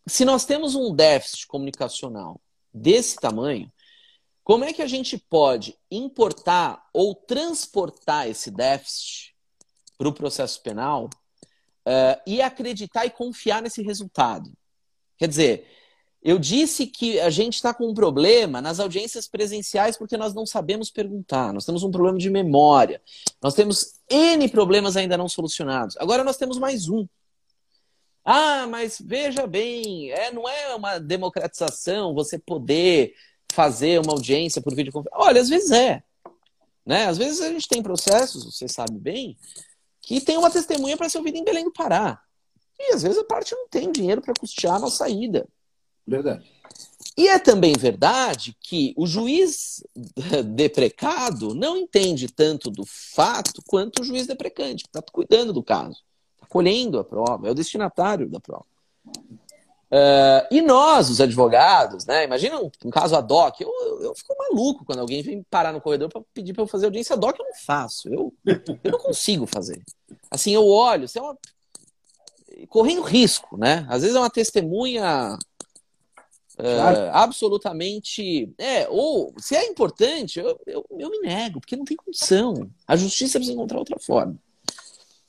se 0.07 0.25
nós 0.25 0.45
temos 0.45 0.75
um 0.75 0.95
déficit 0.95 1.47
comunicacional 1.47 2.41
desse 2.73 3.17
tamanho, 3.17 3.73
como 4.45 4.65
é 4.65 4.73
que 4.73 4.83
a 4.83 4.87
gente 4.87 5.19
pode 5.19 5.77
importar 5.91 6.87
ou 6.93 7.15
transportar 7.15 8.29
esse 8.29 8.51
déficit 8.51 9.35
para 9.99 10.09
o 10.09 10.13
processo 10.13 10.63
penal 10.63 11.07
uh, 11.07 12.21
e 12.27 12.41
acreditar 12.41 13.07
e 13.07 13.11
confiar 13.11 13.61
nesse 13.61 13.83
resultado? 13.83 14.53
Quer 15.19 15.29
dizer, 15.29 15.67
eu 16.23 16.39
disse 16.39 16.87
que 16.87 17.21
a 17.21 17.31
gente 17.31 17.55
está 17.55 17.73
com 17.73 17.89
um 17.89 17.95
problema 17.95 18.61
nas 18.61 18.81
audiências 18.81 19.29
presenciais 19.29 19.97
porque 19.97 20.17
nós 20.17 20.35
não 20.35 20.45
sabemos 20.45 20.91
perguntar. 20.91 21.53
Nós 21.53 21.65
temos 21.65 21.83
um 21.85 21.91
problema 21.91 22.19
de 22.19 22.29
memória. 22.29 23.01
Nós 23.41 23.55
temos 23.55 23.95
N 24.11 24.49
problemas 24.49 24.97
ainda 24.97 25.17
não 25.17 25.29
solucionados. 25.29 25.97
Agora 25.99 26.25
nós 26.25 26.37
temos 26.37 26.59
mais 26.59 26.89
um. 26.89 27.07
Ah, 28.25 28.67
mas 28.67 29.01
veja 29.01 29.47
bem, 29.47 30.11
é, 30.11 30.33
não 30.33 30.49
é 30.49 30.75
uma 30.75 30.99
democratização 30.99 32.13
você 32.13 32.37
poder 32.37 33.15
fazer 33.53 34.01
uma 34.01 34.13
audiência 34.13 34.61
por 34.61 34.75
videoconferência. 34.75 35.25
Olha, 35.25 35.41
às 35.41 35.49
vezes 35.49 35.71
é. 35.71 36.03
Né? 36.85 37.07
Às 37.07 37.19
vezes 37.19 37.41
a 37.41 37.49
gente 37.51 37.69
tem 37.69 37.81
processos, 37.81 38.45
você 38.45 38.67
sabe 38.67 38.99
bem, 38.99 39.39
que 40.03 40.21
tem 40.21 40.37
uma 40.37 40.51
testemunha 40.51 40.97
para 40.97 41.09
ser 41.09 41.19
ouvida 41.19 41.39
em 41.39 41.45
Belém 41.45 41.63
do 41.63 41.73
Pará. 41.73 42.21
E 42.79 42.93
às 42.93 43.03
vezes 43.03 43.19
a 43.19 43.25
parte 43.25 43.55
não 43.55 43.69
tem 43.69 43.91
dinheiro 43.91 44.21
para 44.21 44.35
custear 44.39 44.77
a 44.77 44.81
nossa 44.81 45.09
ida. 45.09 45.47
Verdade. 46.07 46.51
E 47.17 47.29
é 47.29 47.39
também 47.39 47.73
verdade 47.79 48.57
que 48.61 48.93
o 48.97 49.07
juiz 49.07 49.83
deprecado 50.45 51.55
não 51.55 51.77
entende 51.77 52.29
tanto 52.29 52.71
do 52.71 52.85
fato 52.85 53.63
quanto 53.67 54.03
o 54.03 54.05
juiz 54.05 54.27
deprecante, 54.27 54.85
que 54.85 54.89
está 54.91 55.03
cuidando 55.03 55.53
do 55.53 55.63
caso 55.63 56.07
colhendo 56.49 56.99
a 56.99 57.05
prova, 57.05 57.49
é 57.49 57.51
o 57.51 57.55
destinatário 57.55 58.29
da 58.29 58.41
prova. 58.41 58.65
Uh, 59.89 60.43
e 60.51 60.61
nós, 60.61 61.11
os 61.11 61.21
advogados, 61.21 62.07
né? 62.07 62.25
Imagina 62.25 62.59
um, 62.59 62.71
um 62.85 62.91
caso 62.91 63.15
ad 63.15 63.33
hoc. 63.33 63.61
Eu, 63.61 63.71
eu 64.01 64.15
fico 64.15 64.35
maluco 64.37 64.85
quando 64.85 64.99
alguém 64.99 65.23
vem 65.23 65.45
parar 65.49 65.73
no 65.73 65.81
corredor 65.81 66.09
para 66.09 66.23
pedir 66.35 66.55
para 66.55 66.63
eu 66.63 66.67
fazer 66.67 66.87
audiência 66.87 67.15
ad 67.15 67.25
hoc. 67.25 67.39
Eu 67.39 67.45
não 67.45 67.55
faço. 67.55 68.09
Eu, 68.09 68.35
eu 68.83 68.91
não 68.91 68.99
consigo 68.99 69.47
fazer. 69.47 69.81
Assim, 70.31 70.53
eu 70.53 70.67
olho, 70.67 71.07
você 71.07 71.19
é 71.19 71.23
uma... 71.23 71.37
correndo 72.69 73.03
risco, 73.03 73.57
né? 73.57 73.87
Às 73.89 74.03
vezes 74.03 74.17
é 74.17 74.21
uma 74.21 74.31
testemunha 74.31 75.39
uh, 76.59 77.11
absolutamente. 77.13 78.53
É, 78.59 78.89
ou 78.89 79.35
se 79.39 79.55
é 79.55 79.67
importante, 79.67 80.39
eu, 80.39 80.59
eu, 80.67 80.87
eu 80.99 81.11
me 81.11 81.21
nego, 81.21 81.61
porque 81.61 81.77
não 81.77 81.85
tem 81.85 81.97
condição. 81.97 82.71
A 82.87 82.97
justiça 82.97 83.39
precisa 83.39 83.55
encontrar 83.55 83.79
outra 83.79 83.99
forma. 83.99 84.39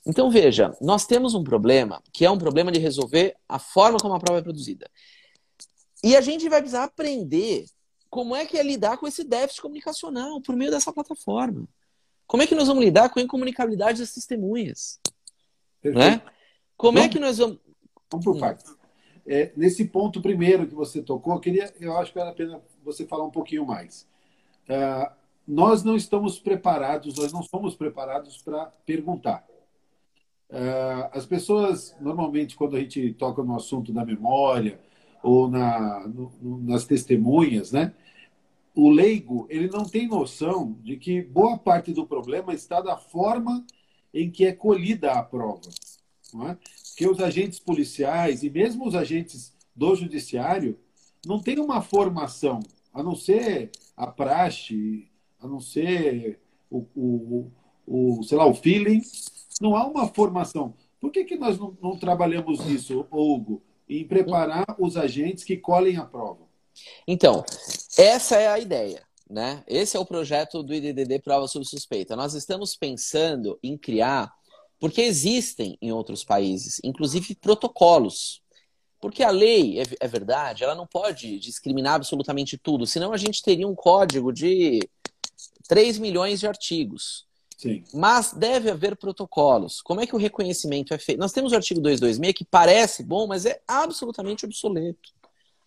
Então, 0.06 0.30
veja, 0.30 0.74
nós 0.80 1.06
temos 1.06 1.34
um 1.34 1.44
problema 1.44 2.02
que 2.12 2.24
é 2.24 2.30
um 2.30 2.38
problema 2.38 2.72
de 2.72 2.78
resolver 2.78 3.36
a 3.46 3.58
forma 3.58 3.98
como 3.98 4.14
a 4.14 4.18
prova 4.18 4.40
é 4.40 4.42
produzida. 4.42 4.90
E 6.02 6.16
a 6.16 6.20
gente 6.20 6.48
vai 6.48 6.60
precisar 6.60 6.84
aprender 6.84 7.66
como 8.08 8.34
é 8.34 8.46
que 8.46 8.56
é 8.56 8.62
lidar 8.62 8.96
com 8.96 9.06
esse 9.06 9.22
déficit 9.22 9.60
comunicacional 9.60 10.40
por 10.40 10.56
meio 10.56 10.70
dessa 10.70 10.92
plataforma. 10.92 11.68
Como 12.26 12.42
é 12.42 12.46
que 12.46 12.54
nós 12.54 12.68
vamos 12.68 12.84
lidar 12.84 13.10
com 13.10 13.18
a 13.18 13.22
incomunicabilidade 13.22 13.98
das 13.98 14.12
testemunhas? 14.12 14.98
Né? 15.82 16.22
Como 16.78 16.96
vamos, 16.96 17.10
é 17.10 17.12
que 17.12 17.18
nós 17.18 17.36
vamos. 17.38 17.58
Vamos 18.10 18.24
por 18.24 18.38
partes. 18.38 18.74
É, 19.26 19.52
nesse 19.56 19.84
ponto 19.84 20.22
primeiro 20.22 20.66
que 20.66 20.74
você 20.74 21.02
tocou, 21.02 21.34
eu, 21.34 21.40
queria, 21.40 21.74
eu 21.78 21.94
acho 21.98 22.12
que 22.12 22.18
vale 22.18 22.30
a 22.30 22.34
pena 22.34 22.62
você 22.82 23.04
falar 23.04 23.24
um 23.24 23.30
pouquinho 23.30 23.66
mais. 23.66 24.08
Uh, 24.64 25.12
nós 25.46 25.82
não 25.82 25.96
estamos 25.96 26.38
preparados, 26.38 27.16
nós 27.16 27.32
não 27.32 27.42
somos 27.42 27.74
preparados 27.74 28.40
para 28.40 28.66
perguntar. 28.86 29.44
Uh, 30.48 31.10
as 31.12 31.26
pessoas, 31.26 31.94
normalmente, 32.00 32.56
quando 32.56 32.76
a 32.76 32.80
gente 32.80 33.12
toca 33.14 33.42
no 33.42 33.56
assunto 33.56 33.92
da 33.92 34.04
memória 34.04 34.80
ou 35.22 35.50
na, 35.50 36.06
no, 36.06 36.32
nas 36.62 36.84
testemunhas, 36.84 37.72
né? 37.72 37.92
O 38.74 38.88
leigo, 38.88 39.46
ele 39.50 39.68
não 39.68 39.84
tem 39.84 40.06
noção 40.06 40.78
de 40.82 40.96
que 40.96 41.20
boa 41.20 41.58
parte 41.58 41.92
do 41.92 42.06
problema 42.06 42.54
está 42.54 42.80
da 42.80 42.96
forma 42.96 43.66
em 44.14 44.30
que 44.30 44.46
é 44.46 44.52
colhida 44.52 45.12
a 45.12 45.22
prova. 45.22 45.68
É? 46.34 46.56
Porque 46.88 47.08
os 47.08 47.20
agentes 47.20 47.58
policiais 47.58 48.42
e 48.42 48.50
mesmo 48.50 48.86
os 48.86 48.94
agentes 48.94 49.54
do 49.74 49.94
judiciário 49.94 50.78
não 51.26 51.40
têm 51.40 51.58
uma 51.58 51.80
formação, 51.80 52.60
a 52.92 53.02
não 53.02 53.14
ser 53.14 53.70
a 53.96 54.06
praxe, 54.06 55.08
a 55.40 55.46
não 55.46 55.60
ser 55.60 56.38
o, 56.70 56.84
o, 56.94 57.50
o 57.86 58.22
sei 58.22 58.36
lá, 58.36 58.46
o 58.46 58.54
feeling, 58.54 59.02
não 59.60 59.76
há 59.76 59.86
uma 59.86 60.08
formação. 60.08 60.74
Por 61.00 61.10
que, 61.10 61.24
que 61.24 61.36
nós 61.36 61.58
não, 61.58 61.76
não 61.80 61.96
trabalhamos 61.96 62.64
nisso, 62.64 63.06
Hugo, 63.10 63.62
em 63.88 64.06
preparar 64.06 64.66
os 64.78 64.96
agentes 64.96 65.44
que 65.44 65.56
colhem 65.56 65.96
a 65.96 66.04
prova? 66.04 66.46
Então, 67.06 67.44
essa 67.96 68.36
é 68.36 68.48
a 68.48 68.58
ideia. 68.58 69.02
Né? 69.28 69.62
Esse 69.66 69.96
é 69.96 70.00
o 70.00 70.06
projeto 70.06 70.62
do 70.62 70.74
IDDD 70.74 71.18
Prova 71.18 71.46
Sob 71.46 71.64
Suspeita. 71.64 72.16
Nós 72.16 72.34
estamos 72.34 72.74
pensando 72.74 73.58
em 73.62 73.76
criar, 73.76 74.32
porque 74.78 75.02
existem 75.02 75.76
em 75.80 75.92
outros 75.92 76.24
países, 76.24 76.80
inclusive 76.84 77.34
protocolos. 77.34 78.42
Porque 79.00 79.22
a 79.22 79.30
lei, 79.30 79.80
é, 79.80 79.84
é 80.00 80.08
verdade, 80.08 80.64
ela 80.64 80.74
não 80.74 80.86
pode 80.86 81.38
discriminar 81.38 81.94
absolutamente 81.94 82.58
tudo, 82.58 82.86
senão 82.86 83.12
a 83.12 83.16
gente 83.16 83.42
teria 83.42 83.66
um 83.66 83.74
código 83.74 84.32
de 84.32 84.80
3 85.68 85.98
milhões 85.98 86.40
de 86.40 86.46
artigos. 86.46 87.26
Sim. 87.56 87.82
Mas 87.92 88.32
deve 88.32 88.70
haver 88.70 88.96
protocolos. 88.96 89.80
Como 89.82 90.00
é 90.00 90.06
que 90.06 90.14
o 90.14 90.18
reconhecimento 90.18 90.94
é 90.94 90.98
feito? 90.98 91.18
Nós 91.18 91.32
temos 91.32 91.52
o 91.52 91.56
artigo 91.56 91.80
226 91.80 92.32
que 92.32 92.44
parece 92.44 93.02
bom, 93.02 93.26
mas 93.26 93.46
é 93.46 93.60
absolutamente 93.66 94.44
obsoleto. 94.44 95.10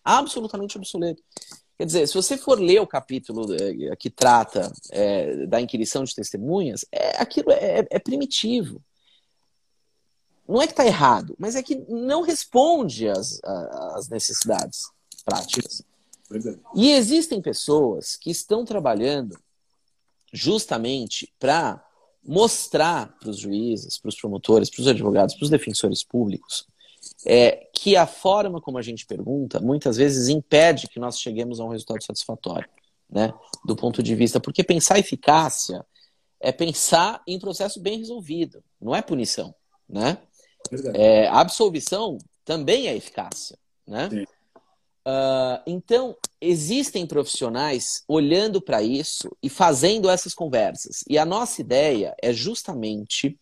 Absolutamente 0.02 0.78
obsoleto. 0.78 1.22
Quer 1.76 1.86
dizer, 1.86 2.06
se 2.06 2.14
você 2.14 2.38
for 2.38 2.58
ler 2.58 2.80
o 2.80 2.86
capítulo 2.86 3.54
eh, 3.54 3.94
que 3.96 4.08
trata 4.08 4.72
é, 4.90 5.46
da 5.46 5.60
inquirição 5.60 6.02
de 6.04 6.14
testemunhas, 6.14 6.84
é, 6.90 7.20
aquilo 7.20 7.50
é, 7.50 7.86
é 7.90 7.98
primitivo. 7.98 8.80
Não 10.48 10.60
é 10.60 10.66
que 10.66 10.72
está 10.72 10.84
errado, 10.84 11.34
mas 11.38 11.54
é 11.54 11.62
que 11.62 11.76
não 11.88 12.22
responde 12.22 13.08
às, 13.08 13.40
às 13.44 14.08
necessidades 14.08 14.90
práticas. 15.24 15.82
Verdade. 16.28 16.60
E 16.74 16.92
existem 16.92 17.40
pessoas 17.40 18.16
que 18.16 18.30
estão 18.30 18.64
trabalhando 18.64 19.38
justamente 20.32 21.32
para 21.38 21.84
mostrar 22.24 23.16
para 23.18 23.30
os 23.30 23.38
juízes, 23.38 23.98
para 23.98 24.08
os 24.08 24.16
promotores, 24.16 24.70
para 24.70 24.80
os 24.80 24.88
advogados, 24.88 25.34
para 25.34 25.44
os 25.44 25.50
defensores 25.50 26.02
públicos, 26.02 26.66
é, 27.26 27.68
que 27.74 27.96
a 27.96 28.06
forma 28.06 28.60
como 28.60 28.78
a 28.78 28.82
gente 28.82 29.04
pergunta 29.06 29.60
muitas 29.60 29.96
vezes 29.96 30.28
impede 30.28 30.88
que 30.88 31.00
nós 31.00 31.18
cheguemos 31.18 31.60
a 31.60 31.64
um 31.64 31.68
resultado 31.68 32.02
satisfatório, 32.02 32.68
né? 33.10 33.34
Do 33.64 33.76
ponto 33.76 34.02
de 34.02 34.14
vista, 34.14 34.40
porque 34.40 34.62
pensar 34.62 34.98
eficácia 34.98 35.84
é 36.40 36.50
pensar 36.52 37.22
em 37.26 37.38
processo 37.38 37.80
bem 37.80 37.98
resolvido, 37.98 38.62
não 38.80 38.94
é 38.94 39.02
punição, 39.02 39.54
né? 39.88 40.18
É, 40.94 41.28
absolvição 41.28 42.18
também 42.44 42.88
é 42.88 42.96
eficácia, 42.96 43.58
né? 43.86 44.08
Uh, 45.04 45.58
então, 45.66 46.16
existem 46.40 47.06
profissionais 47.06 48.04
olhando 48.06 48.60
para 48.60 48.82
isso 48.82 49.36
e 49.42 49.48
fazendo 49.48 50.08
essas 50.08 50.32
conversas. 50.32 51.02
E 51.08 51.18
a 51.18 51.24
nossa 51.24 51.60
ideia 51.60 52.14
é 52.22 52.32
justamente 52.32 53.36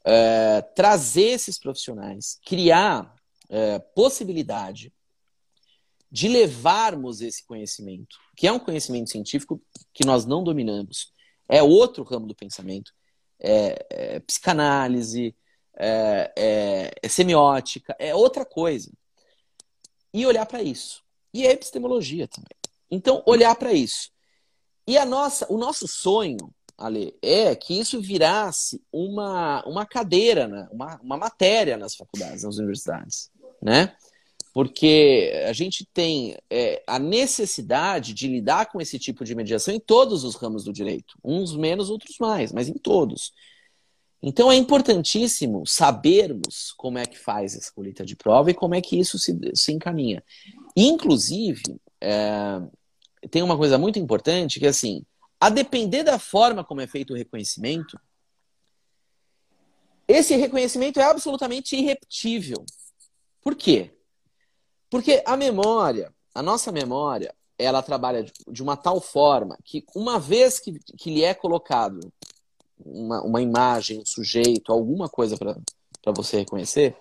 uh, 0.00 0.74
trazer 0.74 1.30
esses 1.30 1.58
profissionais, 1.58 2.38
criar 2.44 3.14
uh, 3.44 3.80
possibilidade 3.94 4.92
de 6.10 6.28
levarmos 6.28 7.20
esse 7.20 7.44
conhecimento, 7.46 8.16
que 8.36 8.46
é 8.46 8.52
um 8.52 8.58
conhecimento 8.58 9.10
científico 9.10 9.60
que 9.92 10.04
nós 10.04 10.24
não 10.24 10.42
dominamos, 10.42 11.12
é 11.48 11.62
outro 11.62 12.02
ramo 12.02 12.26
do 12.26 12.34
pensamento, 12.34 12.92
é, 13.38 13.86
é 13.90 14.20
psicanálise, 14.20 15.36
é, 15.78 16.32
é, 16.36 16.90
é 17.02 17.08
semiótica, 17.08 17.94
é 17.98 18.14
outra 18.14 18.44
coisa 18.44 18.90
e 20.12 20.26
olhar 20.26 20.46
para 20.46 20.62
isso. 20.62 21.02
E 21.32 21.46
a 21.46 21.52
epistemologia 21.52 22.26
também. 22.26 22.56
Então, 22.90 23.22
olhar 23.26 23.54
para 23.56 23.72
isso. 23.72 24.10
E 24.86 24.96
a 24.96 25.04
nossa, 25.04 25.46
o 25.52 25.58
nosso 25.58 25.86
sonho, 25.86 26.38
Ale, 26.78 27.14
é 27.20 27.54
que 27.54 27.78
isso 27.78 28.00
virasse 28.00 28.80
uma, 28.92 29.62
uma 29.66 29.84
cadeira, 29.84 30.46
né? 30.46 30.68
uma, 30.70 30.98
uma 31.02 31.16
matéria 31.16 31.76
nas 31.76 31.94
faculdades, 31.94 32.44
nas 32.44 32.56
universidades. 32.56 33.30
Né? 33.60 33.94
Porque 34.54 35.32
a 35.46 35.52
gente 35.52 35.86
tem 35.92 36.38
é, 36.48 36.82
a 36.86 36.98
necessidade 36.98 38.14
de 38.14 38.28
lidar 38.28 38.66
com 38.66 38.80
esse 38.80 38.98
tipo 38.98 39.24
de 39.24 39.34
mediação 39.34 39.74
em 39.74 39.80
todos 39.80 40.24
os 40.24 40.34
ramos 40.34 40.64
do 40.64 40.72
direito. 40.72 41.18
Uns 41.22 41.54
menos, 41.54 41.90
outros 41.90 42.16
mais, 42.18 42.52
mas 42.52 42.68
em 42.68 42.74
todos. 42.74 43.32
Então 44.22 44.50
é 44.50 44.56
importantíssimo 44.56 45.66
sabermos 45.66 46.72
como 46.76 46.98
é 46.98 47.06
que 47.06 47.18
faz 47.18 47.54
essa 47.54 47.72
colheita 47.72 48.04
de 48.04 48.16
prova 48.16 48.50
e 48.50 48.54
como 48.54 48.74
é 48.74 48.80
que 48.80 48.98
isso 48.98 49.18
se, 49.18 49.38
se 49.54 49.72
encaminha. 49.72 50.22
Inclusive, 50.76 51.80
é, 52.00 52.60
tem 53.30 53.42
uma 53.42 53.56
coisa 53.56 53.78
muito 53.78 53.98
importante 53.98 54.58
que 54.58 54.66
assim, 54.66 55.04
a 55.40 55.50
depender 55.50 56.02
da 56.02 56.18
forma 56.18 56.64
como 56.64 56.80
é 56.80 56.86
feito 56.86 57.12
o 57.12 57.16
reconhecimento, 57.16 57.98
esse 60.08 60.36
reconhecimento 60.36 61.00
é 61.00 61.04
absolutamente 61.04 61.76
irrepetível. 61.76 62.64
Por 63.42 63.54
quê? 63.54 63.92
Porque 64.88 65.22
a 65.26 65.36
memória, 65.36 66.12
a 66.34 66.42
nossa 66.42 66.70
memória, 66.70 67.34
ela 67.58 67.82
trabalha 67.82 68.24
de 68.48 68.62
uma 68.62 68.76
tal 68.76 69.00
forma 69.00 69.58
que 69.64 69.84
uma 69.94 70.18
vez 70.18 70.60
que, 70.60 70.78
que 70.96 71.10
lhe 71.10 71.24
é 71.24 71.34
colocado 71.34 72.12
uma, 72.78 73.22
uma 73.22 73.42
imagem, 73.42 74.00
um 74.00 74.06
sujeito, 74.06 74.72
alguma 74.72 75.08
coisa 75.08 75.36
para 75.36 76.12
você 76.12 76.38
reconhecer, 76.38 76.96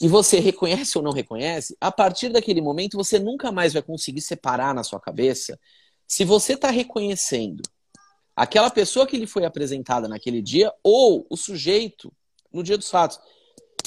e 0.00 0.08
você 0.08 0.38
reconhece 0.38 0.98
ou 0.98 1.04
não 1.04 1.12
reconhece, 1.12 1.76
a 1.80 1.90
partir 1.90 2.28
daquele 2.28 2.60
momento 2.60 2.96
você 2.96 3.18
nunca 3.18 3.50
mais 3.50 3.72
vai 3.72 3.82
conseguir 3.82 4.20
separar 4.20 4.74
na 4.74 4.84
sua 4.84 5.00
cabeça 5.00 5.58
se 6.06 6.24
você 6.24 6.52
está 6.52 6.70
reconhecendo 6.70 7.62
aquela 8.34 8.70
pessoa 8.70 9.06
que 9.06 9.16
lhe 9.16 9.26
foi 9.26 9.46
apresentada 9.46 10.06
naquele 10.06 10.42
dia 10.42 10.72
ou 10.82 11.26
o 11.30 11.36
sujeito 11.36 12.12
no 12.52 12.62
dia 12.62 12.76
dos 12.76 12.90
fatos. 12.90 13.18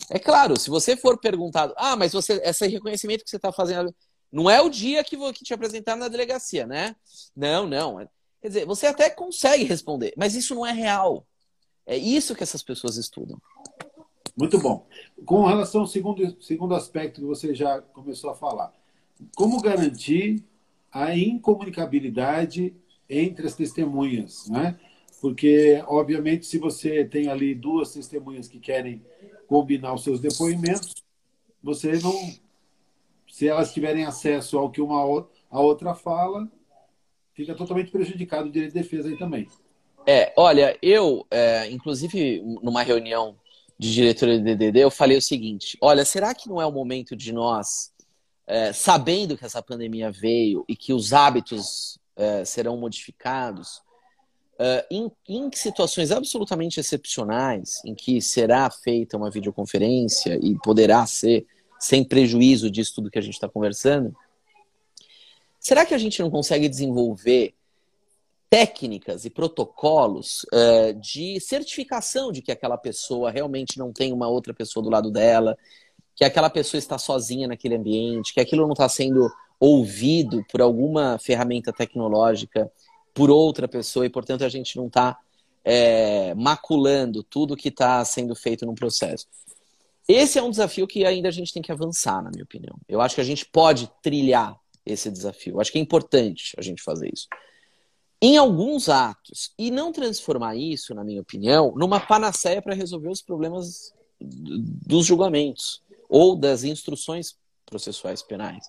É 0.10 0.18
claro, 0.18 0.58
se 0.58 0.72
você 0.72 0.98
for 0.98 1.20
perguntado, 1.20 1.74
ah, 1.78 1.96
mas 1.96 2.14
você, 2.14 2.42
esse 2.44 2.68
reconhecimento 2.68 3.24
que 3.24 3.30
você 3.30 3.36
está 3.36 3.52
fazendo, 3.52 3.94
não 4.32 4.50
é 4.50 4.60
o 4.60 4.70
dia 4.70 5.04
que 5.04 5.16
vou 5.16 5.32
que 5.32 5.44
te 5.44 5.54
apresentar 5.54 5.96
na 5.96 6.08
delegacia, 6.08 6.66
né? 6.66 6.96
Não, 7.36 7.68
não. 7.68 8.00
Quer 8.42 8.48
dizer, 8.48 8.66
você 8.66 8.88
até 8.88 9.10
consegue 9.10 9.64
responder, 9.64 10.14
mas 10.16 10.36
isso 10.36 10.56
não 10.56 10.66
é 10.66 10.72
real. 10.72 11.26
É 11.86 11.98
isso 11.98 12.36
que 12.36 12.44
essas 12.44 12.64
pessoas 12.64 12.98
estudam. 12.98 13.42
Muito 14.38 14.58
bom. 14.60 14.88
Com 15.26 15.46
relação 15.46 15.82
ao 15.82 15.88
segundo, 15.88 16.42
segundo 16.42 16.74
aspecto 16.74 17.20
que 17.20 17.28
você 17.28 17.54
já 17.54 17.82
começou 17.82 18.30
a 18.30 18.36
falar, 18.36 18.74
como 19.36 19.62
garantir 19.62 20.44
a 20.92 21.16
incomunicabilidade 21.16 22.74
entre 23.10 23.46
as 23.46 23.56
testemunhas, 23.56 24.48
né? 24.48 24.80
Porque, 25.20 25.84
obviamente, 25.88 26.46
se 26.46 26.58
você 26.58 27.04
tem 27.04 27.28
ali 27.28 27.54
duas 27.54 27.92
testemunhas 27.92 28.48
que 28.48 28.60
querem 28.60 29.04
combinar 29.48 29.94
os 29.94 30.04
seus 30.04 30.20
depoimentos, 30.20 30.94
você 31.62 32.00
não. 32.00 32.14
Se 33.28 33.48
elas 33.48 33.74
tiverem 33.74 34.06
acesso 34.06 34.58
ao 34.58 34.72
que 34.72 34.82
uma 34.82 35.28
a 35.50 35.60
outra 35.60 35.94
fala, 35.94 36.50
fica 37.40 37.56
totalmente 37.56 37.90
prejudicado 37.90 38.50
o 38.50 38.52
direito 38.52 38.74
de 38.74 38.82
defesa 38.82 39.08
aí 39.08 39.18
também. 39.18 39.48
É, 40.06 40.34
olha, 40.36 40.78
eu, 40.82 41.26
é, 41.32 41.70
inclusive, 41.72 42.42
numa 42.62 42.84
reunião 42.84 43.38
de 43.78 43.94
diretoria 43.94 44.38
do 44.38 44.44
DDD, 44.44 44.80
eu 44.80 44.92
falei 44.92 45.18
o 45.18 45.22
seguinte: 45.22 45.78
olha, 45.80 46.04
será 46.04 46.34
que 46.36 46.50
não 46.50 46.62
é 46.62 46.66
o 46.66 46.72
momento 46.72 47.16
de 47.16 47.32
nós, 47.32 47.94
é, 48.46 48.74
sabendo 48.74 49.38
que 49.38 49.46
essa 49.46 49.62
pandemia 49.62 50.12
veio 50.12 50.66
e 50.68 50.76
que 50.76 50.92
os 50.92 51.14
hábitos 51.14 51.98
é, 52.18 52.44
serão 52.44 52.76
modificados, 52.76 53.82
é, 54.58 54.86
em, 54.92 55.10
em, 55.28 55.50
situações 55.54 56.12
absolutamente 56.12 56.78
excepcionais, 56.78 57.82
em 57.86 57.96
que 57.96 58.22
será 58.22 58.70
feita 58.70 59.16
uma 59.16 59.32
videoconferência 59.32 60.38
e 60.44 60.58
poderá 60.62 61.06
ser 61.06 61.46
sem 61.80 62.04
prejuízo 62.04 62.70
disso 62.70 62.96
tudo 62.96 63.10
que 63.10 63.18
a 63.18 63.22
gente 63.22 63.36
está 63.36 63.48
conversando, 63.48 64.14
será 65.60 65.86
que 65.86 65.94
a 65.94 65.98
gente 65.98 66.22
não 66.22 66.30
consegue 66.30 66.70
desenvolver 66.70 67.54
técnicas 68.50 69.26
e 69.26 69.30
protocolos 69.30 70.44
uh, 70.46 70.94
de 71.00 71.40
certificação 71.40 72.32
de 72.32 72.42
que 72.42 72.52
aquela 72.52 72.78
pessoa 72.78 73.30
realmente 73.30 73.78
não 73.78 73.94
tem 73.94 74.12
uma 74.12 74.28
outra 74.28 74.54
pessoa 74.54 74.84
do 74.84 74.90
lado 74.90 75.12
dela, 75.12 75.56
que 76.16 76.26
aquela 76.26 76.50
pessoa 76.50 76.80
está 76.80 76.98
sozinha 76.98 77.48
naquele 77.48 77.76
ambiente, 77.76 78.34
que 78.34 78.40
aquilo 78.40 78.64
não 78.64 78.74
está 78.74 78.90
sendo 78.90 79.30
ouvido 79.60 80.44
por 80.52 80.62
alguma 80.62 81.20
ferramenta 81.20 81.72
tecnológica 81.72 82.72
por 83.14 83.30
outra 83.30 83.68
pessoa 83.68 84.06
e, 84.06 84.10
portanto, 84.10 84.44
a 84.44 84.50
gente 84.50 84.78
não 84.78 84.88
está 84.88 85.18
é, 85.64 86.34
maculando 86.36 87.22
tudo 87.22 87.56
que 87.56 87.70
está 87.70 88.04
sendo 88.04 88.36
feito 88.36 88.66
no 88.66 88.74
processo. 88.74 89.28
Esse 90.08 90.40
é 90.40 90.44
um 90.44 90.50
desafio 90.50 90.88
que 90.88 91.06
ainda 91.06 91.28
a 91.28 91.32
gente 91.32 91.54
tem 91.54 91.62
que 91.62 91.72
avançar, 91.72 92.24
na 92.24 92.32
minha 92.32 92.44
opinião. 92.44 92.76
Eu 92.88 93.00
acho 93.00 93.16
que 93.16 93.22
a 93.22 93.26
gente 93.26 93.46
pode 93.46 93.92
trilhar 94.02 94.58
esse 94.94 95.10
desafio. 95.12 95.60
Acho 95.60 95.72
que 95.72 95.78
é 95.78 95.82
importante 95.82 96.54
a 96.58 96.62
gente 96.62 96.82
fazer 96.82 97.10
isso 97.14 97.28
em 98.22 98.38
alguns 98.38 98.90
atos 98.90 99.54
e 99.58 99.72
não 99.72 99.92
transformar 99.92 100.56
isso, 100.56 100.94
na 100.94 101.04
minha 101.04 101.22
opinião, 101.22 101.74
numa 101.76 102.00
panaceia 102.00 102.62
para 102.62 102.76
resolver 102.76 103.10
os 103.10 103.22
problemas 103.22 103.94
dos 104.20 105.06
julgamentos 105.06 105.82
ou 106.10 106.36
das 106.36 106.64
instruções 106.64 107.38
processuais 107.66 108.22
penais. 108.22 108.66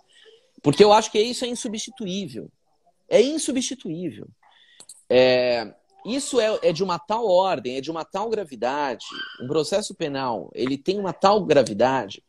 Porque 0.63 0.85
eu 0.85 0.93
acho 0.93 1.11
que 1.11 1.21
isso 1.21 1.45
é 1.45 1.49
insubstituível. 1.49 2.51
É 3.09 3.21
insubstituível. 3.21 4.29
É, 5.09 5.75
isso 6.07 6.39
é, 6.39 6.59
é, 6.63 6.73
de 6.73 6.85
uma 6.85 6.99
tal 6.99 7.27
ordem, 7.27 7.77
é 7.77 7.81
de 7.81 7.91
uma 7.91 8.05
tal 8.05 8.29
gravidade. 8.31 9.05
Um 9.43 9.49
processo 9.49 9.95
penal, 9.95 10.49
ele 10.55 10.79
tem 10.79 10.99
uma 10.99 11.13
tal 11.13 11.45
gravidade 11.45 12.23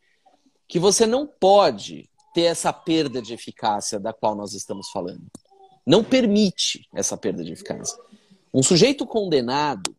que 0.66 0.78
você 0.78 1.06
não 1.06 1.26
pode 1.26 2.10
ter 2.32 2.42
essa 2.42 2.72
perda 2.72 3.20
de 3.20 3.34
eficácia 3.34 4.00
da 4.00 4.12
qual 4.12 4.34
nós 4.34 4.54
estamos 4.54 4.90
falando 4.90 5.26
não 5.86 6.02
permite 6.02 6.88
essa 6.94 7.16
perda 7.16 7.44
de 7.44 7.52
eficácia. 7.52 7.98
Um 8.54 8.62
sujeito 8.62 9.06
condenado 9.06 9.94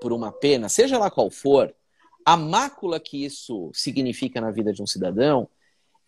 por 0.00 0.12
uma 0.12 0.30
pena, 0.30 0.68
seja 0.68 0.98
lá 0.98 1.10
qual 1.10 1.30
for, 1.30 1.74
a 2.24 2.36
mácula 2.36 3.00
que 3.00 3.24
isso 3.24 3.70
significa 3.74 4.40
na 4.40 4.50
vida 4.50 4.72
de 4.72 4.82
um 4.82 4.86
cidadão 4.86 5.48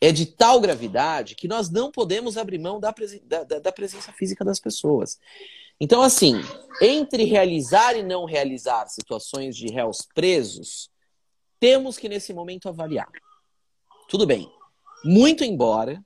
é 0.01 0.13
de 0.13 0.27
tal 0.27 0.61
gravidade 0.61 1.35
que 1.35 1.49
nós 1.49 1.71
não 1.71 1.91
podemos 1.91 2.37
abrir 2.37 2.59
mão 2.59 2.79
da, 2.79 2.93
presen 2.93 3.23
da, 3.25 3.43
da 3.45 3.73
presença 3.73 4.13
física 4.13 4.45
das 4.45 4.61
pessoas. 4.61 5.19
Então, 5.81 6.03
assim, 6.03 6.35
entre 6.81 7.25
realizar 7.25 7.97
e 7.97 8.03
não 8.03 8.25
realizar 8.25 8.87
situações 8.89 9.57
de 9.57 9.69
réus 9.69 10.07
presos, 10.15 10.91
temos 11.59 11.99
que, 11.99 12.09
nesse 12.09 12.33
momento, 12.33 12.69
avaliar. 12.69 13.09
Tudo 14.09 14.27
bem. 14.27 14.51
Muito 15.07 15.45
embora 15.45 16.05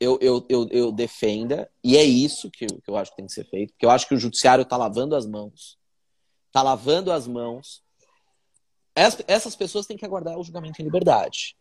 eu, 0.00 0.18
eu, 0.20 0.46
eu, 0.48 0.68
eu 0.70 0.92
defenda, 0.92 1.70
e 1.84 1.96
é 1.96 2.02
isso 2.02 2.50
que 2.50 2.66
que 2.66 2.90
eu 2.90 2.96
acho 2.96 3.10
que 3.10 3.18
tem 3.18 3.26
que 3.26 3.32
ser 3.32 3.44
feito, 3.44 3.72
porque 3.72 3.86
eu 3.86 3.90
acho 3.90 4.08
que 4.08 4.14
o 4.14 4.18
judiciário 4.18 4.62
está 4.62 4.76
lavando 4.76 5.14
as 5.14 5.26
mãos. 5.26 5.78
Está 6.48 6.62
lavando 6.62 7.12
as 7.12 7.28
mãos. 7.28 7.82
essas 8.94 9.54
pessoas 9.54 9.86
têm 9.86 9.96
que 9.96 10.04
aguardar 10.04 10.38
o 10.38 10.42
julgamento 10.42 10.80
em 10.80 10.84
liberdade. 10.84 11.56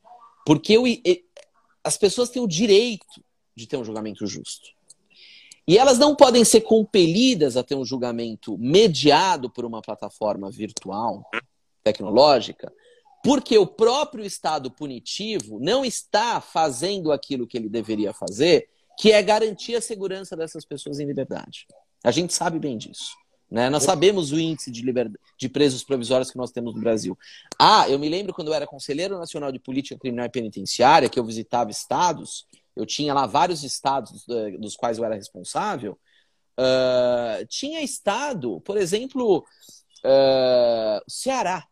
Porque 0.45 0.73
eu, 0.73 0.83
as 1.83 1.97
pessoas 1.97 2.29
têm 2.29 2.41
o 2.41 2.47
direito 2.47 3.23
de 3.55 3.67
ter 3.67 3.77
um 3.77 3.85
julgamento 3.85 4.25
justo. 4.25 4.69
E 5.67 5.77
elas 5.77 5.99
não 5.99 6.15
podem 6.15 6.43
ser 6.43 6.61
compelidas 6.61 7.55
a 7.55 7.63
ter 7.63 7.75
um 7.75 7.85
julgamento 7.85 8.57
mediado 8.57 9.49
por 9.49 9.65
uma 9.65 9.81
plataforma 9.81 10.49
virtual, 10.49 11.29
tecnológica, 11.83 12.73
porque 13.23 13.57
o 13.57 13.67
próprio 13.67 14.25
Estado 14.25 14.71
punitivo 14.71 15.59
não 15.59 15.85
está 15.85 16.41
fazendo 16.41 17.11
aquilo 17.11 17.45
que 17.45 17.57
ele 17.57 17.69
deveria 17.69 18.13
fazer, 18.13 18.67
que 18.97 19.11
é 19.11 19.21
garantir 19.21 19.75
a 19.75 19.81
segurança 19.81 20.35
dessas 20.35 20.65
pessoas 20.65 20.99
em 20.99 21.05
liberdade. 21.05 21.67
A 22.03 22.11
gente 22.11 22.33
sabe 22.33 22.57
bem 22.59 22.77
disso. 22.77 23.15
Né? 23.49 23.69
Nós 23.69 23.83
sabemos 23.83 24.31
o 24.31 24.39
índice 24.39 24.71
de, 24.71 24.81
de 25.37 25.49
presos 25.49 25.83
provisórios 25.83 26.31
que 26.31 26.37
nós 26.37 26.51
temos 26.51 26.73
no 26.73 26.79
Brasil. 26.79 27.17
Ah, 27.59 27.87
eu 27.89 27.99
me 27.99 28.07
lembro 28.07 28.33
quando 28.33 28.47
eu 28.47 28.53
era 28.53 28.65
conselheiro 28.65 29.19
nacional 29.19 29.51
de 29.51 29.59
política 29.59 29.99
criminal 29.99 30.25
e 30.25 30.29
penitenciária, 30.29 31.09
que 31.09 31.19
eu 31.19 31.25
visitava 31.25 31.69
estados, 31.69 32.47
eu 32.75 32.85
tinha 32.85 33.13
lá 33.13 33.27
vários 33.27 33.63
estados 33.63 34.25
eh, 34.29 34.51
dos 34.57 34.77
quais 34.77 34.97
eu 34.97 35.03
era 35.03 35.15
responsável. 35.15 35.99
Uh, 36.57 37.45
tinha 37.47 37.81
estado, 37.81 38.61
por 38.61 38.77
exemplo, 38.77 39.39
uh, 39.39 41.01
Ceará 41.07 41.67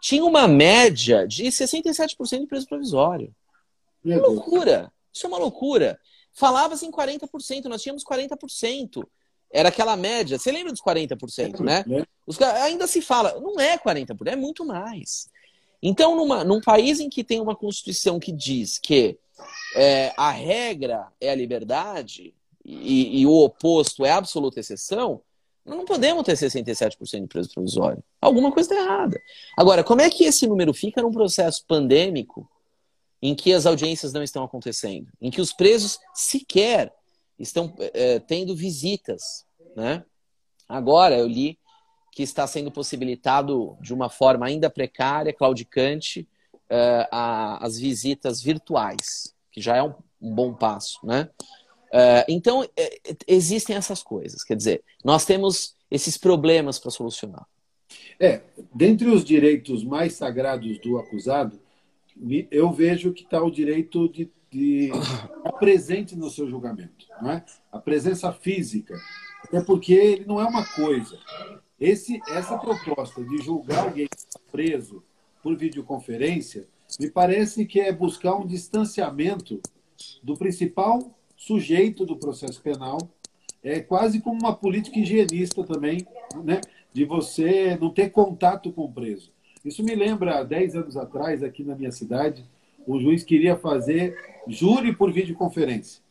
tinha 0.00 0.24
uma 0.24 0.46
média 0.46 1.26
de 1.26 1.44
67% 1.44 2.40
de 2.40 2.46
preso 2.46 2.66
provisório. 2.66 3.34
Uma 4.04 4.16
loucura. 4.16 4.92
Isso 5.12 5.26
é 5.26 5.28
uma 5.28 5.38
loucura. 5.38 5.98
Falava-se 6.32 6.86
em 6.86 6.90
40%, 6.90 7.64
nós 7.64 7.82
tínhamos 7.82 8.04
40%. 8.04 9.04
Era 9.50 9.70
aquela 9.70 9.96
média. 9.96 10.38
Você 10.38 10.52
lembra 10.52 10.72
dos 10.72 10.80
40%, 10.80 11.60
né? 11.60 11.84
É. 11.90 12.04
Os, 12.26 12.40
ainda 12.40 12.86
se 12.86 13.00
fala, 13.00 13.40
não 13.40 13.58
é 13.58 13.78
40%, 13.78 14.26
é 14.26 14.36
muito 14.36 14.64
mais. 14.64 15.28
Então, 15.82 16.14
numa, 16.14 16.44
num 16.44 16.60
país 16.60 17.00
em 17.00 17.08
que 17.08 17.24
tem 17.24 17.40
uma 17.40 17.56
Constituição 17.56 18.18
que 18.18 18.32
diz 18.32 18.78
que 18.78 19.18
é, 19.74 20.12
a 20.16 20.30
regra 20.30 21.08
é 21.20 21.30
a 21.30 21.34
liberdade 21.34 22.34
e, 22.64 23.20
e 23.20 23.26
o 23.26 23.32
oposto 23.32 24.04
é 24.04 24.10
a 24.10 24.16
absoluta 24.16 24.60
exceção, 24.60 25.22
nós 25.68 25.76
não 25.76 25.84
podemos 25.84 26.24
ter 26.24 26.32
67% 26.32 27.20
de 27.20 27.26
preso 27.26 27.52
provisório. 27.52 28.02
Alguma 28.20 28.50
coisa 28.50 28.72
está 28.72 28.82
errada. 28.82 29.20
Agora, 29.54 29.84
como 29.84 30.00
é 30.00 30.08
que 30.08 30.24
esse 30.24 30.46
número 30.46 30.72
fica 30.72 31.02
num 31.02 31.12
processo 31.12 31.62
pandêmico 31.66 32.48
em 33.20 33.34
que 33.34 33.52
as 33.52 33.66
audiências 33.66 34.12
não 34.14 34.22
estão 34.22 34.42
acontecendo? 34.42 35.08
Em 35.20 35.30
que 35.30 35.42
os 35.42 35.52
presos 35.52 35.98
sequer 36.14 36.90
estão 37.38 37.74
é, 37.92 38.18
tendo 38.18 38.56
visitas, 38.56 39.44
né? 39.76 40.04
Agora 40.66 41.18
eu 41.18 41.26
li 41.26 41.58
que 42.12 42.22
está 42.22 42.46
sendo 42.46 42.70
possibilitado 42.70 43.76
de 43.80 43.92
uma 43.92 44.08
forma 44.08 44.46
ainda 44.46 44.70
precária, 44.70 45.34
claudicante, 45.34 46.26
é, 46.70 47.06
a, 47.12 47.64
as 47.64 47.78
visitas 47.78 48.42
virtuais, 48.42 49.34
que 49.52 49.60
já 49.60 49.76
é 49.76 49.82
um, 49.82 49.92
um 50.20 50.34
bom 50.34 50.54
passo, 50.54 50.98
né? 51.04 51.28
Uh, 51.88 52.24
então, 52.28 52.68
é, 52.76 53.00
existem 53.26 53.76
essas 53.76 54.02
coisas. 54.02 54.42
Quer 54.44 54.56
dizer, 54.56 54.84
nós 55.04 55.24
temos 55.24 55.76
esses 55.90 56.18
problemas 56.18 56.78
para 56.78 56.90
solucionar. 56.90 57.46
É, 58.20 58.42
dentre 58.74 59.08
os 59.08 59.24
direitos 59.24 59.82
mais 59.84 60.14
sagrados 60.14 60.78
do 60.80 60.98
acusado, 60.98 61.58
eu 62.50 62.72
vejo 62.72 63.12
que 63.12 63.22
está 63.22 63.42
o 63.42 63.50
direito 63.50 64.08
de, 64.08 64.30
de 64.50 64.90
estar 64.90 65.52
presente 65.52 66.16
no 66.16 66.28
seu 66.28 66.48
julgamento, 66.48 67.06
não 67.22 67.30
é? 67.30 67.44
a 67.70 67.78
presença 67.78 68.32
física. 68.32 68.94
Até 69.44 69.62
porque 69.62 69.94
ele 69.94 70.24
não 70.26 70.40
é 70.40 70.44
uma 70.44 70.66
coisa. 70.74 71.16
Esse, 71.80 72.20
essa 72.28 72.58
proposta 72.58 73.22
de 73.22 73.38
julgar 73.38 73.84
alguém 73.84 74.08
preso 74.50 75.02
por 75.42 75.56
videoconferência 75.56 76.66
me 76.98 77.08
parece 77.08 77.64
que 77.64 77.80
é 77.80 77.92
buscar 77.92 78.34
um 78.34 78.46
distanciamento 78.46 79.60
do 80.22 80.36
principal 80.36 81.17
sujeito 81.38 82.04
do 82.04 82.16
processo 82.16 82.60
penal, 82.60 82.98
é 83.62 83.80
quase 83.80 84.20
como 84.20 84.40
uma 84.40 84.54
política 84.54 84.98
higienista 84.98 85.64
também, 85.64 86.04
né? 86.44 86.60
de 86.92 87.04
você 87.04 87.78
não 87.80 87.90
ter 87.90 88.10
contato 88.10 88.72
com 88.72 88.84
o 88.84 88.92
preso. 88.92 89.30
Isso 89.64 89.84
me 89.84 89.94
lembra, 89.94 90.42
10 90.42 90.74
anos 90.76 90.96
atrás, 90.96 91.42
aqui 91.42 91.62
na 91.62 91.76
minha 91.76 91.92
cidade, 91.92 92.44
o 92.86 92.98
juiz 92.98 93.22
queria 93.22 93.56
fazer 93.56 94.16
júri 94.48 94.94
por 94.94 95.12
videoconferência. 95.12 96.02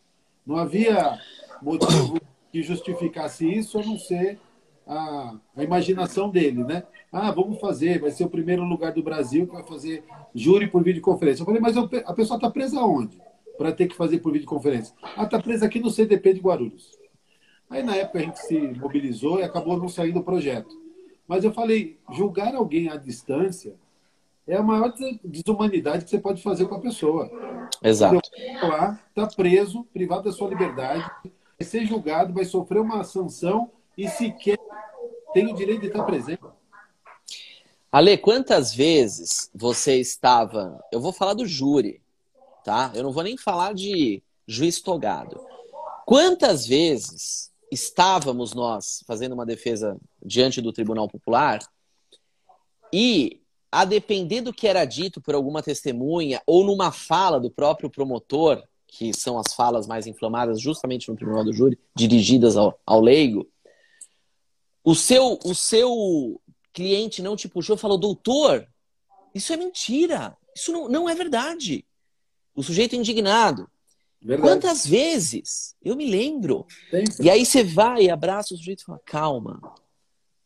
Não 0.45 0.55
havia 0.55 1.19
motivo 1.61 2.19
que 2.51 2.63
justificasse 2.63 3.49
isso, 3.49 3.79
a 3.79 3.83
não 3.83 3.97
ser 3.97 4.39
a, 4.85 5.35
a 5.55 5.63
imaginação 5.63 6.29
dele, 6.29 6.63
né? 6.63 6.83
Ah, 7.11 7.31
vamos 7.31 7.59
fazer, 7.59 7.99
vai 7.99 8.11
ser 8.11 8.25
o 8.25 8.29
primeiro 8.29 8.63
lugar 8.63 8.93
do 8.93 9.03
Brasil 9.03 9.45
que 9.47 9.53
vai 9.53 9.63
fazer 9.63 10.03
júri 10.33 10.67
por 10.67 10.83
videoconferência. 10.83 11.41
Eu 11.41 11.45
falei, 11.45 11.61
mas 11.61 11.75
a 11.75 12.13
pessoa 12.13 12.37
está 12.37 12.49
presa 12.49 12.79
onde? 12.81 13.19
Para 13.57 13.71
ter 13.71 13.87
que 13.87 13.95
fazer 13.95 14.19
por 14.19 14.31
videoconferência. 14.31 14.93
Ah, 15.15 15.23
está 15.23 15.41
presa 15.41 15.65
aqui 15.65 15.79
no 15.79 15.89
CDP 15.89 16.33
de 16.33 16.39
Guarulhos. 16.41 16.91
Aí, 17.69 17.83
na 17.83 17.95
época, 17.95 18.19
a 18.19 18.21
gente 18.21 18.39
se 18.39 18.59
mobilizou 18.59 19.39
e 19.39 19.43
acabou 19.43 19.77
não 19.77 19.89
saindo 19.89 20.19
o 20.19 20.23
projeto. 20.23 20.69
Mas 21.27 21.43
eu 21.43 21.51
falei, 21.51 21.99
julgar 22.11 22.55
alguém 22.55 22.89
à 22.89 22.95
distância 22.95 23.75
é 24.47 24.55
a 24.55 24.63
maior 24.63 24.93
desumanidade 25.23 26.05
que 26.05 26.09
você 26.09 26.19
pode 26.19 26.41
fazer 26.41 26.67
com 26.67 26.75
a 26.75 26.79
pessoa. 26.79 27.29
Exato. 27.83 28.21
Lá, 28.63 28.99
está 29.09 29.27
preso, 29.27 29.83
privado 29.93 30.23
da 30.23 30.31
sua 30.31 30.47
liberdade, 30.47 31.05
vai 31.23 31.67
ser 31.67 31.85
julgado, 31.85 32.33
vai 32.33 32.45
sofrer 32.45 32.79
uma 32.79 33.03
sanção 33.03 33.69
e 33.97 34.07
sequer 34.07 34.57
tem 35.33 35.51
o 35.51 35.55
direito 35.55 35.81
de 35.81 35.87
estar 35.87 36.03
presente. 36.03 36.41
Ale, 37.91 38.17
quantas 38.17 38.73
vezes 38.73 39.49
você 39.53 39.99
estava. 39.99 40.83
Eu 40.91 41.01
vou 41.01 41.11
falar 41.11 41.33
do 41.33 41.45
júri, 41.45 42.01
tá? 42.67 42.91
Eu 42.93 43.01
não 43.01 43.13
vou 43.13 43.23
nem 43.23 43.37
falar 43.37 43.73
de 43.73 44.21
juiz 44.45 44.81
togado. 44.81 45.39
Quantas 46.05 46.67
vezes 46.67 47.49
estávamos 47.71 48.53
nós 48.53 49.05
fazendo 49.07 49.31
uma 49.31 49.45
defesa 49.45 49.97
diante 50.21 50.61
do 50.61 50.73
Tribunal 50.73 51.07
Popular 51.07 51.59
e, 52.93 53.41
a 53.71 53.85
depender 53.85 54.41
do 54.41 54.53
que 54.53 54.67
era 54.67 54.83
dito 54.83 55.21
por 55.21 55.33
alguma 55.33 55.63
testemunha 55.63 56.41
ou 56.45 56.65
numa 56.65 56.91
fala 56.91 57.39
do 57.39 57.49
próprio 57.49 57.89
promotor, 57.89 58.61
que 58.85 59.13
são 59.13 59.39
as 59.39 59.53
falas 59.53 59.87
mais 59.87 60.05
inflamadas 60.05 60.59
justamente 60.59 61.07
no 61.07 61.15
Tribunal 61.15 61.45
do 61.45 61.53
Júri, 61.53 61.79
dirigidas 61.95 62.57
ao, 62.57 62.77
ao 62.85 62.99
leigo, 62.99 63.47
o 64.83 64.93
seu, 64.93 65.39
o 65.45 65.55
seu 65.55 66.41
cliente 66.73 67.21
não 67.21 67.37
te 67.37 67.47
puxou 67.47 67.77
e 67.77 67.79
falou, 67.79 67.97
doutor, 67.97 68.67
isso 69.33 69.53
é 69.53 69.57
mentira, 69.57 70.37
isso 70.53 70.73
não, 70.73 70.89
não 70.89 71.09
é 71.09 71.15
verdade. 71.15 71.86
O 72.57 72.63
sujeito 72.63 72.95
indignado, 72.95 73.69
Verdade. 74.21 74.49
Quantas 74.49 74.85
vezes? 74.85 75.75
Eu 75.81 75.95
me 75.95 76.09
lembro. 76.09 76.65
Sempre. 76.89 77.25
E 77.25 77.29
aí 77.29 77.45
você 77.45 77.63
vai 77.63 78.03
e 78.03 78.09
abraça 78.09 78.53
o 78.53 78.57
sujeito 78.57 78.81
e 78.81 78.85
fala: 78.85 78.99
calma, 79.05 79.61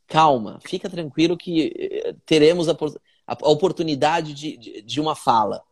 calma, 0.07 0.59
fica 0.63 0.89
tranquilo 0.89 1.37
que 1.37 1.73
eh, 1.75 2.15
teremos 2.25 2.67
a, 2.67 2.77
a 3.25 3.49
oportunidade 3.49 4.33
de, 4.33 4.57
de, 4.57 4.81
de, 4.81 5.01
uma 5.01 5.15
fala. 5.15 5.63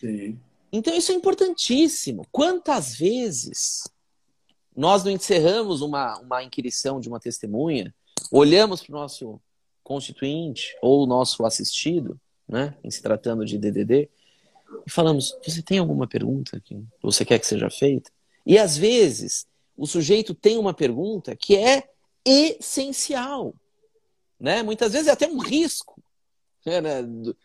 Sim. 0.00 0.38
Então 0.72 0.94
isso 0.94 1.12
é 1.12 1.14
importantíssimo. 1.14 2.26
Quantas 2.32 2.96
vezes 2.96 3.84
nós 4.74 5.04
não 5.04 5.12
encerramos 5.12 5.82
uma, 5.82 6.18
uma 6.20 6.42
inquirição 6.42 6.98
de 6.98 7.08
uma 7.08 7.20
testemunha, 7.20 7.94
olhamos 8.30 8.82
para 8.82 8.96
o 8.96 8.98
nosso 8.98 9.40
constituinte 9.84 10.74
ou 10.80 11.04
o 11.04 11.06
nosso 11.06 11.44
assistido, 11.44 12.18
né, 12.48 12.74
em 12.82 12.90
se 12.90 13.02
tratando 13.02 13.44
de 13.44 13.58
DDD, 13.58 14.08
e 14.86 14.90
falamos: 14.90 15.36
Você 15.44 15.62
tem 15.62 15.78
alguma 15.78 16.06
pergunta 16.06 16.60
que 16.60 16.82
você 17.02 17.24
quer 17.24 17.38
que 17.38 17.46
seja 17.46 17.70
feita? 17.70 18.10
E 18.44 18.58
às 18.58 18.76
vezes 18.76 19.46
o 19.76 19.86
sujeito 19.86 20.34
tem 20.34 20.58
uma 20.58 20.74
pergunta 20.74 21.34
que 21.36 21.56
é 21.56 21.88
essencial. 22.24 23.54
Né? 24.38 24.62
Muitas 24.62 24.92
vezes 24.92 25.08
é 25.08 25.12
até 25.12 25.26
um 25.26 25.38
risco. 25.38 26.02
Né? 26.64 26.82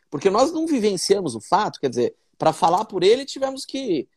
Porque 0.09 0.29
nós 0.29 0.51
não 0.51 0.67
vivenciamos 0.67 1.35
o 1.35 1.41
fato, 1.41 1.79
quer 1.79 1.89
dizer, 1.89 2.15
para 2.37 2.53
falar 2.53 2.85
por 2.85 3.03
ele 3.03 3.25
tivemos 3.25 3.65
que, 3.65 4.07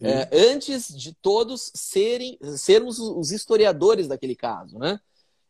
é, 0.00 0.28
antes 0.50 0.88
de 0.88 1.12
todos 1.14 1.70
serem, 1.74 2.38
sermos 2.56 2.98
os 2.98 3.30
historiadores 3.30 4.08
daquele 4.08 4.34
caso. 4.34 4.78
Né? 4.78 5.00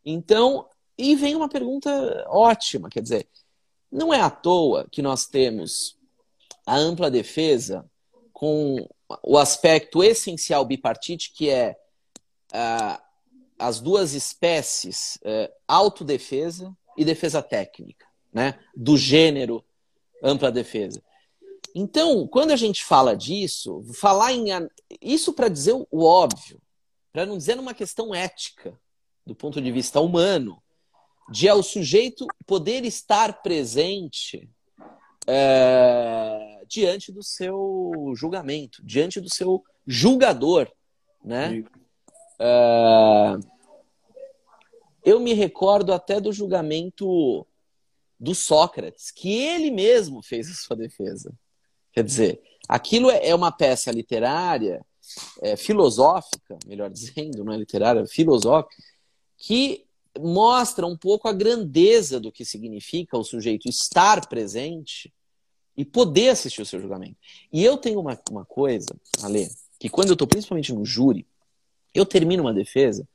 Então, 0.04 0.66
e 0.96 1.14
vem 1.14 1.36
uma 1.36 1.48
pergunta 1.48 1.90
ótima, 2.28 2.88
quer 2.88 3.02
dizer, 3.02 3.28
não 3.90 4.12
é 4.12 4.20
à 4.20 4.30
toa 4.30 4.86
que 4.90 5.02
nós 5.02 5.26
temos 5.26 5.97
a 6.68 6.76
ampla 6.76 7.10
defesa 7.10 7.90
com 8.30 8.86
o 9.22 9.38
aspecto 9.38 10.04
essencial 10.04 10.66
bipartite, 10.66 11.32
que 11.32 11.48
é 11.48 11.74
uh, 12.52 13.02
as 13.58 13.80
duas 13.80 14.12
espécies, 14.12 15.18
uh, 15.22 15.50
autodefesa 15.66 16.76
e 16.94 17.06
defesa 17.06 17.40
técnica, 17.40 18.06
né? 18.30 18.60
do 18.76 18.98
gênero 18.98 19.64
ampla 20.22 20.52
defesa. 20.52 21.02
Então, 21.74 22.28
quando 22.28 22.50
a 22.50 22.56
gente 22.56 22.84
fala 22.84 23.16
disso, 23.16 23.82
falar 23.94 24.32
em. 24.32 24.48
Isso 25.00 25.32
para 25.32 25.48
dizer 25.48 25.72
o 25.72 26.04
óbvio, 26.04 26.60
para 27.10 27.24
não 27.24 27.38
dizer 27.38 27.54
numa 27.54 27.72
questão 27.72 28.14
ética, 28.14 28.78
do 29.24 29.34
ponto 29.34 29.58
de 29.58 29.72
vista 29.72 30.00
humano, 30.00 30.62
de 31.30 31.48
ao 31.48 31.62
sujeito 31.62 32.26
poder 32.46 32.84
estar 32.84 33.42
presente 33.42 34.50
é, 35.26 36.47
diante 36.68 37.10
do 37.10 37.22
seu 37.22 38.12
julgamento, 38.14 38.84
diante 38.84 39.20
do 39.20 39.32
seu 39.32 39.64
julgador, 39.86 40.70
né? 41.24 41.64
É, 42.38 43.36
eu 45.04 45.18
me 45.18 45.32
recordo 45.32 45.92
até 45.92 46.20
do 46.20 46.32
julgamento 46.32 47.46
do 48.20 48.34
Sócrates, 48.34 49.10
que 49.10 49.32
ele 49.32 49.70
mesmo 49.70 50.22
fez 50.22 50.50
a 50.50 50.54
sua 50.54 50.76
defesa. 50.76 51.32
Quer 51.92 52.04
dizer, 52.04 52.42
aquilo 52.68 53.10
é, 53.10 53.28
é 53.28 53.34
uma 53.34 53.50
peça 53.50 53.90
literária, 53.90 54.84
é, 55.40 55.56
filosófica, 55.56 56.58
melhor 56.66 56.90
dizendo, 56.90 57.44
não 57.44 57.52
é 57.52 57.56
literária, 57.56 58.00
é 58.00 58.06
filosófica, 58.06 58.76
que 59.36 59.86
mostra 60.18 60.86
um 60.86 60.96
pouco 60.96 61.28
a 61.28 61.32
grandeza 61.32 62.18
do 62.18 62.32
que 62.32 62.44
significa 62.44 63.16
o 63.16 63.24
sujeito 63.24 63.68
estar 63.68 64.28
presente 64.28 65.12
e 65.78 65.84
poder 65.84 66.30
assistir 66.30 66.60
o 66.60 66.66
seu 66.66 66.80
julgamento. 66.80 67.16
E 67.52 67.64
eu 67.64 67.76
tenho 67.76 68.00
uma, 68.00 68.20
uma 68.28 68.44
coisa, 68.44 68.88
Ale, 69.22 69.48
que 69.78 69.88
quando 69.88 70.08
eu 70.08 70.14
estou 70.14 70.26
principalmente 70.26 70.72
no 70.72 70.84
júri, 70.84 71.24
eu 71.94 72.04
termino 72.04 72.42
uma 72.42 72.52
defesa, 72.52 73.08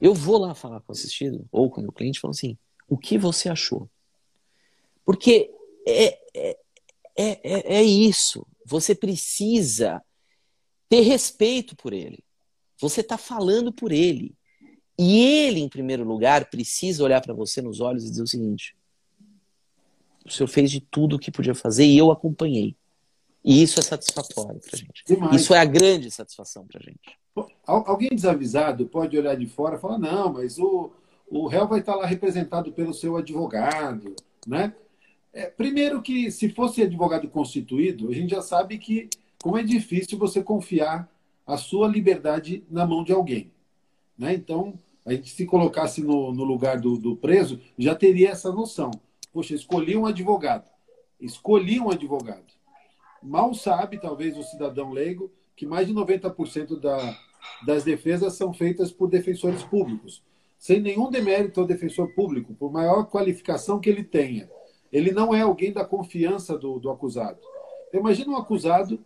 eu 0.00 0.12
vou 0.12 0.36
lá 0.36 0.52
falar 0.52 0.80
com 0.80 0.90
o 0.90 0.96
assistido 0.96 1.46
ou 1.52 1.70
com 1.70 1.80
o 1.80 1.84
meu 1.84 1.92
cliente 1.92 2.18
falando 2.18 2.34
assim, 2.34 2.58
o 2.88 2.98
que 2.98 3.16
você 3.16 3.48
achou? 3.48 3.88
Porque 5.04 5.48
é, 5.86 6.18
é, 6.34 6.56
é, 7.16 7.76
é 7.76 7.82
isso. 7.84 8.44
Você 8.66 8.96
precisa 8.96 10.02
ter 10.88 11.02
respeito 11.02 11.76
por 11.76 11.92
ele. 11.92 12.18
Você 12.80 13.00
está 13.00 13.16
falando 13.16 13.72
por 13.72 13.92
ele. 13.92 14.34
E 14.98 15.20
ele, 15.20 15.60
em 15.60 15.68
primeiro 15.68 16.02
lugar, 16.02 16.50
precisa 16.50 17.04
olhar 17.04 17.20
para 17.20 17.32
você 17.32 17.62
nos 17.62 17.80
olhos 17.80 18.04
e 18.04 18.10
dizer 18.10 18.22
o 18.22 18.26
seguinte: 18.26 18.76
o 20.24 20.30
senhor 20.30 20.48
fez 20.48 20.70
de 20.70 20.80
tudo 20.80 21.16
o 21.16 21.18
que 21.18 21.30
podia 21.30 21.54
fazer 21.54 21.84
e 21.84 21.98
eu 21.98 22.10
acompanhei. 22.10 22.76
E 23.44 23.62
isso 23.62 23.80
é 23.80 23.82
satisfatório 23.82 24.60
para 24.60 24.78
gente. 24.78 25.02
Demais. 25.06 25.40
Isso 25.40 25.52
é 25.52 25.58
a 25.58 25.64
grande 25.64 26.10
satisfação 26.10 26.66
para 26.66 26.80
gente. 26.80 27.18
Alguém 27.66 28.10
desavisado 28.10 28.86
pode 28.86 29.18
olhar 29.18 29.36
de 29.36 29.46
fora 29.46 29.76
e 29.76 29.80
falar: 29.80 29.98
não, 29.98 30.32
mas 30.32 30.58
o, 30.58 30.92
o 31.28 31.46
réu 31.46 31.66
vai 31.66 31.80
estar 31.80 31.96
lá 31.96 32.06
representado 32.06 32.72
pelo 32.72 32.94
seu 32.94 33.16
advogado, 33.16 34.14
né? 34.46 34.74
É, 35.32 35.46
primeiro 35.46 36.02
que 36.02 36.30
se 36.30 36.50
fosse 36.50 36.82
advogado 36.82 37.26
constituído, 37.28 38.10
a 38.10 38.14
gente 38.14 38.30
já 38.30 38.42
sabe 38.42 38.78
que 38.78 39.08
como 39.42 39.56
é 39.56 39.62
difícil 39.62 40.18
você 40.18 40.42
confiar 40.42 41.10
a 41.46 41.56
sua 41.56 41.88
liberdade 41.88 42.62
na 42.70 42.86
mão 42.86 43.02
de 43.02 43.12
alguém, 43.12 43.50
né? 44.16 44.34
Então, 44.34 44.74
a 45.04 45.12
gente 45.12 45.30
se 45.30 45.46
colocasse 45.46 46.02
no, 46.02 46.32
no 46.32 46.44
lugar 46.44 46.78
do, 46.78 46.96
do 46.96 47.16
preso, 47.16 47.58
já 47.78 47.94
teria 47.94 48.30
essa 48.30 48.52
noção. 48.52 48.90
Poxa, 49.32 49.54
escolhi 49.54 49.96
um 49.96 50.06
advogado. 50.06 50.68
Escolhi 51.20 51.80
um 51.80 51.90
advogado. 51.90 52.52
Mal 53.22 53.54
sabe, 53.54 53.98
talvez, 53.98 54.36
o 54.36 54.42
cidadão 54.42 54.90
leigo, 54.90 55.30
que 55.56 55.64
mais 55.64 55.86
de 55.86 55.94
90% 55.94 56.80
da, 56.80 57.18
das 57.64 57.84
defesas 57.84 58.34
são 58.34 58.52
feitas 58.52 58.90
por 58.90 59.08
defensores 59.08 59.62
públicos. 59.62 60.22
Sem 60.58 60.80
nenhum 60.80 61.10
demérito 61.10 61.60
ao 61.60 61.66
defensor 61.66 62.12
público, 62.14 62.54
por 62.54 62.72
maior 62.72 63.04
qualificação 63.04 63.80
que 63.80 63.88
ele 63.88 64.04
tenha. 64.04 64.50
Ele 64.92 65.10
não 65.12 65.34
é 65.34 65.40
alguém 65.40 65.72
da 65.72 65.84
confiança 65.84 66.58
do, 66.58 66.78
do 66.78 66.90
acusado. 66.90 67.40
Imagina 67.92 68.32
um 68.32 68.36
acusado 68.36 69.00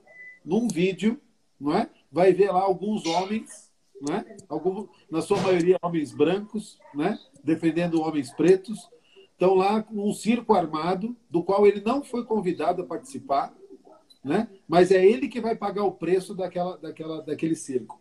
num 0.44 0.68
vídeo, 0.68 1.20
não 1.60 1.76
é? 1.76 1.88
Vai 2.10 2.32
ver 2.32 2.50
lá 2.50 2.60
alguns 2.60 3.04
homens, 3.06 3.70
não 4.00 4.14
é? 4.14 4.36
Algum, 4.48 4.86
na 5.10 5.22
sua 5.22 5.40
maioria 5.40 5.78
homens 5.82 6.12
brancos, 6.12 6.78
né? 6.94 7.18
defendendo 7.42 8.00
homens 8.00 8.32
pretos, 8.32 8.88
estão 9.36 9.54
lá 9.54 9.82
com 9.82 10.08
um 10.08 10.14
circo 10.14 10.54
armado, 10.54 11.14
do 11.28 11.42
qual 11.42 11.66
ele 11.66 11.82
não 11.82 12.02
foi 12.02 12.24
convidado 12.24 12.82
a 12.82 12.86
participar, 12.86 13.54
né? 14.24 14.48
mas 14.66 14.90
é 14.90 15.06
ele 15.06 15.28
que 15.28 15.40
vai 15.40 15.54
pagar 15.54 15.84
o 15.84 15.92
preço 15.92 16.34
daquela, 16.34 16.76
daquela, 16.78 17.22
daquele 17.22 17.54
circo. 17.54 18.00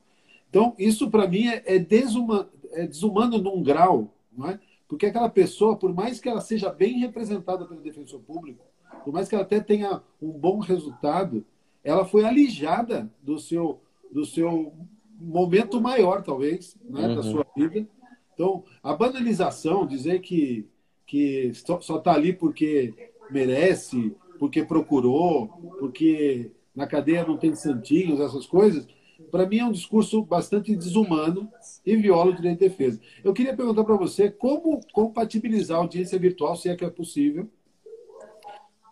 Então, 0.50 0.74
isso 0.80 1.12
para 1.12 1.28
mim 1.28 1.48
é, 1.48 1.62
é, 1.66 1.78
desuma, 1.78 2.50
é 2.72 2.88
desumano 2.88 3.38
num 3.38 3.62
grau, 3.62 4.14
não 4.32 4.50
é? 4.50 4.60
Porque 4.88 5.08
aquela 5.08 5.30
pessoa, 5.30 5.76
por 5.76 5.94
mais 5.94 6.20
que 6.20 6.30
ela 6.30 6.40
seja 6.40 6.72
bem 6.72 7.00
representada 7.00 7.66
pelo 7.66 7.82
defensor 7.82 8.22
público, 8.22 8.64
por 9.04 9.12
mais 9.12 9.28
que 9.28 9.36
ela 9.36 9.44
até 9.44 9.60
tenha 9.60 10.02
um 10.22 10.32
bom 10.32 10.60
resultado, 10.60 11.46
ela 11.84 12.06
foi 12.06 12.24
alijada 12.24 13.12
do 13.22 13.38
seu, 13.38 13.82
do 14.12 14.26
seu 14.26 14.74
momento 15.20 15.82
maior, 15.82 16.24
talvez, 16.24 16.78
né, 16.84 17.08
uhum. 17.08 17.16
da 17.16 17.24
sua 17.24 17.46
vida. 17.56 17.86
Então, 18.34 18.64
a 18.82 18.94
banalização, 18.94 19.86
dizer 19.86 20.20
que, 20.22 20.68
que 21.06 21.52
só 21.54 21.98
está 21.98 22.14
ali 22.14 22.34
porque 22.34 22.94
merece, 23.30 24.16
porque 24.40 24.64
procurou, 24.64 25.48
porque 25.80 26.52
na 26.76 26.88
cadeia 26.88 27.26
não 27.26 27.38
tem 27.38 27.56
santinhos, 27.56 28.20
essas 28.20 28.46
coisas, 28.46 28.88
para 29.32 29.46
mim 29.46 29.60
é 29.60 29.66
um 29.66 29.72
discurso 29.72 30.22
bastante 30.22 30.76
desumano 30.76 31.50
e 31.86 31.96
viola 31.96 32.32
o 32.32 32.36
direito 32.36 32.60
de 32.60 32.70
defesa. 32.70 33.00
Eu 33.24 33.34
queria 33.34 33.56
perguntar 33.56 33.84
para 33.84 33.96
você 33.96 34.30
como 34.30 34.82
compatibilizar 34.92 35.78
a 35.78 35.82
audiência 35.82 36.20
virtual, 36.20 36.56
se 36.56 36.70
é 36.70 36.76
que 36.76 36.84
é 36.84 36.90
possível, 36.90 37.50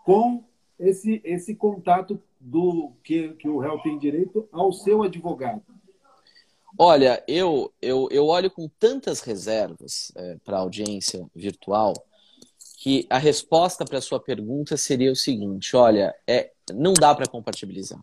com 0.06 0.44
esse, 0.80 1.22
esse 1.24 1.56
contato 1.56 2.22
do 2.40 2.92
que, 3.04 3.30
que 3.34 3.48
o 3.48 3.58
réu 3.58 3.80
tem 3.80 3.98
direito 3.98 4.48
ao 4.52 4.72
seu 4.72 5.04
advogado. 5.04 5.62
Olha, 6.78 7.24
eu, 7.28 7.72
eu, 7.82 8.08
eu 8.12 8.26
olho 8.26 8.50
com 8.50 8.68
tantas 8.68 9.20
reservas 9.20 10.12
é, 10.16 10.38
para 10.44 10.58
a 10.58 10.62
audiência 10.62 11.26
virtual 11.36 11.94
que 12.78 13.06
a 13.10 13.18
resposta 13.18 13.86
para 13.86 14.00
a 14.00 14.02
sua 14.02 14.20
pergunta 14.20 14.76
seria 14.76 15.12
o 15.12 15.16
seguinte: 15.16 15.76
olha, 15.76 16.14
é, 16.28 16.52
não 16.74 16.94
dá 16.94 17.14
para 17.14 17.28
compatibilizar. 17.28 18.00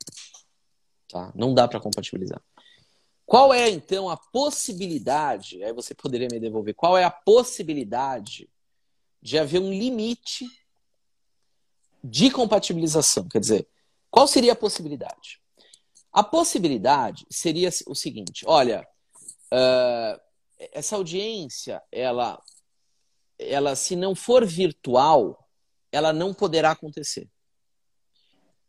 Tá? 1.09 1.33
Não 1.35 1.53
dá 1.53 1.67
para 1.67 1.81
compatibilizar. 1.81 2.41
Qual 3.27 3.53
é, 3.53 3.69
então, 3.69 4.09
a 4.09 4.17
possibilidade? 4.17 5.63
Aí 5.63 5.73
você 5.73 5.95
poderia 5.95 6.29
me 6.31 6.41
devolver. 6.41 6.75
Qual 6.75 6.97
é 6.97 7.05
a 7.05 7.11
possibilidade 7.11 8.49
de 9.21 9.39
haver 9.39 9.61
um 9.61 9.71
limite 9.71 10.47
de 12.03 12.31
compatibilização? 12.31 13.29
Quer 13.29 13.41
dizer, 13.41 13.69
qual 14.11 14.27
seria 14.27 14.53
a 14.53 14.57
possibilidade? 14.57 15.40
A 16.13 16.23
possibilidade 16.23 17.27
seria 17.31 17.71
o 17.87 17.95
seguinte: 17.95 18.45
olha, 18.47 18.87
uh, 19.53 20.21
essa 20.73 20.97
audiência, 20.97 21.83
ela, 21.91 22.41
ela, 23.39 23.77
se 23.77 23.95
não 23.95 24.15
for 24.15 24.45
virtual, 24.45 25.49
ela 25.93 26.13
não 26.13 26.35
poderá 26.35 26.73
acontecer. 26.73 27.29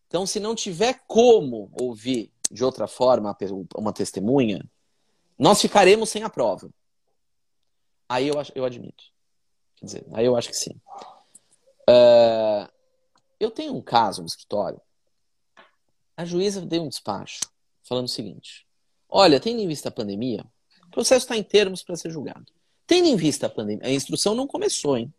Então, 0.07 0.25
se 0.25 0.39
não 0.39 0.53
tiver 0.53 1.01
como 1.07 1.71
ouvir 1.79 2.31
de 2.51 2.63
outra 2.63 2.85
forma 2.85 3.35
uma 3.75 3.93
testemunha, 3.93 4.63
nós 5.39 5.61
ficaremos 5.61 6.09
sem 6.09 6.23
a 6.23 6.29
prova. 6.29 6.69
Aí 8.07 8.27
eu, 8.27 8.35
eu 8.53 8.65
admito. 8.65 9.05
Quer 9.77 9.85
dizer, 9.85 10.05
aí 10.13 10.25
eu 10.25 10.35
acho 10.35 10.49
que 10.49 10.55
sim. 10.55 10.79
Uh, 11.89 12.69
eu 13.39 13.49
tenho 13.49 13.73
um 13.73 13.81
caso 13.81 14.21
no 14.21 14.27
escritório. 14.27 14.79
A 16.15 16.25
juíza 16.25 16.61
deu 16.61 16.83
um 16.83 16.89
despacho 16.89 17.39
falando 17.83 18.05
o 18.05 18.09
seguinte: 18.09 18.65
olha, 19.09 19.39
tendo 19.39 19.59
em 19.59 19.67
vista 19.67 19.89
a 19.89 19.91
pandemia, 19.91 20.45
o 20.87 20.91
processo 20.91 21.25
está 21.25 21.37
em 21.37 21.43
termos 21.43 21.83
para 21.83 21.95
ser 21.95 22.11
julgado. 22.11 22.45
Tendo 22.85 23.07
em 23.07 23.15
vista 23.15 23.47
a 23.47 23.49
pandemia, 23.49 23.87
a 23.87 23.91
instrução 23.91 24.35
não 24.35 24.47
começou, 24.47 24.97
hein? 24.97 25.13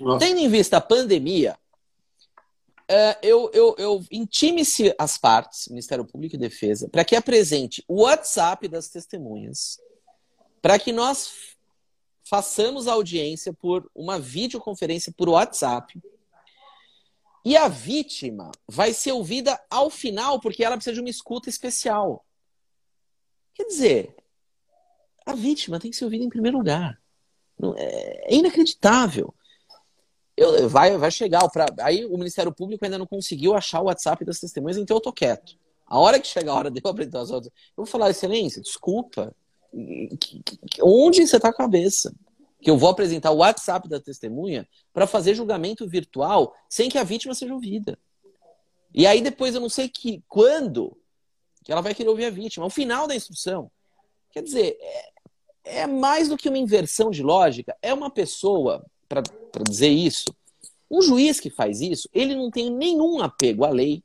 Nossa. 0.00 0.26
Tendo 0.26 0.40
em 0.40 0.48
vista 0.48 0.78
a 0.78 0.80
pandemia, 0.80 1.56
é, 2.88 3.18
eu, 3.22 3.50
eu, 3.54 3.74
eu 3.78 4.04
intime-se 4.10 4.94
as 4.98 5.16
partes, 5.16 5.68
Ministério 5.68 6.04
Público 6.04 6.34
e 6.34 6.38
Defesa, 6.38 6.88
para 6.88 7.04
que 7.04 7.16
apresente 7.16 7.84
o 7.88 8.02
WhatsApp 8.02 8.68
das 8.68 8.88
testemunhas, 8.88 9.78
para 10.60 10.78
que 10.78 10.92
nós 10.92 11.32
façamos 12.24 12.88
a 12.88 12.92
audiência 12.92 13.52
por 13.52 13.90
uma 13.94 14.18
videoconferência 14.18 15.12
por 15.16 15.28
WhatsApp. 15.28 15.98
E 17.44 17.56
a 17.56 17.68
vítima 17.68 18.50
vai 18.66 18.94
ser 18.94 19.12
ouvida 19.12 19.60
ao 19.68 19.90
final, 19.90 20.40
porque 20.40 20.64
ela 20.64 20.76
precisa 20.76 20.94
de 20.94 21.00
uma 21.00 21.10
escuta 21.10 21.50
especial. 21.50 22.24
Quer 23.54 23.64
dizer, 23.64 24.16
a 25.26 25.34
vítima 25.34 25.78
tem 25.78 25.90
que 25.90 25.96
ser 25.96 26.04
ouvida 26.04 26.24
em 26.24 26.28
primeiro 26.28 26.56
lugar. 26.56 26.98
É, 27.76 28.32
é 28.32 28.34
inacreditável. 28.34 29.34
Eu, 30.36 30.68
vai, 30.68 30.96
vai 30.96 31.10
chegar. 31.10 31.48
Pra, 31.50 31.66
aí 31.80 32.04
o 32.06 32.16
Ministério 32.16 32.52
Público 32.52 32.84
ainda 32.84 32.98
não 32.98 33.06
conseguiu 33.06 33.54
achar 33.54 33.80
o 33.80 33.84
WhatsApp 33.84 34.24
das 34.24 34.40
testemunhas, 34.40 34.78
então 34.78 34.96
eu 34.96 35.00
tô 35.00 35.12
quieto. 35.12 35.56
A 35.86 35.98
hora 35.98 36.18
que 36.18 36.26
chegar 36.26 36.52
a 36.52 36.56
hora 36.56 36.70
de 36.70 36.80
eu 36.82 36.90
apresentar 36.90 37.20
as 37.20 37.30
outras, 37.30 37.52
eu 37.52 37.84
vou 37.84 37.86
falar, 37.86 38.10
excelência, 38.10 38.60
desculpa. 38.60 39.34
Onde 40.82 41.26
você 41.26 41.38
tá 41.38 41.48
a 41.48 41.54
cabeça? 41.54 42.12
Que 42.64 42.70
eu 42.70 42.76
vou 42.76 42.88
apresentar 42.88 43.30
o 43.30 43.36
WhatsApp 43.36 43.88
da 43.88 44.00
testemunha 44.00 44.66
para 44.92 45.06
fazer 45.06 45.34
julgamento 45.34 45.86
virtual 45.86 46.52
sem 46.68 46.88
que 46.88 46.98
a 46.98 47.04
vítima 47.04 47.34
seja 47.34 47.54
ouvida. 47.54 47.96
E 48.92 49.06
aí 49.06 49.20
depois 49.20 49.54
eu 49.54 49.60
não 49.60 49.68
sei 49.68 49.88
que 49.88 50.24
quando 50.26 50.96
que 51.64 51.72
ela 51.72 51.80
vai 51.80 51.94
querer 51.94 52.10
ouvir 52.10 52.26
a 52.26 52.30
vítima. 52.30 52.64
Ao 52.64 52.70
final 52.70 53.08
da 53.08 53.16
instrução. 53.16 53.70
Quer 54.30 54.42
dizer, 54.42 54.76
é, 54.78 55.12
é 55.82 55.86
mais 55.86 56.28
do 56.28 56.36
que 56.36 56.48
uma 56.48 56.58
inversão 56.58 57.10
de 57.10 57.22
lógica. 57.22 57.74
É 57.80 57.92
uma 57.92 58.10
pessoa 58.10 58.84
para 59.08 59.22
dizer 59.68 59.88
isso. 59.88 60.26
Um 60.90 61.00
juiz 61.00 61.40
que 61.40 61.48
faz 61.48 61.80
isso, 61.80 62.08
ele 62.12 62.36
não 62.36 62.50
tem 62.50 62.70
nenhum 62.70 63.20
apego 63.20 63.64
à 63.64 63.70
lei, 63.70 64.04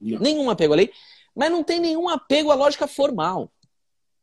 não. 0.00 0.18
nenhum 0.18 0.48
apego 0.48 0.72
à 0.72 0.76
lei, 0.76 0.90
mas 1.36 1.50
não 1.50 1.62
tem 1.62 1.78
nenhum 1.78 2.08
apego 2.08 2.50
à 2.50 2.54
lógica 2.54 2.88
formal. 2.88 3.52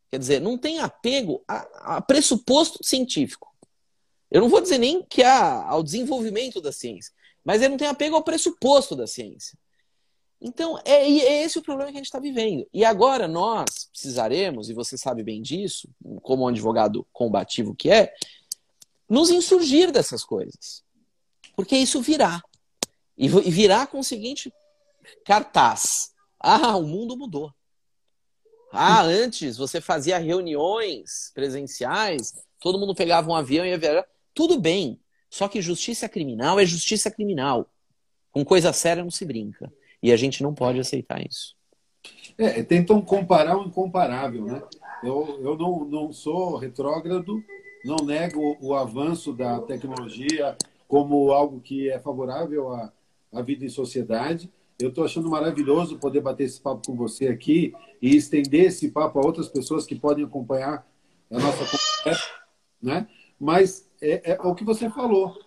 Quer 0.10 0.18
dizer, 0.18 0.41
não 0.41 0.58
tem 0.58 0.80
apego 0.80 1.43
a, 1.47 1.97
a 1.97 2.01
pressuposto 2.01 2.80
científico. 2.84 3.47
Eu 4.30 4.41
não 4.41 4.49
vou 4.49 4.61
dizer 4.61 4.78
nem 4.78 5.03
que 5.03 5.23
há 5.23 5.63
ao 5.67 5.82
desenvolvimento 5.82 6.59
da 6.61 6.71
ciência, 6.71 7.13
mas 7.43 7.61
ele 7.61 7.69
não 7.69 7.78
tem 7.78 7.88
apego 7.88 8.15
ao 8.15 8.23
pressuposto 8.23 8.95
da 8.95 9.07
ciência. 9.07 9.57
Então, 10.39 10.80
é, 10.86 11.03
é 11.03 11.43
esse 11.43 11.57
o 11.57 11.63
problema 11.63 11.91
que 11.91 11.97
a 11.97 11.99
gente 11.99 12.07
está 12.07 12.19
vivendo. 12.19 12.67
E 12.71 12.86
agora 12.86 13.28
nós 13.28 13.89
precisaremos, 13.91 14.69
e 14.69 14.73
você 14.73 14.97
sabe 14.97 15.23
bem 15.23 15.41
disso, 15.41 15.89
como 16.21 16.43
um 16.43 16.47
advogado 16.47 17.07
combativo 17.11 17.73
que 17.73 17.89
é, 17.89 18.13
nos 19.09 19.30
insurgir 19.30 19.91
dessas 19.91 20.23
coisas. 20.23 20.84
Porque 21.55 21.75
isso 21.75 22.01
virá. 22.01 22.41
E 23.17 23.28
virá 23.28 23.88
com 23.88 23.99
o 23.99 24.03
seguinte 24.03 24.53
cartaz: 25.25 26.11
Ah, 26.39 26.78
o 26.78 26.84
mundo 26.84 27.17
mudou. 27.17 27.51
Ah, 28.71 29.01
antes 29.01 29.57
você 29.57 29.82
fazia 29.82 30.19
reuniões 30.19 31.32
presenciais, 31.34 32.34
todo 32.59 32.78
mundo 32.78 32.93
pegava 32.93 33.28
um 33.28 33.36
avião 33.36 33.65
e 33.65 33.69
ia 33.69 33.78
viajar. 33.78 34.07
Tudo 34.38 34.60
bem. 34.60 35.00
Só 35.32 35.48
que 35.48 35.64
justiça 35.64 36.08
criminal 36.08 36.60
é 36.60 36.66
justiça 36.66 37.10
criminal. 37.10 37.68
Com 38.32 38.46
coisa 38.46 38.72
séria 38.72 39.04
não 39.04 39.10
se 39.10 39.26
brinca. 39.26 39.74
E 40.02 40.12
a 40.12 40.16
gente 40.16 40.44
não 40.44 40.54
pode 40.54 40.80
aceitar 40.80 41.26
isso. 41.26 41.56
É, 42.38 42.62
tentam 42.62 43.02
comparar 43.02 43.58
o 43.58 43.66
incomparável, 43.66 44.46
né? 44.46 44.62
Eu, 45.04 45.40
eu 45.42 45.58
não, 45.58 45.84
não 45.86 46.14
sou 46.14 46.56
retrógrado, 46.56 47.44
não 47.84 48.06
nego 48.06 48.56
o 48.62 48.76
avanço 48.76 49.34
da 49.34 49.60
tecnologia 49.62 50.56
como 50.88 51.32
algo 51.32 51.60
que 51.60 51.90
é 51.90 51.98
favorável 51.98 52.72
à, 52.72 52.94
à 53.34 53.42
vida 53.42 53.66
em 53.66 53.70
sociedade. 53.70 54.52
Eu 54.80 54.90
estou 54.90 55.04
achando 55.04 55.32
maravilhoso 55.32 55.98
poder 55.98 56.22
bater 56.22 56.44
esse 56.44 56.62
papo 56.62 56.86
com 56.86 56.96
você 56.96 57.28
aqui 57.28 57.74
e 58.00 58.16
estender 58.16 58.66
esse 58.66 58.92
papo 58.92 59.18
a 59.18 59.26
outras 59.26 59.48
pessoas 59.48 59.88
que 59.88 59.96
podem 59.96 60.24
acompanhar 60.24 60.88
a 61.32 61.40
nossa 61.40 61.66
conversa, 61.66 62.30
né? 62.80 63.08
Mas 63.40 63.87
é, 64.02 64.32
é 64.32 64.41
o 64.41 64.56
que 64.56 64.64
você 64.64 64.89
falou. 64.89 65.38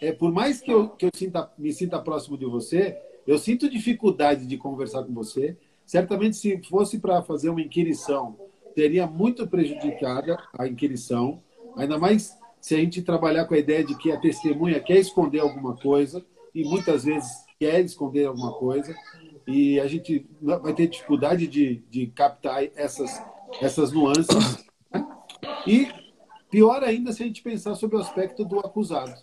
É, 0.00 0.12
por 0.12 0.32
mais 0.32 0.60
que 0.60 0.70
eu, 0.70 0.88
que 0.90 1.06
eu 1.06 1.10
sinta, 1.12 1.50
me 1.58 1.72
sinta 1.72 1.98
próximo 1.98 2.38
de 2.38 2.44
você, 2.44 2.96
eu 3.26 3.38
sinto 3.38 3.68
dificuldade 3.68 4.46
de 4.46 4.56
conversar 4.56 5.02
com 5.02 5.12
você. 5.12 5.56
Certamente, 5.84 6.36
se 6.36 6.62
fosse 6.62 6.98
para 6.98 7.22
fazer 7.22 7.50
uma 7.50 7.60
inquirição, 7.60 8.36
teria 8.74 9.06
muito 9.06 9.46
prejudicada 9.46 10.38
a 10.56 10.66
inquirição. 10.66 11.42
Ainda 11.76 11.98
mais 11.98 12.36
se 12.60 12.74
a 12.74 12.78
gente 12.78 13.02
trabalhar 13.02 13.44
com 13.46 13.54
a 13.54 13.58
ideia 13.58 13.84
de 13.84 13.96
que 13.96 14.12
a 14.12 14.20
testemunha 14.20 14.80
quer 14.80 14.98
esconder 14.98 15.40
alguma 15.40 15.76
coisa, 15.76 16.24
e 16.54 16.64
muitas 16.64 17.04
vezes 17.04 17.28
quer 17.58 17.80
esconder 17.84 18.26
alguma 18.26 18.52
coisa, 18.52 18.94
e 19.46 19.80
a 19.80 19.86
gente 19.86 20.26
vai 20.40 20.74
ter 20.74 20.88
dificuldade 20.88 21.46
de, 21.46 21.82
de 21.90 22.06
captar 22.08 22.64
essas, 22.76 23.22
essas 23.60 23.92
nuances. 23.92 24.64
Né? 24.92 25.06
E 25.66 25.88
pior 26.50 26.82
ainda 26.82 27.12
se 27.12 27.22
a 27.22 27.26
gente 27.26 27.42
pensar 27.42 27.74
sobre 27.74 27.96
o 27.96 28.00
aspecto 28.00 28.44
do 28.44 28.58
acusado, 28.60 29.20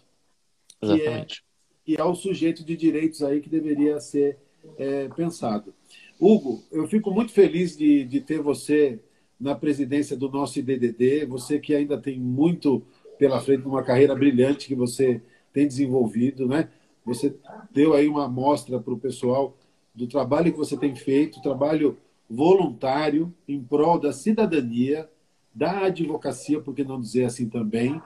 Exatamente. 0.82 1.44
que 1.84 1.94
é, 1.94 1.96
que 1.98 2.02
é 2.02 2.04
o 2.04 2.16
sujeito 2.16 2.64
de 2.64 2.76
direitos 2.76 3.22
aí 3.24 3.42
que 3.42 3.50
deveria 3.50 4.00
ser 4.00 4.38
é, 4.78 5.08
pensado. 5.10 5.74
Hugo, 6.20 6.64
eu 6.72 6.88
fico 6.88 7.12
muito 7.12 7.32
feliz 7.32 7.78
de, 7.78 8.04
de 8.06 8.22
ter 8.22 8.42
você 8.42 9.00
na 9.40 9.54
presidência 9.54 10.16
do 10.16 10.30
nosso 10.30 10.60
IDDD, 10.60 11.26
você 11.26 11.60
que 11.60 11.76
ainda 11.76 11.98
tem 11.98 12.20
muito 12.20 12.82
pela 13.18 13.42
frente, 13.42 13.66
uma 13.66 13.84
carreira 13.84 14.16
brilhante 14.16 14.68
que 14.68 14.76
você 14.76 15.22
tem 15.54 15.68
desenvolvido, 15.68 16.48
né? 16.48 16.70
Você 17.06 17.36
deu 17.72 17.94
aí 17.94 18.08
uma 18.08 18.26
amostra 18.26 18.80
para 18.80 18.94
o 18.94 19.00
pessoal 19.00 19.56
do 19.94 20.08
trabalho 20.08 20.52
que 20.52 20.58
você 20.58 20.76
tem 20.76 20.96
feito, 20.96 21.42
trabalho 21.42 21.98
voluntário 22.30 23.34
em 23.48 23.62
prol 23.62 24.00
da 24.00 24.12
cidadania, 24.12 25.08
da 25.56 25.86
advocacia, 25.86 26.60
por 26.60 26.76
que 26.76 26.84
não 26.84 27.00
dizer 27.00 27.24
assim 27.24 27.48
também, 27.48 28.02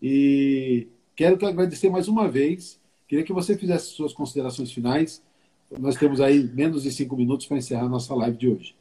E 0.00 0.88
quero 1.14 1.36
te 1.36 1.44
agradecer 1.44 1.90
mais 1.90 2.08
uma 2.08 2.28
vez. 2.28 2.80
Queria 3.06 3.24
que 3.24 3.32
você 3.32 3.56
fizesse 3.56 3.90
suas 3.90 4.12
considerações 4.12 4.72
finais. 4.72 5.22
Nós 5.78 5.96
temos 5.96 6.20
aí 6.20 6.42
menos 6.42 6.82
de 6.82 6.90
cinco 6.90 7.16
minutos 7.16 7.46
para 7.46 7.56
encerrar 7.56 7.88
nossa 7.88 8.14
live 8.14 8.36
de 8.36 8.48
hoje. 8.48 8.74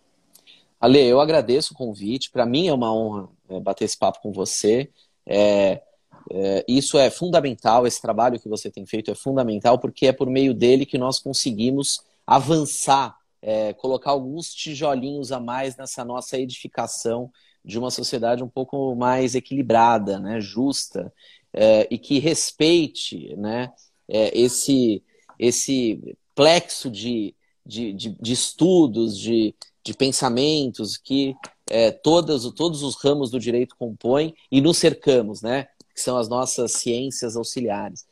Ale, 0.80 1.00
eu 1.00 1.20
agradeço 1.20 1.74
o 1.74 1.78
convite. 1.78 2.32
Para 2.32 2.46
mim 2.46 2.68
é 2.68 2.74
uma 2.74 2.92
honra 2.92 3.30
é, 3.50 3.60
bater 3.60 3.86
esse 3.86 3.98
papo 3.98 4.20
com 4.22 4.32
você. 4.32 4.90
É, 5.28 5.82
é, 6.32 6.66
isso 6.68 6.98
é 6.98 7.10
fundamental, 7.10 7.86
esse 7.86 8.02
trabalho 8.02 8.40
que 8.40 8.50
você 8.50 8.70
tem 8.70 8.86
feito 8.86 9.12
é 9.12 9.16
fundamental, 9.16 9.78
porque 9.78 10.08
é 10.08 10.12
por 10.12 10.28
meio 10.28 10.54
dele 10.54 10.86
que 10.86 10.98
nós 10.98 11.20
conseguimos 11.20 12.02
avançar, 12.26 13.16
é, 13.42 13.74
colocar 13.74 14.12
alguns 14.12 14.54
tijolinhos 14.54 15.32
a 15.32 15.40
mais 15.40 15.76
nessa 15.76 16.04
nossa 16.04 16.38
edificação 16.40 17.32
de 17.64 17.78
uma 17.78 17.92
sociedade 17.92 18.44
um 18.44 18.48
pouco 18.48 18.96
mais 18.96 19.36
equilibrada, 19.36 20.20
né, 20.20 20.40
justa, 20.42 21.14
é, 21.54 21.88
e 21.92 21.98
que 21.98 22.20
respeite 22.20 23.36
né, 23.36 23.72
é, 24.08 24.38
esse, 24.38 25.04
esse 25.38 26.16
plexo 26.36 26.90
de, 26.90 27.36
de, 27.66 27.94
de, 27.94 28.10
de 28.20 28.32
estudos, 28.34 29.18
de, 29.18 29.54
de 29.84 29.94
pensamentos 29.94 30.98
que 30.98 31.36
é, 31.70 31.92
todas, 31.92 32.44
todos 32.52 32.84
os 32.84 32.96
ramos 32.96 33.30
do 33.30 33.40
direito 33.40 33.76
compõem 33.78 34.34
e 34.52 34.60
nos 34.60 34.78
cercamos, 34.78 35.42
né? 35.42 35.68
que 35.94 36.02
são 36.02 36.18
as 36.18 36.28
nossas 36.28 36.74
ciências 36.74 37.36
auxiliares. 37.36 38.06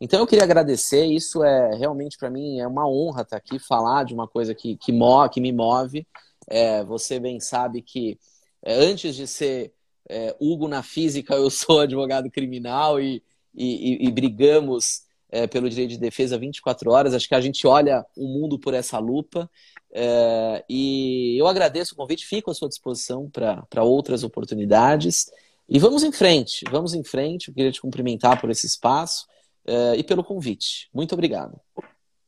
Então 0.00 0.20
eu 0.20 0.26
queria 0.26 0.44
agradecer, 0.44 1.06
isso 1.06 1.42
é 1.42 1.74
realmente 1.74 2.18
para 2.18 2.28
mim 2.28 2.58
é 2.58 2.66
uma 2.66 2.86
honra 2.86 3.22
estar 3.22 3.36
aqui, 3.36 3.58
falar 3.58 4.04
de 4.04 4.12
uma 4.12 4.28
coisa 4.28 4.54
que, 4.54 4.76
que, 4.76 4.92
move, 4.92 5.30
que 5.30 5.40
me 5.40 5.52
move. 5.52 6.06
É, 6.46 6.84
você 6.84 7.18
bem 7.18 7.40
sabe 7.40 7.80
que 7.80 8.18
antes 8.74 9.14
de 9.14 9.26
ser 9.26 9.72
é, 10.08 10.34
Hugo 10.40 10.68
na 10.68 10.82
física, 10.82 11.34
eu 11.34 11.50
sou 11.50 11.80
advogado 11.80 12.30
criminal 12.30 13.00
e, 13.00 13.22
e, 13.54 14.06
e 14.06 14.10
brigamos 14.10 15.02
é, 15.30 15.46
pelo 15.46 15.68
direito 15.68 15.90
de 15.90 15.98
defesa 15.98 16.38
24 16.38 16.90
horas. 16.90 17.14
Acho 17.14 17.28
que 17.28 17.34
a 17.34 17.40
gente 17.40 17.66
olha 17.66 18.04
o 18.16 18.26
mundo 18.26 18.58
por 18.58 18.74
essa 18.74 18.98
lupa. 18.98 19.50
É, 19.92 20.64
e 20.68 21.36
eu 21.38 21.46
agradeço 21.46 21.94
o 21.94 21.96
convite, 21.96 22.26
fico 22.26 22.50
à 22.50 22.54
sua 22.54 22.68
disposição 22.68 23.30
para 23.30 23.82
outras 23.82 24.22
oportunidades. 24.22 25.26
E 25.68 25.78
vamos 25.78 26.02
em 26.04 26.12
frente, 26.12 26.64
vamos 26.70 26.94
em 26.94 27.02
frente. 27.02 27.48
Eu 27.48 27.54
queria 27.54 27.72
te 27.72 27.80
cumprimentar 27.80 28.40
por 28.40 28.50
esse 28.50 28.66
espaço 28.66 29.26
uh, 29.66 29.94
e 29.96 30.04
pelo 30.04 30.22
convite. 30.22 30.88
Muito 30.94 31.12
obrigado. 31.12 31.58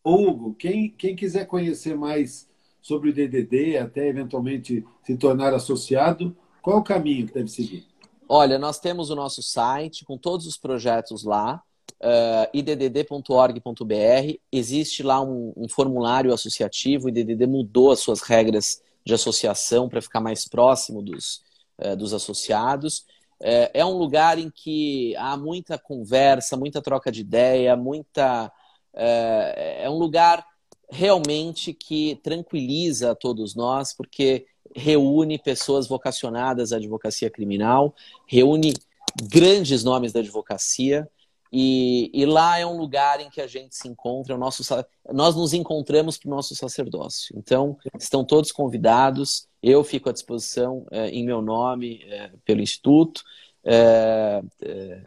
Hugo, 0.05 0.55
quem, 0.55 0.91
quem 0.91 1.15
quiser 1.15 1.47
conhecer 1.47 1.97
mais 1.97 2.48
sobre 2.81 3.11
o 3.11 3.13
DDD, 3.13 3.77
até 3.77 4.09
eventualmente 4.09 4.85
se 5.03 5.17
tornar 5.17 5.53
associado, 5.53 6.37
qual 6.63 6.79
o 6.79 6.85
caminho 6.85 7.27
que 7.27 7.35
deve 7.35 7.49
seguir? 7.49 7.87
Olha, 8.29 8.59
nós 8.59 8.79
temos 8.79 9.11
o 9.11 9.17
nosso 9.17 9.43
site 9.43 10.05
com 10.05 10.19
todos 10.19 10.47
os 10.47 10.59
projetos 10.59 11.25
lá, 11.25 11.63
uh, 12.03 12.49
iddd.org.br. 12.53 14.39
Existe 14.53 15.03
lá 15.03 15.21
um, 15.21 15.53
um, 15.57 15.69
formulário 15.69 16.33
associativo, 16.33 17.07
o 17.07 17.09
IDDD 17.09 17.47
mudou 17.47 17.91
as 17.91 18.01
suas 18.01 18.21
regras 18.21 18.83
de 19.05 19.15
associação 19.15 19.89
para 19.89 20.03
ficar 20.03 20.21
mais 20.21 20.47
próximo 20.47 21.01
dos, 21.01 21.43
uh, 21.79 21.97
dos 21.97 22.13
associados. 22.13 23.07
É, 23.41 23.71
é, 23.81 23.85
um 23.85 23.97
lugar 23.97 24.39
em 24.39 24.51
que 24.51 25.15
há 25.17 25.37
muita 25.37 25.79
conversa, 25.79 26.57
muita 26.57 26.83
troca 26.83 27.11
de 27.11 27.21
ideia, 27.21 27.77
muita. 27.77 28.53
É 29.01 29.89
um 29.89 29.97
lugar 29.97 30.45
realmente 30.91 31.73
que 31.73 32.19
tranquiliza 32.23 33.11
a 33.11 33.15
todos 33.15 33.55
nós, 33.55 33.93
porque 33.93 34.47
reúne 34.75 35.39
pessoas 35.39 35.87
vocacionadas 35.87 36.73
à 36.73 36.77
advocacia 36.77 37.31
criminal, 37.31 37.95
reúne 38.27 38.75
grandes 39.23 39.85
nomes 39.85 40.13
da 40.13 40.21
advocacia. 40.21 41.09
E, 41.51 42.11
e, 42.13 42.27
lá 42.27 42.59
é 42.59 42.67
um 42.67 42.77
lugar 42.77 43.21
em 43.21 43.31
que 43.31 43.41
a 43.41 43.47
gente 43.47 43.75
se 43.75 43.89
encontra, 43.89 44.35
o 44.35 44.39
nosso, 44.39 44.63
nós 45.11 45.35
nos 45.35 45.55
encontramos 45.55 46.19
para 46.19 46.29
o 46.29 46.31
nosso 46.31 46.55
sacerdócio. 46.55 47.35
Então, 47.39 47.79
estão 47.99 48.23
todos 48.23 48.53
convidados. 48.53 49.49
Eu 49.63 49.83
fico 49.83 50.11
à 50.11 50.13
disposição 50.13 50.87
é, 50.91 51.09
em 51.09 51.25
meu 51.25 51.41
nome 51.41 52.03
é, 52.05 52.31
pelo 52.45 52.61
Instituto. 52.61 53.23
É, 53.65 54.43
é 54.61 55.01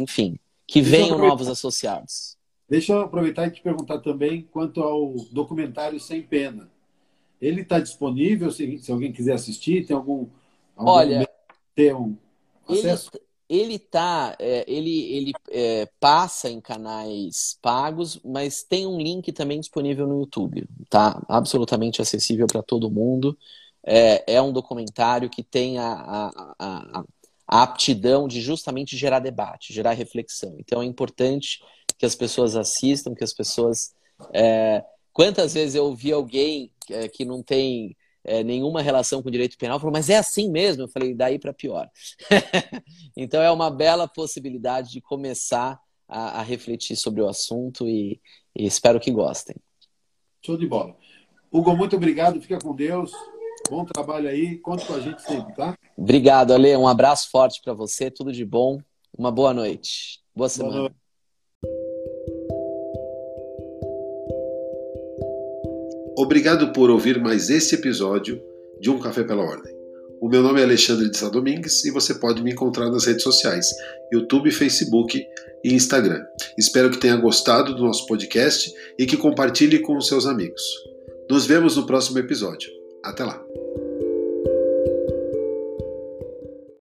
enfim, 0.00 0.38
que 0.66 0.80
venham 0.80 1.18
novos 1.18 1.46
associados. 1.46 2.35
Deixa 2.68 2.92
eu 2.92 3.00
aproveitar 3.00 3.46
e 3.46 3.50
te 3.50 3.62
perguntar 3.62 3.98
também 3.98 4.46
quanto 4.50 4.82
ao 4.82 5.14
documentário 5.30 6.00
Sem 6.00 6.22
Pena. 6.22 6.68
Ele 7.40 7.60
está 7.60 7.78
disponível 7.78 8.50
se, 8.50 8.78
se, 8.78 8.90
alguém 8.90 9.12
quiser 9.12 9.34
assistir? 9.34 9.86
Tem 9.86 9.94
algum, 9.94 10.26
algum 10.74 10.90
Olha, 10.90 11.28
ter 11.74 11.94
um 11.94 12.16
acesso? 12.66 13.10
Ele 13.14 13.26
ele 13.48 13.78
tá, 13.78 14.36
é, 14.38 14.64
ele, 14.66 15.12
ele 15.12 15.32
é, 15.50 15.88
passa 16.00 16.50
em 16.50 16.60
canais 16.60 17.56
pagos, 17.62 18.20
mas 18.24 18.62
tem 18.62 18.86
um 18.86 18.98
link 18.98 19.32
também 19.32 19.60
disponível 19.60 20.06
no 20.06 20.20
YouTube, 20.20 20.68
tá? 20.90 21.22
Absolutamente 21.28 22.02
acessível 22.02 22.46
para 22.46 22.62
todo 22.62 22.90
mundo. 22.90 23.38
É, 23.84 24.34
é, 24.34 24.42
um 24.42 24.52
documentário 24.52 25.30
que 25.30 25.44
tem 25.44 25.78
a, 25.78 25.92
a, 25.92 26.54
a, 26.58 27.04
a, 27.46 27.62
aptidão 27.62 28.26
de 28.26 28.40
justamente 28.40 28.96
gerar 28.96 29.20
debate, 29.20 29.72
gerar 29.72 29.92
reflexão. 29.92 30.56
Então 30.58 30.82
é 30.82 30.84
importante 30.84 31.60
que 31.98 32.06
as 32.06 32.14
pessoas 32.14 32.56
assistam, 32.56 33.14
que 33.14 33.24
as 33.24 33.32
pessoas. 33.32 33.94
É, 34.32 34.84
quantas 35.12 35.54
vezes 35.54 35.74
eu 35.74 35.84
ouvi 35.84 36.12
alguém 36.12 36.70
é, 36.90 37.08
que 37.08 37.24
não 37.24 37.42
tem 37.42 37.96
é, 38.24 38.42
nenhuma 38.42 38.82
relação 38.82 39.22
com 39.22 39.30
direito 39.30 39.56
penal, 39.56 39.78
falou, 39.78 39.92
mas 39.92 40.10
é 40.10 40.16
assim 40.16 40.50
mesmo? 40.50 40.82
Eu 40.82 40.88
falei, 40.88 41.14
daí 41.14 41.38
para 41.38 41.52
pior. 41.52 41.88
então 43.16 43.40
é 43.40 43.50
uma 43.50 43.70
bela 43.70 44.08
possibilidade 44.08 44.90
de 44.90 45.00
começar 45.00 45.80
a, 46.08 46.40
a 46.40 46.42
refletir 46.42 46.96
sobre 46.96 47.22
o 47.22 47.28
assunto 47.28 47.88
e, 47.88 48.20
e, 48.54 48.66
espero 48.66 49.00
que 49.00 49.10
gostem. 49.10 49.56
Show 50.44 50.56
de 50.56 50.66
bola. 50.66 50.96
Hugo, 51.50 51.76
muito 51.76 51.96
obrigado, 51.96 52.40
fica 52.40 52.58
com 52.58 52.74
Deus. 52.74 53.12
Bom 53.70 53.84
trabalho 53.84 54.28
aí, 54.28 54.58
conte 54.58 54.84
com 54.84 54.94
a 54.94 55.00
gente 55.00 55.22
sempre, 55.22 55.54
tá? 55.54 55.76
Obrigado, 55.96 56.52
Ale. 56.52 56.76
Um 56.76 56.86
abraço 56.86 57.30
forte 57.30 57.60
para 57.62 57.72
você, 57.72 58.10
tudo 58.10 58.32
de 58.32 58.44
bom. 58.44 58.80
Uma 59.16 59.32
boa 59.32 59.54
noite. 59.54 60.20
Boa 60.34 60.48
semana. 60.48 60.72
Boa 60.72 60.82
noite. 60.82 61.05
Obrigado 66.16 66.72
por 66.72 66.88
ouvir 66.88 67.20
mais 67.20 67.50
esse 67.50 67.74
episódio 67.74 68.40
de 68.80 68.88
Um 68.90 68.98
Café 68.98 69.22
pela 69.22 69.42
Ordem. 69.42 69.74
O 70.18 70.30
meu 70.30 70.42
nome 70.42 70.60
é 70.60 70.64
Alexandre 70.64 71.10
de 71.10 71.18
Sá 71.18 71.28
Domingues 71.28 71.84
e 71.84 71.90
você 71.90 72.14
pode 72.14 72.42
me 72.42 72.52
encontrar 72.52 72.90
nas 72.90 73.04
redes 73.04 73.22
sociais, 73.22 73.68
YouTube, 74.10 74.50
Facebook 74.50 75.22
e 75.62 75.74
Instagram. 75.74 76.24
Espero 76.56 76.90
que 76.90 76.98
tenha 76.98 77.16
gostado 77.16 77.74
do 77.74 77.82
nosso 77.84 78.06
podcast 78.06 78.72
e 78.98 79.04
que 79.04 79.18
compartilhe 79.18 79.80
com 79.80 79.94
os 79.94 80.08
seus 80.08 80.26
amigos. 80.26 80.62
Nos 81.28 81.44
vemos 81.44 81.76
no 81.76 81.84
próximo 81.84 82.18
episódio. 82.18 82.70
Até 83.04 83.22
lá! 83.22 83.65